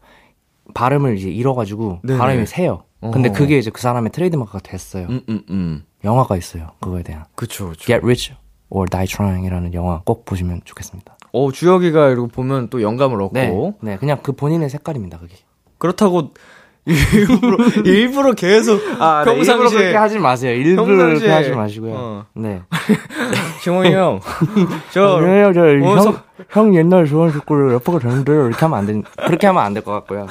발음을 0.75 1.19
이제 1.19 1.29
잃어가지고 1.29 2.01
네네. 2.05 2.19
발음이 2.19 2.47
새요. 2.47 2.83
근데 3.13 3.29
어허. 3.29 3.39
그게 3.39 3.59
이제 3.59 3.71
그 3.71 3.81
사람의 3.81 4.13
트레이드마크가 4.13 4.61
됐어요. 4.61 5.07
음, 5.09 5.21
음, 5.29 5.43
음. 5.51 5.85
영화가 6.05 6.37
있어요. 6.37 6.71
그거에 6.81 7.03
대한 7.03 7.25
그쵸, 7.35 7.71
그쵸. 7.71 7.85
Get 7.87 8.05
Rich 8.05 8.35
or 8.71 8.89
Die 8.89 9.07
Trying이라는 9.07 9.75
영화 9.75 10.03
꼭 10.05 10.25
보시면 10.25 10.63
좋겠습니다. 10.65 11.17
어, 11.33 11.51
주혁이가 11.51 12.11
이러고 12.11 12.29
보면 12.29 12.71
또 12.71 12.81
영감을 12.83 13.21
얻고. 13.23 13.35
네, 13.35 13.51
네, 13.81 13.97
그냥 13.97 14.21
그 14.23 14.33
본인의 14.33 14.71
색깔입니다. 14.71 15.19
그게. 15.19 15.37
그렇다고 15.79 16.33
일부러, 16.87 17.57
일부러 17.85 18.33
계속 18.35 18.81
아, 19.01 19.25
평상시에 19.25 19.55
일부러 19.55 19.71
그렇게 19.71 19.97
하지 19.97 20.19
마세요. 20.19 20.53
일부러 20.55 20.85
그렇게 20.97 21.27
평상시에- 21.27 21.31
하지 21.31 21.51
마시고요. 21.51 21.93
어. 21.97 22.27
네. 22.35 22.63
정원이 23.65 23.93
형. 23.95 24.21
저, 24.93 25.17
왜요, 25.17 25.53
저, 25.53 25.63
어, 25.63 25.67
형, 25.97 26.01
서- 26.03 26.23
형 26.51 26.75
옛날 26.75 27.07
좋아하는 27.07 27.33
축구를 27.33 27.73
래퍼가 27.75 27.99
되는데 28.01 28.33
이렇게 28.33 28.57
하면 28.59 28.79
안 28.79 28.87
된, 28.87 29.03
그렇게 29.27 29.47
하면 29.47 29.63
안 29.63 29.73
될 29.75 29.83
것 29.85 29.93
같고요. 29.93 30.27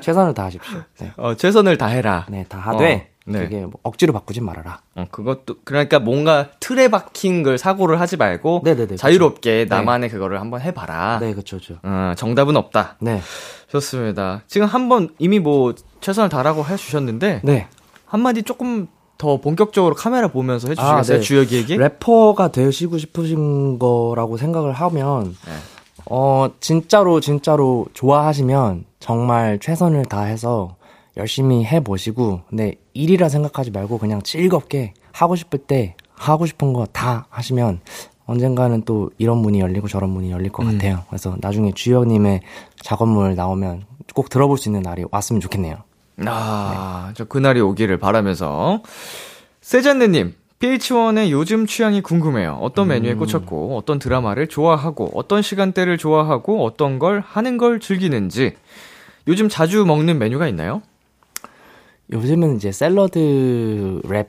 최선을 0.00 0.34
다하십시오. 0.34 0.78
네, 1.00 1.12
어, 1.16 1.34
최선을 1.34 1.78
다해라. 1.78 2.26
네, 2.28 2.44
다 2.48 2.58
하되 2.58 3.10
어, 3.12 3.16
네. 3.28 3.38
그게 3.40 3.60
뭐 3.62 3.72
억지로 3.82 4.12
바꾸진 4.12 4.44
말아라. 4.44 4.78
어, 4.94 5.06
그것도, 5.10 5.56
그러니까 5.64 5.98
뭔가 5.98 6.48
틀에 6.60 6.88
박힌 6.88 7.42
걸 7.42 7.58
사고를 7.58 7.98
하지 8.00 8.16
말고. 8.16 8.60
네네네, 8.64 8.96
자유롭게 8.96 9.64
그쵸. 9.64 9.74
나만의 9.74 10.10
그거를 10.10 10.40
한번 10.40 10.60
해봐라. 10.60 11.18
네, 11.20 11.32
그렇죠, 11.32 11.56
그렇죠. 11.56 11.80
어, 11.82 12.12
정답은 12.16 12.56
없다. 12.56 12.96
네, 13.00 13.20
좋습니다. 13.80 14.42
지금 14.46 14.66
한번 14.66 15.10
이미 15.18 15.38
뭐 15.38 15.74
최선을 16.00 16.28
다하라고 16.28 16.64
해주셨는데. 16.64 17.40
네. 17.44 17.68
한마디 18.06 18.42
조금 18.42 18.86
더 19.18 19.38
본격적으로 19.40 19.94
카메라 19.94 20.28
보면서 20.28 20.68
해주시겠어요? 20.68 20.96
아, 20.96 21.02
네. 21.02 21.20
주혁이에게? 21.20 21.76
래퍼가 21.76 22.52
되시고 22.52 22.98
싶으신 22.98 23.78
거라고 23.78 24.36
생각을 24.36 24.72
하면, 24.72 25.34
네. 25.46 25.52
어, 26.10 26.50
진짜로, 26.60 27.20
진짜로 27.20 27.86
좋아하시면 27.94 28.84
정말 29.00 29.58
최선을 29.58 30.04
다해서 30.04 30.76
열심히 31.16 31.64
해보시고, 31.64 32.42
네, 32.52 32.74
일이라 32.92 33.28
생각하지 33.28 33.70
말고 33.70 33.98
그냥 33.98 34.20
즐겁게 34.22 34.92
하고 35.12 35.34
싶을 35.34 35.58
때 35.60 35.96
하고 36.14 36.46
싶은 36.46 36.72
거 36.74 36.86
다 36.92 37.26
하시면 37.30 37.80
언젠가는 38.26 38.82
또 38.82 39.10
이런 39.18 39.38
문이 39.38 39.60
열리고 39.60 39.88
저런 39.88 40.10
문이 40.10 40.30
열릴 40.30 40.50
것 40.50 40.64
음. 40.64 40.72
같아요. 40.72 41.04
그래서 41.08 41.36
나중에 41.40 41.72
주혁님의 41.72 42.40
작업물 42.80 43.34
나오면 43.34 43.84
꼭 44.14 44.28
들어볼 44.28 44.58
수 44.58 44.68
있는 44.68 44.82
날이 44.82 45.04
왔으면 45.10 45.40
좋겠네요. 45.40 45.76
아, 46.26 47.12
저 47.14 47.24
그날이 47.24 47.60
오기를 47.60 47.98
바라면서. 47.98 48.82
세잔느님, 49.60 50.34
PH1의 50.60 51.30
요즘 51.30 51.66
취향이 51.66 52.00
궁금해요. 52.00 52.58
어떤 52.62 52.88
메뉴에 52.88 53.14
꽂혔고, 53.14 53.76
어떤 53.76 53.98
드라마를 53.98 54.46
좋아하고, 54.48 55.10
어떤 55.14 55.42
시간대를 55.42 55.98
좋아하고, 55.98 56.64
어떤 56.64 56.98
걸 56.98 57.20
하는 57.20 57.58
걸 57.58 57.80
즐기는지. 57.80 58.54
요즘 59.28 59.48
자주 59.48 59.84
먹는 59.84 60.18
메뉴가 60.18 60.48
있나요? 60.48 60.82
요즘은 62.12 62.56
이제 62.56 62.72
샐러드 62.72 64.00
랩을 64.04 64.26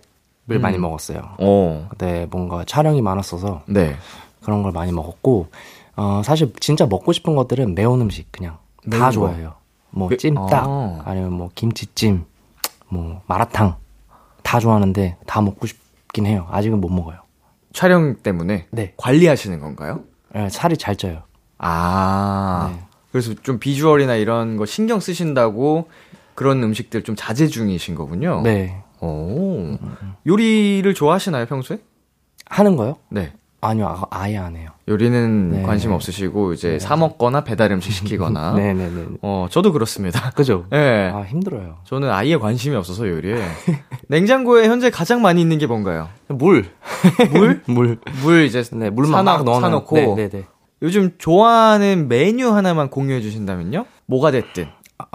음. 0.55 0.61
많이 0.61 0.77
먹었어요. 0.77 1.21
어, 1.39 1.87
그때 1.89 2.25
뭔가 2.31 2.63
촬영이 2.65 3.01
많았어서 3.01 3.63
네. 3.67 3.95
그런 4.43 4.63
걸 4.63 4.71
많이 4.71 4.91
먹었고, 4.93 5.47
어, 5.97 6.21
사실 6.23 6.53
진짜 6.59 6.85
먹고 6.85 7.11
싶은 7.11 7.35
것들은 7.35 7.75
매운 7.75 7.99
음식 8.01 8.31
그냥 8.31 8.57
매운 8.85 9.01
다 9.01 9.07
거. 9.07 9.11
좋아해요. 9.11 9.53
뭐 9.91 10.07
매- 10.09 10.17
찜닭, 10.17 10.51
아. 10.53 11.01
아니면 11.05 11.33
뭐 11.33 11.49
김치찜, 11.53 12.23
뭐 12.89 13.21
마라탕 13.27 13.75
다 14.43 14.59
좋아하는데 14.59 15.17
다 15.25 15.41
먹고 15.41 15.67
싶긴 15.67 16.25
해요. 16.25 16.47
아직은 16.49 16.79
못 16.79 16.89
먹어요. 16.89 17.17
촬영 17.73 18.15
때문에 18.15 18.67
네. 18.71 18.93
관리하시는 18.97 19.59
건가요? 19.59 20.01
예, 20.35 20.49
살이 20.49 20.77
잘 20.77 20.95
쪄요. 20.95 21.23
아, 21.57 22.71
네. 22.73 22.83
그래서 23.11 23.33
좀 23.43 23.59
비주얼이나 23.59 24.15
이런 24.15 24.57
거 24.57 24.65
신경 24.65 24.99
쓰신다고 24.99 25.89
그런 26.35 26.61
음식들 26.63 27.03
좀 27.03 27.15
자제 27.15 27.47
중이신 27.47 27.95
거군요. 27.95 28.41
네. 28.43 28.81
오, 29.01 29.77
요리를 30.25 30.93
좋아하시나요, 30.93 31.45
평소에? 31.45 31.79
하는 32.49 32.75
거요? 32.75 32.97
네. 33.09 33.33
아니요, 33.59 33.87
아, 33.87 34.03
아예 34.11 34.37
안 34.37 34.55
해요. 34.55 34.69
요리는 34.87 35.49
네. 35.49 35.61
관심 35.63 35.91
없으시고 35.91 36.53
이제 36.53 36.77
사 36.79 36.95
먹거나 36.95 37.43
배달 37.43 37.71
음식 37.71 37.91
시키거나. 37.91 38.53
네네네. 38.53 39.05
어, 39.21 39.47
저도 39.49 39.73
그렇습니다. 39.73 40.29
그죠? 40.31 40.65
예. 40.73 41.11
아, 41.13 41.23
힘들어요. 41.23 41.77
저는 41.83 42.09
아예 42.11 42.37
관심이 42.37 42.75
없어서 42.75 43.07
요리에. 43.09 43.41
냉장고에 44.07 44.67
현재 44.67 44.89
가장 44.91 45.21
많이 45.21 45.41
있는 45.41 45.57
게 45.57 45.65
뭔가요? 45.65 46.07
물. 46.27 46.69
물? 47.31 47.61
물. 47.67 47.97
물 48.23 48.43
이제 48.45 48.63
네, 48.73 48.89
물만 48.91 49.25
막 49.25 49.43
넣어 49.43 49.59
사놓고 49.59 49.95
네네네. 49.95 50.45
요즘 50.83 51.13
좋아하는 51.17 52.07
메뉴 52.07 52.49
하나만 52.51 52.89
공유해 52.91 53.21
주신다면요? 53.21 53.85
뭐가 54.05 54.29
됐든. 54.31 54.67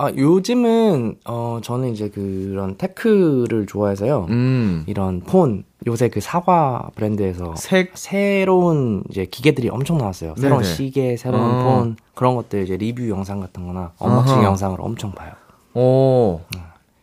아, 0.02 0.10
요즘은, 0.16 1.18
어, 1.26 1.60
저는 1.62 1.92
이제 1.92 2.08
그런 2.08 2.76
tech를 2.76 3.66
좋아해서요. 3.66 4.26
음. 4.30 4.82
이런 4.88 5.20
폰, 5.20 5.62
요새 5.86 6.08
그 6.08 6.20
사과 6.20 6.90
브랜드에서 6.96 7.54
색 7.54 7.96
새로운 7.96 9.04
이제 9.10 9.26
기계들이 9.26 9.68
엄청 9.68 9.98
나왔어요. 9.98 10.34
새로운 10.36 10.62
네네. 10.62 10.74
시계, 10.74 11.16
새로운 11.16 11.44
어. 11.44 11.62
폰, 11.62 11.96
그런 12.16 12.34
것들 12.34 12.64
이제 12.64 12.76
리뷰 12.76 13.08
영상 13.08 13.38
같은 13.38 13.64
거나 13.64 13.92
unboxing 13.98 14.38
아하. 14.38 14.44
영상을 14.44 14.76
엄청 14.80 15.12
봐요. 15.12 15.34
오. 15.74 16.40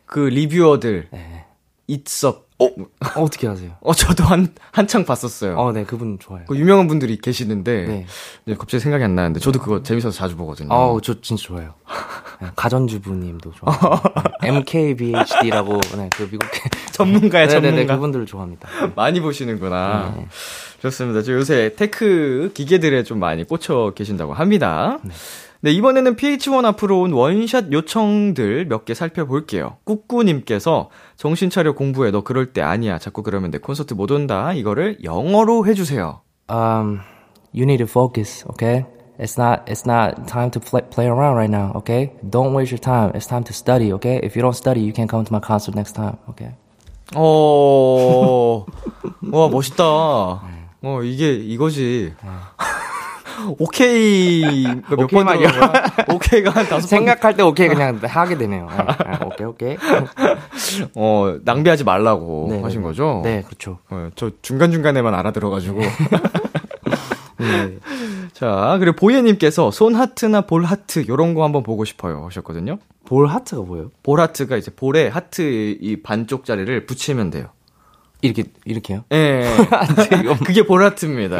그 0.06 0.20
reviewer들 0.20 1.08
네. 1.12 1.46
있어. 1.88 2.42
어, 2.60 2.66
어, 2.66 3.22
어떻게 3.22 3.48
하세요? 3.48 3.72
어 3.82 3.94
저도 3.94 4.24
한 4.26 4.54
한창 4.72 5.06
봤었어요. 5.06 5.58
어, 5.58 5.72
네, 5.72 5.86
그분 5.86 6.20
좋아요. 6.20 6.44
그 6.48 6.58
유명한 6.58 6.88
분들이 6.88 7.18
계시는데 7.18 7.86
네. 7.86 8.06
네, 8.46 8.56
갑자기 8.56 8.82
생각이 8.82 9.04
안 9.04 9.16
나는데 9.16 9.40
저도 9.40 9.60
그거 9.60 9.82
재밌어서 9.82 10.16
자주 10.16 10.36
보거든요. 10.36 10.74
아우, 10.74 11.00
저 11.02 11.22
진짜 11.22 11.42
좋아요. 11.44 11.74
네, 12.42 12.50
가전주부님도 12.56 13.54
좋아요. 13.54 14.02
네, 14.42 14.50
MKBHD라고, 14.50 15.80
네, 15.98 16.10
그 16.16 16.24
미국. 16.24 16.40
전문가야 16.92 17.48
네네네, 17.48 17.70
전문가. 17.70 17.96
그분들을 17.96 18.26
좋아합니다. 18.26 18.68
많이 18.96 19.22
보시는구나. 19.22 20.14
네. 20.18 20.28
좋습니다. 20.82 21.22
저 21.22 21.34
요새 21.34 21.74
tech 21.78 22.52
기계들에 22.54 23.04
좀 23.04 23.20
많이 23.20 23.46
꽂혀 23.46 23.92
계신다고 23.96 24.34
합니다. 24.34 25.00
네, 25.04 25.14
이번에는 25.64 26.16
PH1 26.16 26.64
앞으로 26.66 27.02
온 27.02 27.12
원샷 27.12 27.72
요청들 27.74 28.66
몇 28.68 28.86
개 28.86 28.94
살펴볼게요. 28.94 29.76
꾸꾸님께서 29.84 30.90
정신 31.18 31.50
차려 31.50 31.74
공부해. 31.76 32.12
너 32.12 32.22
그럴 32.24 32.54
때 32.54 32.62
아니야. 32.62 32.98
자꾸 32.98 33.24
그러면 33.24 33.52
내 33.52 33.58
콘서트 33.58 33.94
못 33.94 34.10
온다. 34.12 34.54
이거를 34.54 35.00
영어로 35.04 35.66
해주세요. 35.68 36.22
Um, 36.50 37.00
you 37.54 37.64
need 37.64 37.80
to 37.84 37.88
focus, 37.88 38.46
okay? 38.52 38.86
It's 39.20 39.38
not, 39.38 39.64
it's 39.70 39.86
not 39.86 40.26
time 40.32 40.50
to 40.52 40.62
play, 40.62 40.82
play 40.90 41.08
around 41.10 41.36
right 41.36 41.52
now, 41.52 41.74
okay? 41.76 42.14
Don't 42.24 42.54
waste 42.56 42.72
your 42.72 42.80
time. 42.80 43.12
It's 43.14 43.28
time 43.28 43.44
to 43.44 43.52
study, 43.54 43.92
okay? 43.94 44.22
If 44.24 44.38
you 44.38 44.42
don't 44.42 44.56
study, 44.56 44.80
you 44.80 44.94
can't 44.94 45.10
come 45.10 45.26
to 45.26 45.34
my 45.34 45.42
concert 45.42 45.76
next 45.76 45.92
time, 45.94 46.16
okay? 46.30 46.56
어, 47.16 48.66
와, 49.30 49.50
멋있다. 49.50 49.84
어, 49.84 51.04
이게, 51.04 51.34
이거지. 51.34 52.14
오케이, 53.58 54.66
몇번 54.90 55.26
거야? 55.26 55.84
오케이가 56.14 56.52
한 56.52 56.64
다섯 56.66 56.82
번. 56.82 56.82
생각할 56.82 57.36
때 57.36 57.44
오케이 57.44 57.68
그냥 57.68 58.00
하게 58.04 58.38
되네요. 58.38 58.68
네, 58.70 58.86
네, 58.86 59.26
오케이, 59.26 59.48
오케이. 59.48 59.78
어, 60.96 61.38
낭비하지 61.44 61.84
말라고 61.84 62.48
네, 62.52 62.62
하신 62.62 62.82
네. 62.82 62.88
거죠? 62.88 63.22
네, 63.24 63.44
그렇죠. 63.46 63.80
어, 63.90 64.10
저 64.16 64.32
중간 64.42 64.72
중간에만 64.72 65.14
알아들어가지고. 65.14 65.80
네. 67.40 67.78
자, 68.34 68.78
그리고 68.80 68.96
보예님께서 68.96 69.72
손 69.72 69.96
하트나 69.96 70.42
볼 70.42 70.64
하트, 70.66 71.06
요런 71.08 71.34
거 71.34 71.44
한번 71.44 71.64
보고 71.64 71.86
싶어요. 71.86 72.26
하셨거든요. 72.26 72.78
볼 73.06 73.28
하트가 73.28 73.62
뭐예요? 73.64 73.92
볼 74.04 74.20
하트가 74.20 74.56
이제 74.58 74.72
볼에 74.76 75.08
하트 75.08 75.78
이 75.82 76.02
반쪽짜리를 76.02 76.86
붙이면 76.86 77.30
돼요. 77.32 77.48
이렇게 78.22 78.44
이렇게요? 78.66 79.04
예. 79.14 79.46
그게 80.46 80.64
볼 80.64 80.84
하트입니다. 80.84 81.40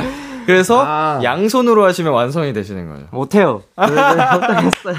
그래서 0.50 0.84
아. 0.84 1.20
양손으로 1.24 1.86
하시면 1.86 2.12
완성이 2.12 2.54
되시는 2.54 2.90
거죠. 2.90 3.06
못해요. 3.12 3.62
못하겠어요. 3.78 4.96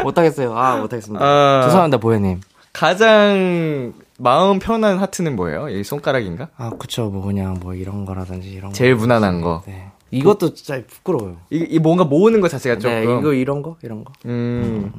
못하겠어요. 0.02 0.56
아, 0.56 0.76
못하겠습니다. 0.78 1.22
아. 1.22 1.60
죄송합니다, 1.64 1.98
보혜님. 1.98 2.40
가장 2.72 3.92
마음 4.18 4.58
편한 4.58 4.96
하트는 4.96 5.36
뭐예요? 5.36 5.68
이 5.68 5.84
손가락인가? 5.84 6.48
아, 6.56 6.70
그쵸. 6.78 7.10
뭐 7.10 7.22
그냥 7.22 7.58
뭐 7.60 7.74
이런 7.74 8.06
거라든지 8.06 8.48
이런 8.48 8.72
제일 8.72 8.94
거. 8.94 9.02
무난한 9.02 9.42
거. 9.42 9.64
네. 9.66 9.90
이것도 10.10 10.54
진짜 10.54 10.80
부끄러워요. 10.88 11.36
이, 11.50 11.58
이 11.68 11.78
뭔가 11.78 12.04
모으는 12.04 12.40
것 12.40 12.48
자체가 12.48 12.78
조금. 12.78 12.96
네, 12.96 13.02
이거 13.02 13.34
이런 13.34 13.60
거 13.60 13.76
이런 13.82 14.02
거. 14.02 14.14
음. 14.24 14.90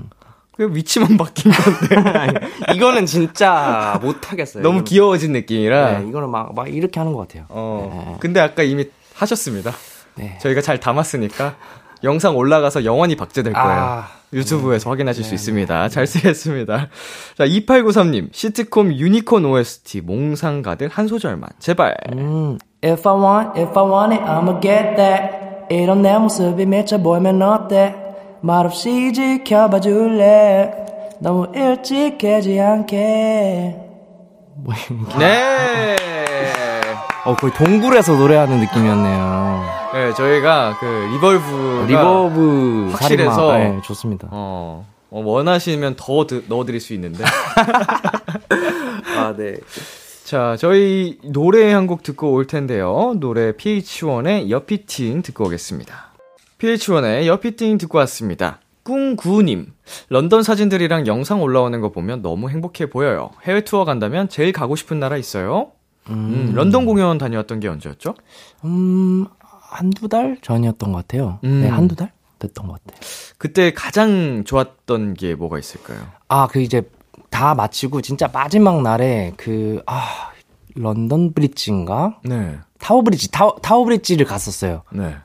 그 0.61 0.75
위치만 0.75 1.17
바뀐 1.17 1.51
건데. 1.51 2.39
이거는 2.75 3.07
진짜 3.07 3.99
못하겠어요. 3.99 4.61
너무. 4.61 4.83
귀여워진 4.83 5.31
느낌이라. 5.31 5.99
네, 5.99 6.07
이거는 6.07 6.29
막, 6.29 6.53
막 6.53 6.71
이렇게 6.71 6.99
하는 6.99 7.13
것 7.13 7.27
같아요. 7.27 7.45
어. 7.49 8.17
근데 8.19 8.39
아까 8.39 8.61
이미 8.61 8.85
하셨습니다. 9.15 9.71
네. 10.15 10.37
저희가 10.39 10.61
잘 10.61 10.79
담았으니까 10.79 11.55
영상 12.03 12.37
올라가서 12.37 12.85
영원히 12.85 13.15
박제될 13.15 13.53
거예요. 13.53 13.67
아, 13.69 14.07
유튜브에서 14.33 14.89
확인하실 14.91 15.23
수 15.23 15.33
있습니다. 15.33 15.89
잘 15.89 16.05
쓰겠습니다. 16.05 16.89
자, 17.37 17.45
2893님, 17.45 18.29
시트콤 18.31 18.93
유니콘 18.93 19.45
OST 19.45 20.01
몽상 20.01 20.61
가득 20.61 20.95
한 20.95 21.07
소절만. 21.07 21.49
제발. 21.57 21.95
음, 22.13 22.59
if 22.83 23.07
I 23.07 23.15
want, 23.15 23.59
if 23.59 23.79
I 23.79 23.85
want 23.85 24.13
it, 24.15 24.23
I'ma 24.23 24.61
get 24.61 24.95
that. 24.95 25.41
이런 25.71 26.01
내 26.01 26.15
모습이 26.17 26.65
미쳐 26.65 26.99
보이면 26.99 27.41
어때? 27.41 27.95
말없이 28.41 29.13
지켜봐 29.13 29.79
줄래? 29.81 30.73
너무 31.19 31.47
일찍 31.55 32.17
깨지 32.17 32.59
않게. 32.59 33.75
뭐, 34.55 34.73
네. 35.19 35.95
어, 37.25 37.35
거의 37.35 37.53
동굴에서 37.53 38.15
노래하는 38.15 38.59
느낌이었네요. 38.61 39.63
네, 39.93 40.13
저희가 40.15 40.77
그 40.79 40.85
reverb가 41.13 41.85
reverb 41.85 42.89
확실해서 42.93 43.51
살인마. 43.51 43.75
네, 43.75 43.81
좋습니다. 43.83 44.27
어, 44.31 44.87
어, 45.11 45.21
원하시면 45.23 45.95
더 45.97 46.25
드- 46.25 46.43
넣어드릴 46.47 46.79
수 46.79 46.93
있는데. 46.95 47.23
아, 49.17 49.33
네. 49.37 49.57
자, 50.23 50.55
저희 50.57 51.19
노래 51.23 51.71
한 51.73 51.85
곡 51.87 52.01
듣고 52.03 52.31
올 52.31 52.47
텐데요. 52.47 53.13
노래 53.19 53.51
PH1의 53.51 54.49
여피팅 54.49 55.21
듣고 55.21 55.45
오겠습니다. 55.45 56.10
PH1의 56.61 57.25
여피팅 57.25 57.79
듣고 57.79 57.97
왔습니다. 57.99 58.59
꿍구님, 58.83 59.73
런던 60.09 60.43
사진들이랑 60.43 61.07
영상 61.07 61.41
올라오는 61.41 61.79
거 61.81 61.91
보면 61.91 62.21
너무 62.21 62.49
행복해 62.49 62.89
보여요. 62.89 63.31
해외 63.43 63.61
투어 63.61 63.83
간다면 63.83 64.29
제일 64.29 64.51
가고 64.51 64.75
싶은 64.75 64.99
나라 64.99 65.17
있어요? 65.17 65.71
음, 66.09 66.51
런던 66.53 66.85
공연 66.85 67.17
다녀왔던 67.17 67.59
게 67.59 67.67
언제였죠? 67.67 68.13
음, 68.63 69.25
한두 69.39 70.07
달 70.07 70.37
전이었던 70.41 70.91
것 70.91 70.97
같아요. 70.99 71.39
음. 71.43 71.61
네, 71.61 71.67
한두 71.67 71.95
달? 71.95 72.11
됐던 72.37 72.67
것 72.67 72.83
같아요. 72.83 72.99
그때 73.37 73.73
가장 73.73 74.43
좋았던 74.43 75.15
게 75.15 75.33
뭐가 75.35 75.57
있을까요? 75.57 75.99
아, 76.27 76.47
그 76.47 76.61
이제 76.61 76.83
다 77.31 77.55
마치고 77.55 78.01
진짜 78.01 78.29
마지막 78.31 78.81
날에 78.83 79.33
그, 79.35 79.81
아, 79.87 80.31
런던 80.75 81.33
브릿지인가? 81.33 82.19
네, 82.23 82.59
타워 82.79 83.01
브릿지, 83.01 83.31
타워, 83.31 83.55
타워 83.61 83.83
브릿지를 83.83 84.25
갔었어요. 84.25 84.83
네, 84.91 85.15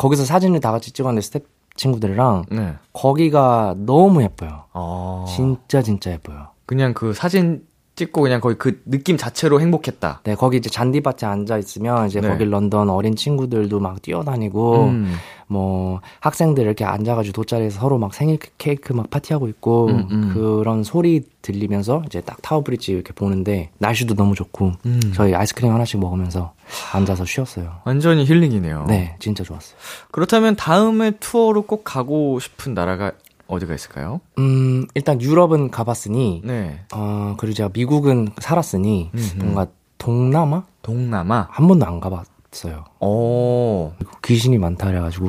거기서 0.00 0.24
사진을 0.24 0.60
다 0.60 0.72
같이 0.72 0.92
찍었는데 0.92 1.20
스태프 1.20 1.44
친구들이랑 1.76 2.46
네. 2.50 2.74
거기가 2.94 3.74
너무 3.76 4.22
예뻐요. 4.22 4.64
아, 4.72 5.26
진짜 5.28 5.82
진짜 5.82 6.10
예뻐요. 6.10 6.48
그냥 6.64 6.94
그 6.94 7.12
사진 7.12 7.66
찍고 7.96 8.22
그냥 8.22 8.40
거의 8.40 8.56
그 8.56 8.80
느낌 8.86 9.16
자체로 9.16 9.60
행복했다. 9.60 10.22
네, 10.24 10.34
거기 10.34 10.56
이제 10.56 10.70
잔디밭에 10.70 11.26
앉아 11.26 11.58
있으면 11.58 12.06
이제 12.06 12.20
네. 12.20 12.28
거기 12.28 12.44
런던 12.44 12.88
어린 12.88 13.14
친구들도 13.14 13.78
막 13.78 14.00
뛰어다니고 14.00 14.84
음. 14.84 15.14
뭐 15.46 16.00
학생들 16.20 16.64
이렇게 16.64 16.84
앉아가지고 16.84 17.32
돗자리에서 17.32 17.80
서로 17.80 17.98
막 17.98 18.14
생일 18.14 18.38
케이크 18.56 18.92
막 18.92 19.10
파티하고 19.10 19.48
있고 19.48 19.88
음, 19.88 20.08
음. 20.10 20.30
그런 20.32 20.84
소리 20.84 21.24
들리면서 21.42 22.02
이제 22.06 22.20
딱 22.20 22.40
타워 22.40 22.62
브릿지 22.62 22.92
이렇게 22.92 23.12
보는데 23.12 23.70
날씨도 23.78 24.14
너무 24.14 24.34
좋고 24.34 24.72
음. 24.86 25.00
저희 25.14 25.34
아이스크림 25.34 25.72
하나씩 25.72 25.98
먹으면서 26.00 26.52
앉아서 26.92 27.24
쉬었어요. 27.24 27.80
완전히 27.84 28.24
힐링이네요. 28.24 28.86
네, 28.88 29.16
진짜 29.18 29.42
좋았어요. 29.42 29.76
그렇다면 30.12 30.56
다음에 30.56 31.10
투어로 31.18 31.62
꼭 31.62 31.82
가고 31.84 32.38
싶은 32.38 32.74
나라가 32.74 33.12
어디가 33.50 33.74
있을까요? 33.74 34.20
음, 34.38 34.86
일단 34.94 35.20
유럽은 35.20 35.70
가봤으니 35.70 36.42
네. 36.44 36.80
어 36.94 37.34
그리고 37.38 37.54
제가 37.54 37.70
미국은 37.72 38.28
살았으니 38.38 39.10
음흠. 39.14 39.36
뭔가 39.38 39.66
동남아 39.98 40.64
동남아. 40.82 41.48
한 41.50 41.68
번도 41.68 41.84
안 41.86 42.00
가봤어요. 42.00 42.84
오. 43.00 43.92
그리고 43.98 44.12
귀신이 44.24 44.58
많다 44.58 44.86
그래가지고 44.86 45.26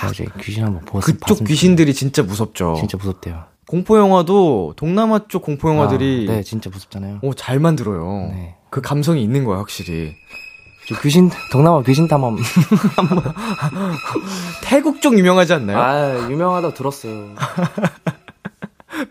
제가 0.00 0.12
이제 0.12 0.26
귀신 0.40 0.64
한번 0.64 0.84
보았 0.84 1.04
그쪽 1.04 1.44
귀신들이 1.44 1.94
진짜 1.94 2.22
무섭죠. 2.22 2.74
진짜 2.78 2.98
무섭대요. 2.98 3.44
공포 3.66 3.96
영화도 3.96 4.74
동남아 4.76 5.20
쪽 5.28 5.42
공포 5.42 5.70
영화들이 5.70 6.26
아, 6.28 6.32
네, 6.34 6.42
진짜 6.42 6.68
무섭잖아요. 6.68 7.20
오, 7.22 7.32
잘 7.32 7.58
만들어요. 7.58 8.30
네. 8.34 8.56
그 8.68 8.80
감성이 8.82 9.22
있는 9.22 9.44
거야, 9.44 9.58
확실히. 9.58 10.14
저 10.88 11.00
귀신 11.00 11.30
동남아 11.50 11.82
귀신 11.82 12.08
탐험 12.08 12.36
태국 14.62 15.00
쪽 15.00 15.16
유명하지 15.16 15.52
않나요? 15.54 15.78
아 15.78 16.30
유명하다 16.30 16.74
들었어요. 16.74 17.34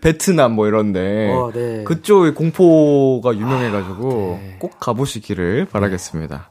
베트남 0.00 0.52
뭐 0.52 0.66
이런데. 0.66 1.32
어, 1.32 1.50
네. 1.52 1.84
그쪽 1.84 2.34
공포가 2.34 3.34
유명해가지고 3.34 4.40
네. 4.42 4.56
꼭 4.58 4.78
가보시기를 4.78 5.66
바라겠습니다. 5.70 6.50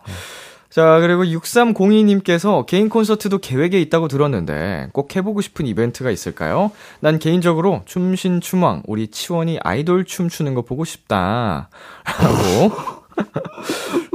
자, 0.69 0.99
그리고 1.01 1.26
6302님께서 1.26 2.65
개인 2.65 2.88
콘서트도 2.88 3.39
계획에 3.39 3.82
있다고 3.82 4.07
들었는데 4.07 4.88
꼭 4.93 5.13
해보고 5.13 5.41
싶은 5.41 5.67
이벤트가 5.67 6.11
있을까요? 6.11 6.72
난 7.01 7.19
개인적으로 7.19 7.82
춤신 7.86 8.39
춤왕, 8.39 8.84
우리 8.88 9.09
치원이 9.09 9.59
아이돌 9.63 10.05
춤 10.05 10.30
추는 10.30 10.53
거 10.53 10.61
보고 10.61 10.86
싶다. 10.86 11.69
라고. 12.05 13.01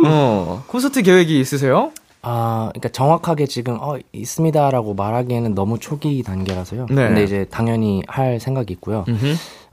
어, 0.06 0.62
콘서트 0.66 1.02
계획이 1.02 1.38
있으세요? 1.40 1.92
아 2.22 2.70
그러니까 2.72 2.88
정확하게 2.88 3.46
지금 3.46 3.78
어 3.80 3.96
있습니다라고 4.12 4.94
말하기에는 4.94 5.54
너무 5.54 5.78
초기 5.78 6.22
단계라서요. 6.24 6.86
네. 6.90 6.94
근데 7.08 7.22
이제 7.22 7.46
당연히 7.50 8.02
할 8.08 8.40
생각이 8.40 8.72
있고요. 8.74 9.04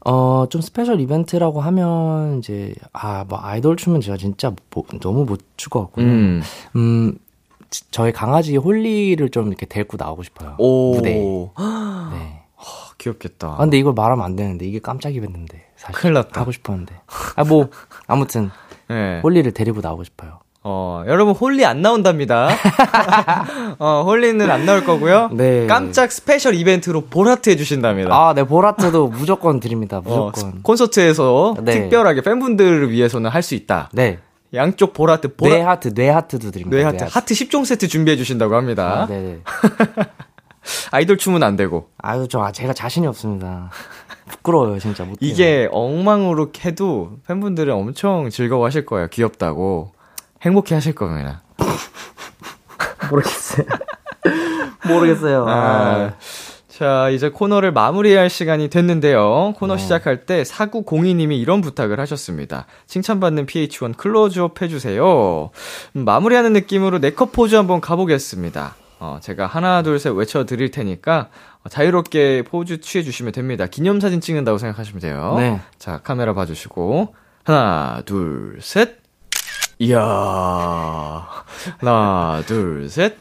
어좀 0.06 0.62
special 0.62 1.00
이벤트라고 1.00 1.62
하면 1.62 2.40
이제 2.40 2.76
아 2.92 3.26
뭐 3.28 3.40
아이돌 3.42 3.76
춤은 3.78 4.02
제가 4.02 4.18
진짜 4.18 4.52
뭐- 4.70 4.84
너무 5.02 5.26
못 5.26 5.40
출 5.58 5.70
것 5.72 5.80
같고요. 5.82 6.06
음. 6.06 6.42
음, 6.76 7.18
지- 7.72 7.90
저희 7.90 8.12
강아지 8.12 8.56
홀리를 8.58 9.28
좀 9.30 9.48
이렇게 9.48 9.66
데리고 9.66 9.98
나오고 9.98 10.22
싶어요. 10.24 10.56
오. 10.60 10.94
무대에. 10.96 11.16
네. 12.14 12.40
귀엽겠다. 13.00 13.48
아, 13.54 13.58
근데 13.58 13.78
이걸 13.80 13.94
말하면 13.94 14.24
안 14.24 14.36
되는데 14.36 14.66
이게 14.68 14.80
깜짝 14.80 15.14
이벤트인데 15.16 15.66
사실 15.76 15.96
큰일 15.96 16.14
났다. 16.14 16.42
하고 16.42 16.52
싶었는데. 16.52 16.94
아 17.36 17.44
뭐 17.44 17.70
아무튼 18.08 18.52
네. 18.90 19.20
홀리를 19.24 19.52
데리고 19.54 19.82
나오고 19.82 20.04
싶어요. 20.04 20.40
어, 20.66 21.04
여러분 21.08 21.34
홀리 21.34 21.66
안 21.66 21.82
나온답니다. 21.82 22.48
어, 23.80 24.04
홀리는 24.06 24.50
안 24.50 24.66
나올 24.66 24.86
거고요. 24.86 25.30
네. 25.34 25.68
깜짝 25.68 26.10
special 26.12 26.56
이벤트로 26.56 27.02
볼 27.08 27.23
하트 27.23 27.50
해주신답니다. 27.50 28.16
아, 28.16 28.34
네 28.34 28.44
볼 28.46 28.64
하트도 28.64 29.08
무조건 29.14 29.60
드립니다. 29.60 30.02
어, 30.06 30.32
무조건. 30.34 30.62
콘서트에서 30.64 31.56
네. 31.62 31.74
특별하게 31.74 32.22
팬분들을 32.22 32.92
위해서는 32.92 33.30
할 33.30 33.44
수 33.44 33.56
있다. 33.56 33.90
네. 33.92 34.20
양쪽 34.54 34.94
볼 34.94 35.08
하트, 35.08 35.36
볼 35.36 35.45
하, 35.45 35.54
뇌 35.56 35.62
하트, 35.62 35.94
뇌 35.94 36.10
하트도 36.10 36.52
드립니다. 36.52 36.78
뇌 36.78 36.84
하트, 36.86 37.04
하트 37.10 37.34
10종 37.34 37.66
세트 37.66 37.88
준비해 37.90 38.16
주신다고 38.16 38.56
합니다. 38.56 39.02
아, 39.02 39.06
네, 39.08 39.20
네. 39.20 39.40
아이돌 40.92 41.18
춤은 41.18 41.44
안 41.44 41.56
되고. 41.58 41.90
아유, 41.98 42.28
저 42.30 42.40
아, 42.42 42.52
제가 42.52 42.72
자신이 42.72 43.06
없습니다. 43.08 43.70
부끄러워요, 44.28 44.80
진짜 44.80 45.04
못. 45.04 45.18
이게 45.20 45.68
엉망으로 45.72 46.52
해도 46.64 47.18
팬분들은 47.28 47.74
엄청 47.74 48.30
즐거워하실 48.30 48.86
거예요. 48.86 49.08
귀엽다고. 49.10 49.92
행복해 50.42 50.76
하실 50.76 50.94
겁니다. 50.94 51.42
모르겠어요. 53.10 53.66
모르겠어요. 54.88 55.46
아, 55.48 56.14
자, 56.68 57.10
이제 57.10 57.30
코너를 57.30 57.72
마무리할 57.72 58.30
시간이 58.30 58.70
됐는데요. 58.70 59.54
코너 59.58 59.78
시작할 59.78 60.26
때 60.26 60.44
4902님이 60.44 61.40
이런 61.40 61.62
부탁을 61.62 62.00
하셨습니다. 62.00 62.66
칭찬받는 62.88 63.46
PH1 63.46 63.96
클로즈업 63.96 64.62
해주세요. 64.62 65.52
음, 65.96 66.06
마무리하는 66.06 66.52
느낌으로 66.54 67.00
네컷 67.00 67.32
포즈 67.32 67.56
한번 67.56 67.80
가보겠습니다. 67.80 68.76
어, 69.00 69.20
제가 69.22 69.46
하나, 69.46 69.84
둘, 69.84 70.00
셋 70.00 70.12
외쳐드릴 70.12 70.72
테니까 70.72 71.30
어, 71.30 71.53
자유롭게 71.70 72.44
포즈 72.44 72.82
취해 72.82 73.04
주시면 73.04 73.32
됩니다. 73.32 73.66
기념사진 73.68 74.22
찍는다고 74.22 74.58
생각하시면 74.58 75.02
돼요. 75.02 75.36
네. 75.38 75.62
자, 75.80 76.00
카메라 76.04 76.34
봐주시고. 76.34 77.16
하나, 77.46 78.02
둘, 78.06 78.60
셋. 78.62 78.98
이야. 79.80 80.00
하나, 81.80 82.42
둘, 82.46 82.90
셋. 82.90 83.18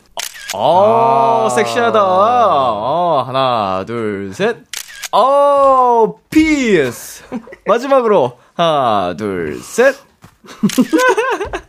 어, 0.54 1.48
섹시하다. 1.50 2.04
어, 2.04 3.24
하나, 3.26 3.84
둘, 3.86 4.32
셋. 4.34 4.58
어, 5.12 6.14
peace. 6.30 7.24
마지막으로. 7.66 8.38
하나, 8.54 9.14
둘, 9.16 9.60
셋. 9.60 9.94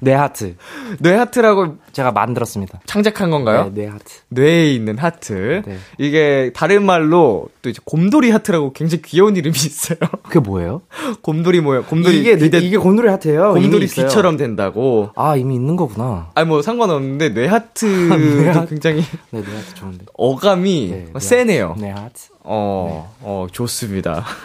뇌 0.00 0.12
하트. 0.14 0.56
뇌 1.00 1.14
하트라고 1.14 1.76
제가 1.92 2.12
만들었습니다. 2.12 2.80
창작한 2.86 3.30
건가요? 3.30 3.70
네, 3.72 3.82
뇌 3.82 3.86
하트. 3.90 4.04
뇌에 4.28 4.72
있는 4.72 4.98
하트. 4.98 5.62
네. 5.66 5.78
이게 5.98 6.50
다른 6.54 6.84
말로 6.84 7.48
또 7.62 7.70
이제 7.70 7.80
곰돌이 7.84 8.30
하트라고 8.30 8.72
굉장히 8.72 9.02
귀여운 9.02 9.36
이름이 9.36 9.54
있어요. 9.56 9.98
그게 10.24 10.38
뭐예요? 10.40 10.82
곰돌이 11.22 11.60
모양, 11.60 11.84
곰돌이 11.84 12.18
이게 12.20 12.36
귀대- 12.36 12.58
이게 12.58 12.76
곰돌이 12.76 13.08
하트예요. 13.08 13.52
곰돌이. 13.54 13.86
귀처럼 13.86 14.36
된다고. 14.36 15.10
아, 15.16 15.36
이미 15.36 15.54
있는 15.54 15.76
거구나. 15.76 16.30
아니 16.34 16.46
뭐 16.48 16.62
상관없는데 16.62 17.30
뇌 17.34 17.46
하트도 17.46 18.16
뇌 18.16 18.48
하트. 18.50 18.68
굉장히 18.68 19.02
네, 19.30 19.42
뇌 19.42 19.54
하트 19.56 19.74
좋은데. 19.74 20.04
어감이 20.14 20.88
네, 20.90 21.06
뇌 21.12 21.20
세네요. 21.20 21.70
하트. 21.70 21.80
뇌 21.80 21.90
하트. 21.90 22.22
어, 22.48 23.14
어, 23.22 23.46
좋습니다. 23.50 24.24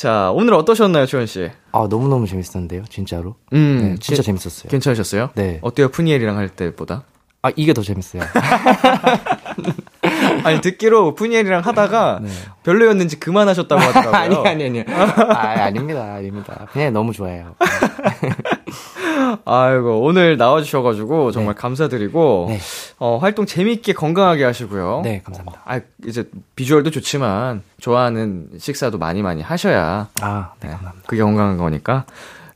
자, 0.00 0.30
오늘 0.34 0.54
어떠셨나요, 0.54 1.04
준원 1.04 1.26
씨? 1.26 1.50
아, 1.72 1.86
너무너무 1.90 2.26
재밌었는데요, 2.26 2.84
진짜로. 2.88 3.34
음, 3.52 3.80
네, 3.82 3.96
진짜 4.00 4.22
게- 4.22 4.26
재밌었어요. 4.28 4.70
괜찮으셨어요? 4.70 5.28
네. 5.34 5.58
어때요, 5.60 5.90
프니엘이랑 5.90 6.38
할 6.38 6.48
때보다? 6.48 7.04
아, 7.42 7.50
이게 7.54 7.74
더 7.74 7.82
재밌어요. 7.82 8.22
아니, 10.46 10.60
듣기로 10.60 11.14
푸니엘이랑 11.14 11.62
하다가 11.62 12.20
네. 12.22 12.30
별로였는지 12.62 13.20
그만하셨다고 13.20 13.80
하더라고요. 13.80 14.42
아니, 14.44 14.64
아니, 14.64 14.80
아니. 14.80 14.84
아, 14.88 15.64
아닙니다, 15.64 16.14
아닙니다. 16.14 16.66
그냥 16.72 16.92
너무 16.92 17.12
좋아해요. 17.12 17.54
아이고, 19.44 20.00
오늘 20.02 20.36
나와주셔가지고 20.36 21.30
정말 21.32 21.54
감사드리고, 21.54 22.46
네. 22.48 22.58
어, 22.98 23.18
활동 23.18 23.46
재밌게 23.46 23.92
건강하게 23.92 24.44
하시고요. 24.44 25.02
네, 25.04 25.22
감사합니다. 25.24 25.62
아, 25.64 25.80
이제 26.06 26.28
비주얼도 26.56 26.90
좋지만, 26.90 27.62
좋아하는 27.80 28.48
식사도 28.58 28.98
많이 28.98 29.22
많이 29.22 29.42
하셔야, 29.42 30.08
아, 30.20 30.52
네, 30.60 30.68
네, 30.68 30.74
감사합니다. 30.74 31.08
그게 31.08 31.22
건강한 31.22 31.56
거니까, 31.58 32.04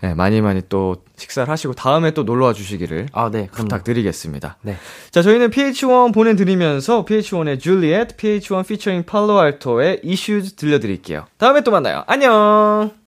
네, 0.05 0.13
많이 0.13 0.43
많이 0.43 0.61
또 0.69 0.97
식사를 1.17 1.49
하시고, 1.49 1.73
다음에 1.73 2.11
또 2.11 2.25
놀러와 2.25 2.53
주시기를 2.53 3.09
아, 3.13 3.31
네, 3.31 3.49
부탁드리겠습니다. 3.51 4.59
네. 4.61 4.77
자, 5.11 5.23
저희는 5.23 5.49
PH1 5.49 6.13
보내드리면서 6.13 7.07
PH1의 7.07 7.59
Juliet, 7.59 8.17
PH1 8.17 8.61
featuring 8.61 9.07
팔로 9.07 9.39
알토의 9.39 10.03
Issues 10.05 10.57
들려드릴게요. 10.57 11.25
다음에 11.39 11.63
또 11.63 11.71
만나요. 11.71 12.05
안녕! 12.07 13.04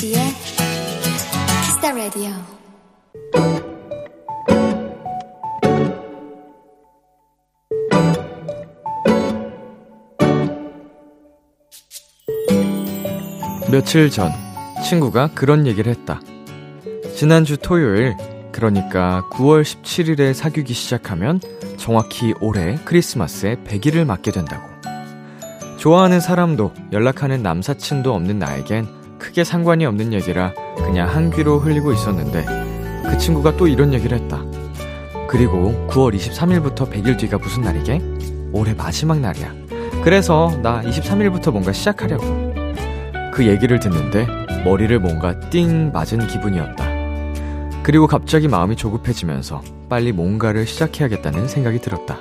Kiss 0.00 1.78
the 1.82 1.92
Radio 1.92 2.30
며칠 13.70 14.08
전 14.08 14.32
친구가 14.82 15.32
그런 15.34 15.66
얘기를 15.66 15.92
했다. 15.92 16.22
지난주 17.14 17.58
토요일, 17.58 18.16
그러니까 18.52 19.28
9월 19.30 19.62
17일에 19.62 20.32
사귀기 20.32 20.72
시작하면 20.72 21.40
정확히 21.76 22.32
올해 22.40 22.78
크리스마스에 22.86 23.56
100일을 23.56 24.06
맞게 24.06 24.30
된다고. 24.30 24.66
좋아하는 25.76 26.20
사람도 26.20 26.72
연락하는 26.90 27.42
남사친도 27.42 28.14
없는 28.14 28.38
나에겐 28.38 28.99
크게 29.20 29.44
상관이 29.44 29.86
없는 29.86 30.12
얘기라 30.14 30.52
그냥 30.76 31.08
한 31.08 31.30
귀로 31.30 31.60
흘리고 31.60 31.92
있었는데 31.92 32.44
그 33.08 33.18
친구가 33.18 33.56
또 33.56 33.68
이런 33.68 33.94
얘기를 33.94 34.18
했다. 34.18 34.42
그리고 35.28 35.86
9월 35.88 36.16
23일부터 36.16 36.90
100일 36.90 37.16
뒤가 37.16 37.38
무슨 37.38 37.62
날이게? 37.62 38.00
올해 38.52 38.74
마지막 38.74 39.20
날이야. 39.20 39.54
그래서 40.02 40.50
나 40.62 40.82
23일부터 40.82 41.52
뭔가 41.52 41.72
시작하려고. 41.72 42.52
그 43.32 43.46
얘기를 43.46 43.78
듣는데 43.78 44.26
머리를 44.64 44.98
뭔가 44.98 45.38
띵 45.50 45.92
맞은 45.92 46.26
기분이었다. 46.26 46.84
그리고 47.82 48.06
갑자기 48.06 48.48
마음이 48.48 48.76
조급해지면서 48.76 49.62
빨리 49.88 50.12
뭔가를 50.12 50.66
시작해야겠다는 50.66 51.46
생각이 51.46 51.78
들었다. 51.80 52.18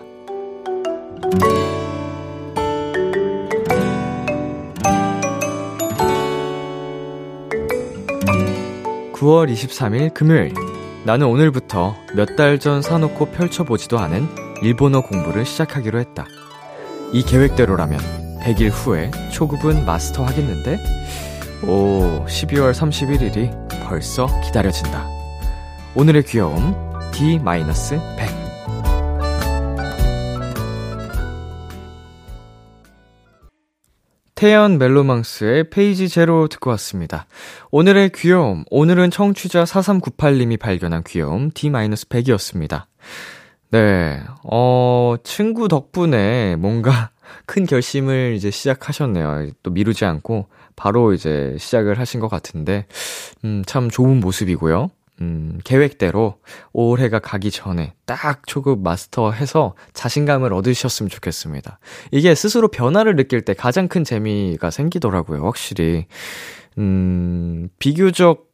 9월 9.30 9.52
23일 9.52 10.12
금요일. 10.16 10.56
나는 11.06 11.28
오늘부터 11.28 11.96
몇 12.16 12.36
달 12.36 12.58
전 12.58 12.82
사놓고 12.82 13.28
펼쳐보지도 13.28 14.00
않은 14.00 14.28
일본어 14.64 15.02
공부를 15.02 15.46
시작하기로 15.46 16.00
했다. 16.00 16.26
이 17.14 17.22
계획대로라면 17.22 18.00
100일 18.42 18.72
후에 18.72 19.12
초급은 19.32 19.86
마스터 19.86 20.26
하겠는데? 20.26 20.80
오, 21.68 22.26
12월 22.26 22.72
31일이 22.72 23.86
벌써 23.88 24.26
기다려진다. 24.42 25.06
오늘의 25.94 26.24
귀여움, 26.24 26.74
D-100. 27.12 28.39
태연 34.40 34.78
멜로망스의 34.78 35.70
페이지 35.70 36.08
제로 36.08 36.48
듣고 36.48 36.70
왔습니다. 36.70 37.26
오늘의 37.72 38.12
귀여움, 38.16 38.64
오늘은 38.72 39.12
청취자 39.12 39.66
4398님이 39.66 40.58
발견한 40.58 41.04
귀여움 41.06 41.52
D-100이었습니다. 41.54 42.86
네, 43.72 44.22
어, 44.50 45.16
친구 45.26 45.68
덕분에 45.68 46.56
뭔가 46.56 47.10
큰 47.46 47.66
결심을 47.66 48.36
이제 48.38 48.50
시작하셨네요. 48.50 49.50
또 49.62 49.72
미루지 49.72 50.06
않고 50.06 50.48
바로 50.78 51.12
이제 51.12 51.58
시작을 51.60 52.00
하신 52.00 52.22
것 52.22 52.30
같은데, 52.30 52.86
음, 53.44 53.64
참 53.66 53.90
좋은 53.90 54.22
모습이고요. 54.22 54.90
음, 55.22 55.60
계획대로 55.64 56.40
올해가 56.72 57.20
가기 57.20 57.52
전에 57.52 57.94
딱 58.06 58.48
초급 58.48 58.82
마스터해서 58.82 59.76
자신감을 59.94 60.54
얻으셨으면 60.54 61.10
좋겠습니다. 61.10 61.80
이게 62.12 62.34
스스로 62.36 62.70
변화를 62.70 63.16
느낄 63.16 63.42
때 63.42 63.54
가장 63.54 63.88
큰 63.88 64.04
재미가 64.04 64.72
생기더라고요, 64.72 65.44
확실히. 65.44 66.08
음, 66.78 67.70
비교적 67.80 68.50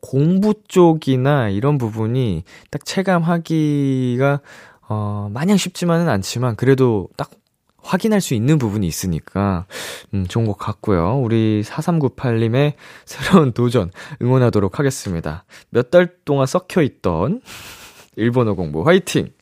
공부 0.00 0.54
쪽이나 0.68 1.48
이런 1.48 1.78
부분이 1.78 2.44
딱 2.70 2.84
체감하기가, 2.84 4.40
어, 4.88 5.28
마냥 5.32 5.56
쉽지만은 5.56 6.08
않지만 6.08 6.54
그래도 6.54 7.08
딱 7.16 7.30
확인할 7.86 8.20
수 8.20 8.34
있는 8.34 8.58
부분이 8.58 8.86
있으니까, 8.86 9.66
음, 10.14 10.26
좋은 10.26 10.46
것 10.46 10.56
같고요. 10.58 11.18
우리 11.20 11.62
4398님의 11.64 12.74
새로운 13.06 13.52
도전 13.52 13.90
응원하도록 14.20 14.78
하겠습니다. 14.78 15.44
몇 15.70 15.90
달 15.90 16.08
동안 16.24 16.46
썩혀 16.46 16.82
있던 16.82 17.40
일본어 18.16 18.54
공부 18.54 18.82
화이팅! 18.86 19.35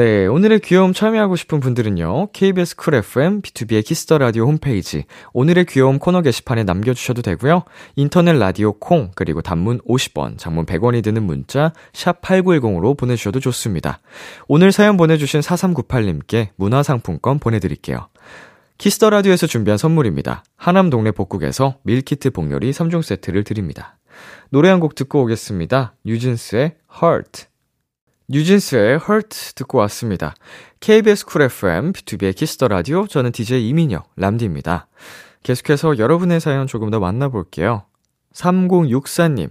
네, 0.00 0.26
오늘의 0.26 0.60
귀여움 0.60 0.94
참여하고 0.94 1.36
싶은 1.36 1.60
분들은요, 1.60 2.28
KBS 2.32 2.76
쿨 2.76 2.94
FM, 2.94 3.42
B2B의 3.42 3.84
키스 3.84 4.04
더 4.04 4.16
라디오 4.16 4.46
홈페이지, 4.46 5.04
오늘의 5.34 5.66
귀여움 5.66 5.98
코너 5.98 6.22
게시판에 6.22 6.64
남겨 6.64 6.94
주셔도 6.94 7.20
되고요, 7.20 7.64
인터넷 7.96 8.32
라디오 8.32 8.72
콩, 8.72 9.10
그리고 9.14 9.42
단문 9.42 9.80
50원, 9.80 10.38
장문 10.38 10.64
100원이 10.64 11.04
드는 11.04 11.22
문자, 11.22 11.74
샵 11.92 12.22
8910으로 12.22 12.96
보내 12.96 13.14
주셔도 13.14 13.40
좋습니다. 13.40 14.00
오늘 14.48 14.72
사연 14.72 14.96
보내 14.96 15.18
주신 15.18 15.40
4398님께 15.40 16.48
문화 16.56 16.82
상품권 16.82 17.38
보내 17.38 17.58
드릴게요. 17.58 18.08
키스 18.78 18.98
더 18.98 19.10
라디오에서 19.10 19.46
준비한 19.46 19.76
선물입니다. 19.76 20.44
하남 20.56 20.88
동네 20.88 21.10
복국에서 21.10 21.76
밀키트 21.82 22.30
복요리 22.30 22.70
3종 22.70 23.02
세트를 23.02 23.44
드립니다. 23.44 23.98
노래 24.48 24.70
한 24.70 24.80
곡 24.80 24.94
듣고 24.94 25.24
오겠습니다. 25.24 25.92
뉴진스의 26.06 26.76
Hurt. 27.02 27.49
뉴진스의 28.32 29.00
Hurt 29.02 29.54
듣고 29.56 29.78
왔습니다. 29.78 30.34
KBS 30.78 31.26
쿨 31.26 31.42
FM, 31.42 31.92
B2B의 31.92 32.36
키스 32.36 32.56
더 32.56 32.68
라디오, 32.68 33.08
저는 33.08 33.32
DJ 33.32 33.68
이민혁, 33.68 34.08
람디입니다. 34.14 34.86
계속해서 35.42 35.98
여러분의 35.98 36.38
사연 36.38 36.68
조금 36.68 36.90
더 36.90 37.00
만나볼게요. 37.00 37.82
3064님. 38.32 39.50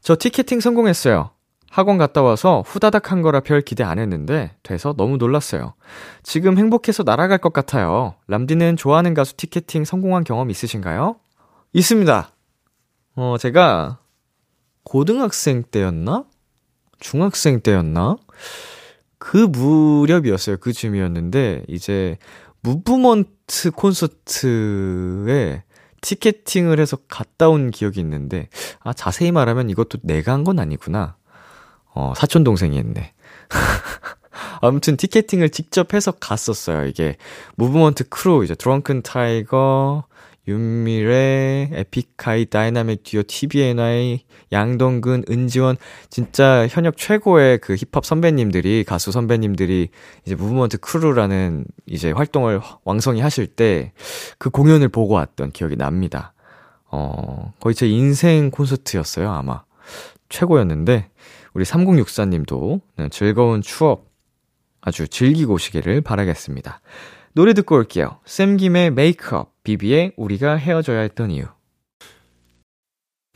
저 0.00 0.16
티켓팅 0.16 0.60
성공했어요. 0.60 1.30
학원 1.70 1.98
갔다 1.98 2.22
와서 2.22 2.62
후다닥 2.64 3.10
한 3.10 3.20
거라 3.20 3.40
별 3.40 3.62
기대 3.62 3.82
안 3.82 3.98
했는데 3.98 4.54
돼서 4.62 4.94
너무 4.96 5.16
놀랐어요. 5.16 5.74
지금 6.22 6.58
행복해서 6.58 7.02
날아갈 7.02 7.38
것 7.38 7.52
같아요. 7.52 8.14
람디는 8.28 8.76
좋아하는 8.76 9.12
가수 9.12 9.36
티켓팅 9.36 9.84
성공한 9.84 10.22
경험 10.22 10.50
있으신가요? 10.50 11.16
있습니다. 11.72 12.30
어, 13.16 13.36
제가 13.40 13.98
고등학생 14.84 15.64
때였나? 15.64 16.26
중학생 17.02 17.60
때였나? 17.60 18.16
그 19.18 19.36
무렵이었어요. 19.36 20.56
그 20.58 20.72
즈음이었는데, 20.72 21.64
이제, 21.68 22.16
무브먼트 22.62 23.72
콘서트에 23.72 25.64
티켓팅을 26.00 26.80
해서 26.80 26.96
갔다 27.08 27.48
온 27.48 27.70
기억이 27.70 28.00
있는데, 28.00 28.48
아, 28.80 28.92
자세히 28.92 29.32
말하면 29.32 29.70
이것도 29.70 29.98
내가 30.02 30.32
한 30.32 30.44
건 30.44 30.58
아니구나. 30.58 31.16
어, 31.94 32.12
사촌동생이 32.16 32.78
했네. 32.78 33.12
아무튼 34.62 34.96
티켓팅을 34.96 35.50
직접 35.50 35.94
해서 35.94 36.12
갔었어요. 36.12 36.86
이게, 36.86 37.16
무브먼트 37.56 38.08
크루, 38.08 38.44
이제, 38.44 38.54
드렁큰 38.54 39.02
타이거, 39.02 40.04
윤미래, 40.48 41.51
에픽하이, 41.74 42.46
다이나믹 42.46 43.02
듀오, 43.02 43.22
TBNY, 43.22 44.20
양동근, 44.52 45.24
은지원, 45.30 45.76
진짜 46.10 46.66
현역 46.68 46.96
최고의 46.96 47.58
그 47.58 47.74
힙합 47.74 48.04
선배님들이, 48.04 48.84
가수 48.84 49.12
선배님들이 49.12 49.88
이제 50.24 50.34
무브먼트 50.34 50.78
크루라는 50.78 51.64
이제 51.86 52.10
활동을 52.12 52.60
왕성히 52.84 53.20
하실 53.20 53.46
때 53.46 53.92
그 54.38 54.50
공연을 54.50 54.88
보고 54.88 55.14
왔던 55.14 55.52
기억이 55.52 55.76
납니다. 55.76 56.34
어, 56.90 57.52
거의 57.60 57.74
제 57.74 57.88
인생 57.88 58.50
콘서트였어요, 58.50 59.30
아마. 59.30 59.62
최고였는데, 60.28 61.10
우리 61.54 61.64
3064님도 61.64 62.80
즐거운 63.10 63.62
추억 63.62 64.10
아주 64.80 65.06
즐기고 65.06 65.54
오시기를 65.54 66.00
바라겠습니다. 66.00 66.80
노래 67.34 67.54
듣고 67.54 67.76
올게요. 67.76 68.18
샘김의 68.24 68.90
메이크업, 68.90 69.62
비비의 69.62 70.12
우리가 70.16 70.56
헤어져야 70.56 71.00
했던 71.00 71.30
이유. 71.30 71.44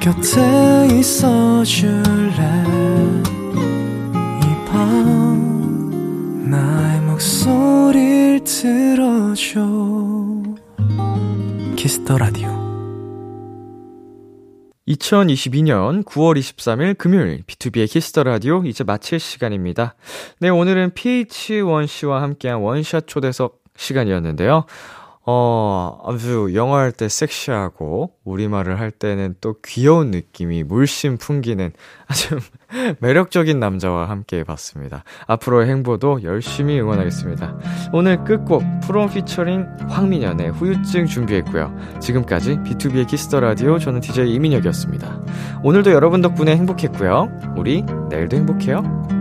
곁에 0.00 0.88
있어 0.98 1.62
줄래 1.62 2.64
이 4.42 4.64
밤 4.66 6.50
나의 6.50 7.00
목소리를 7.02 8.42
들어줘 8.44 9.60
키스 11.76 12.01
더 12.01 12.16
라디오 12.16 12.48
2022년 14.88 16.02
9월 16.04 16.38
23일 16.38 16.96
금요일 16.96 17.42
B2B의 17.42 17.88
키스 17.90 18.11
더 18.11 18.24
라디오 18.24 18.62
이제 18.64 18.82
마칠 18.82 19.20
시간입니다. 19.20 19.94
네, 20.40 20.48
오늘은 20.48 20.90
PH1 20.92 21.86
씨와 21.86 22.22
함께한 22.22 22.60
원샷 22.60 23.06
초대석 23.06 23.60
시간이었는데요. 23.76 24.64
어, 25.32 25.96
아주 26.04 26.50
영어 26.54 26.74
할 26.74 26.90
때 26.90 27.08
섹시하고, 27.08 28.10
우리말을 28.24 28.80
할 28.80 28.90
때는 28.90 29.36
또 29.40 29.54
귀여운 29.64 30.10
느낌이 30.10 30.64
물씬 30.64 31.18
풍기는 31.18 31.72
아주 32.08 32.40
매력적인 32.98 33.60
남자와 33.60 34.08
함께 34.08 34.38
해봤습니다. 34.40 35.04
앞으로의 35.28 35.68
행보도 35.68 36.24
열심히 36.24 36.80
응원하겠습니다. 36.80 37.58
오늘 37.92 38.24
끝곡, 38.24 38.64
프롬 38.82 39.08
피처링 39.10 39.66
황민현의 39.88 40.50
후유증 40.50 41.06
준비했고요. 41.06 41.76
지금까지 42.00 42.56
B2B의 42.64 43.06
키스 43.06 43.26
더 43.26 43.38
라디오, 43.38 43.78
저는 43.78 44.00
DJ 44.00 44.34
이민혁이었습니다. 44.34 45.22
오늘도 45.62 45.92
여러분 45.92 46.22
덕분에 46.22 46.56
행복했고요. 46.56 47.28
우리 47.56 47.84
내일도 48.10 48.36
행복해요. 48.36 49.19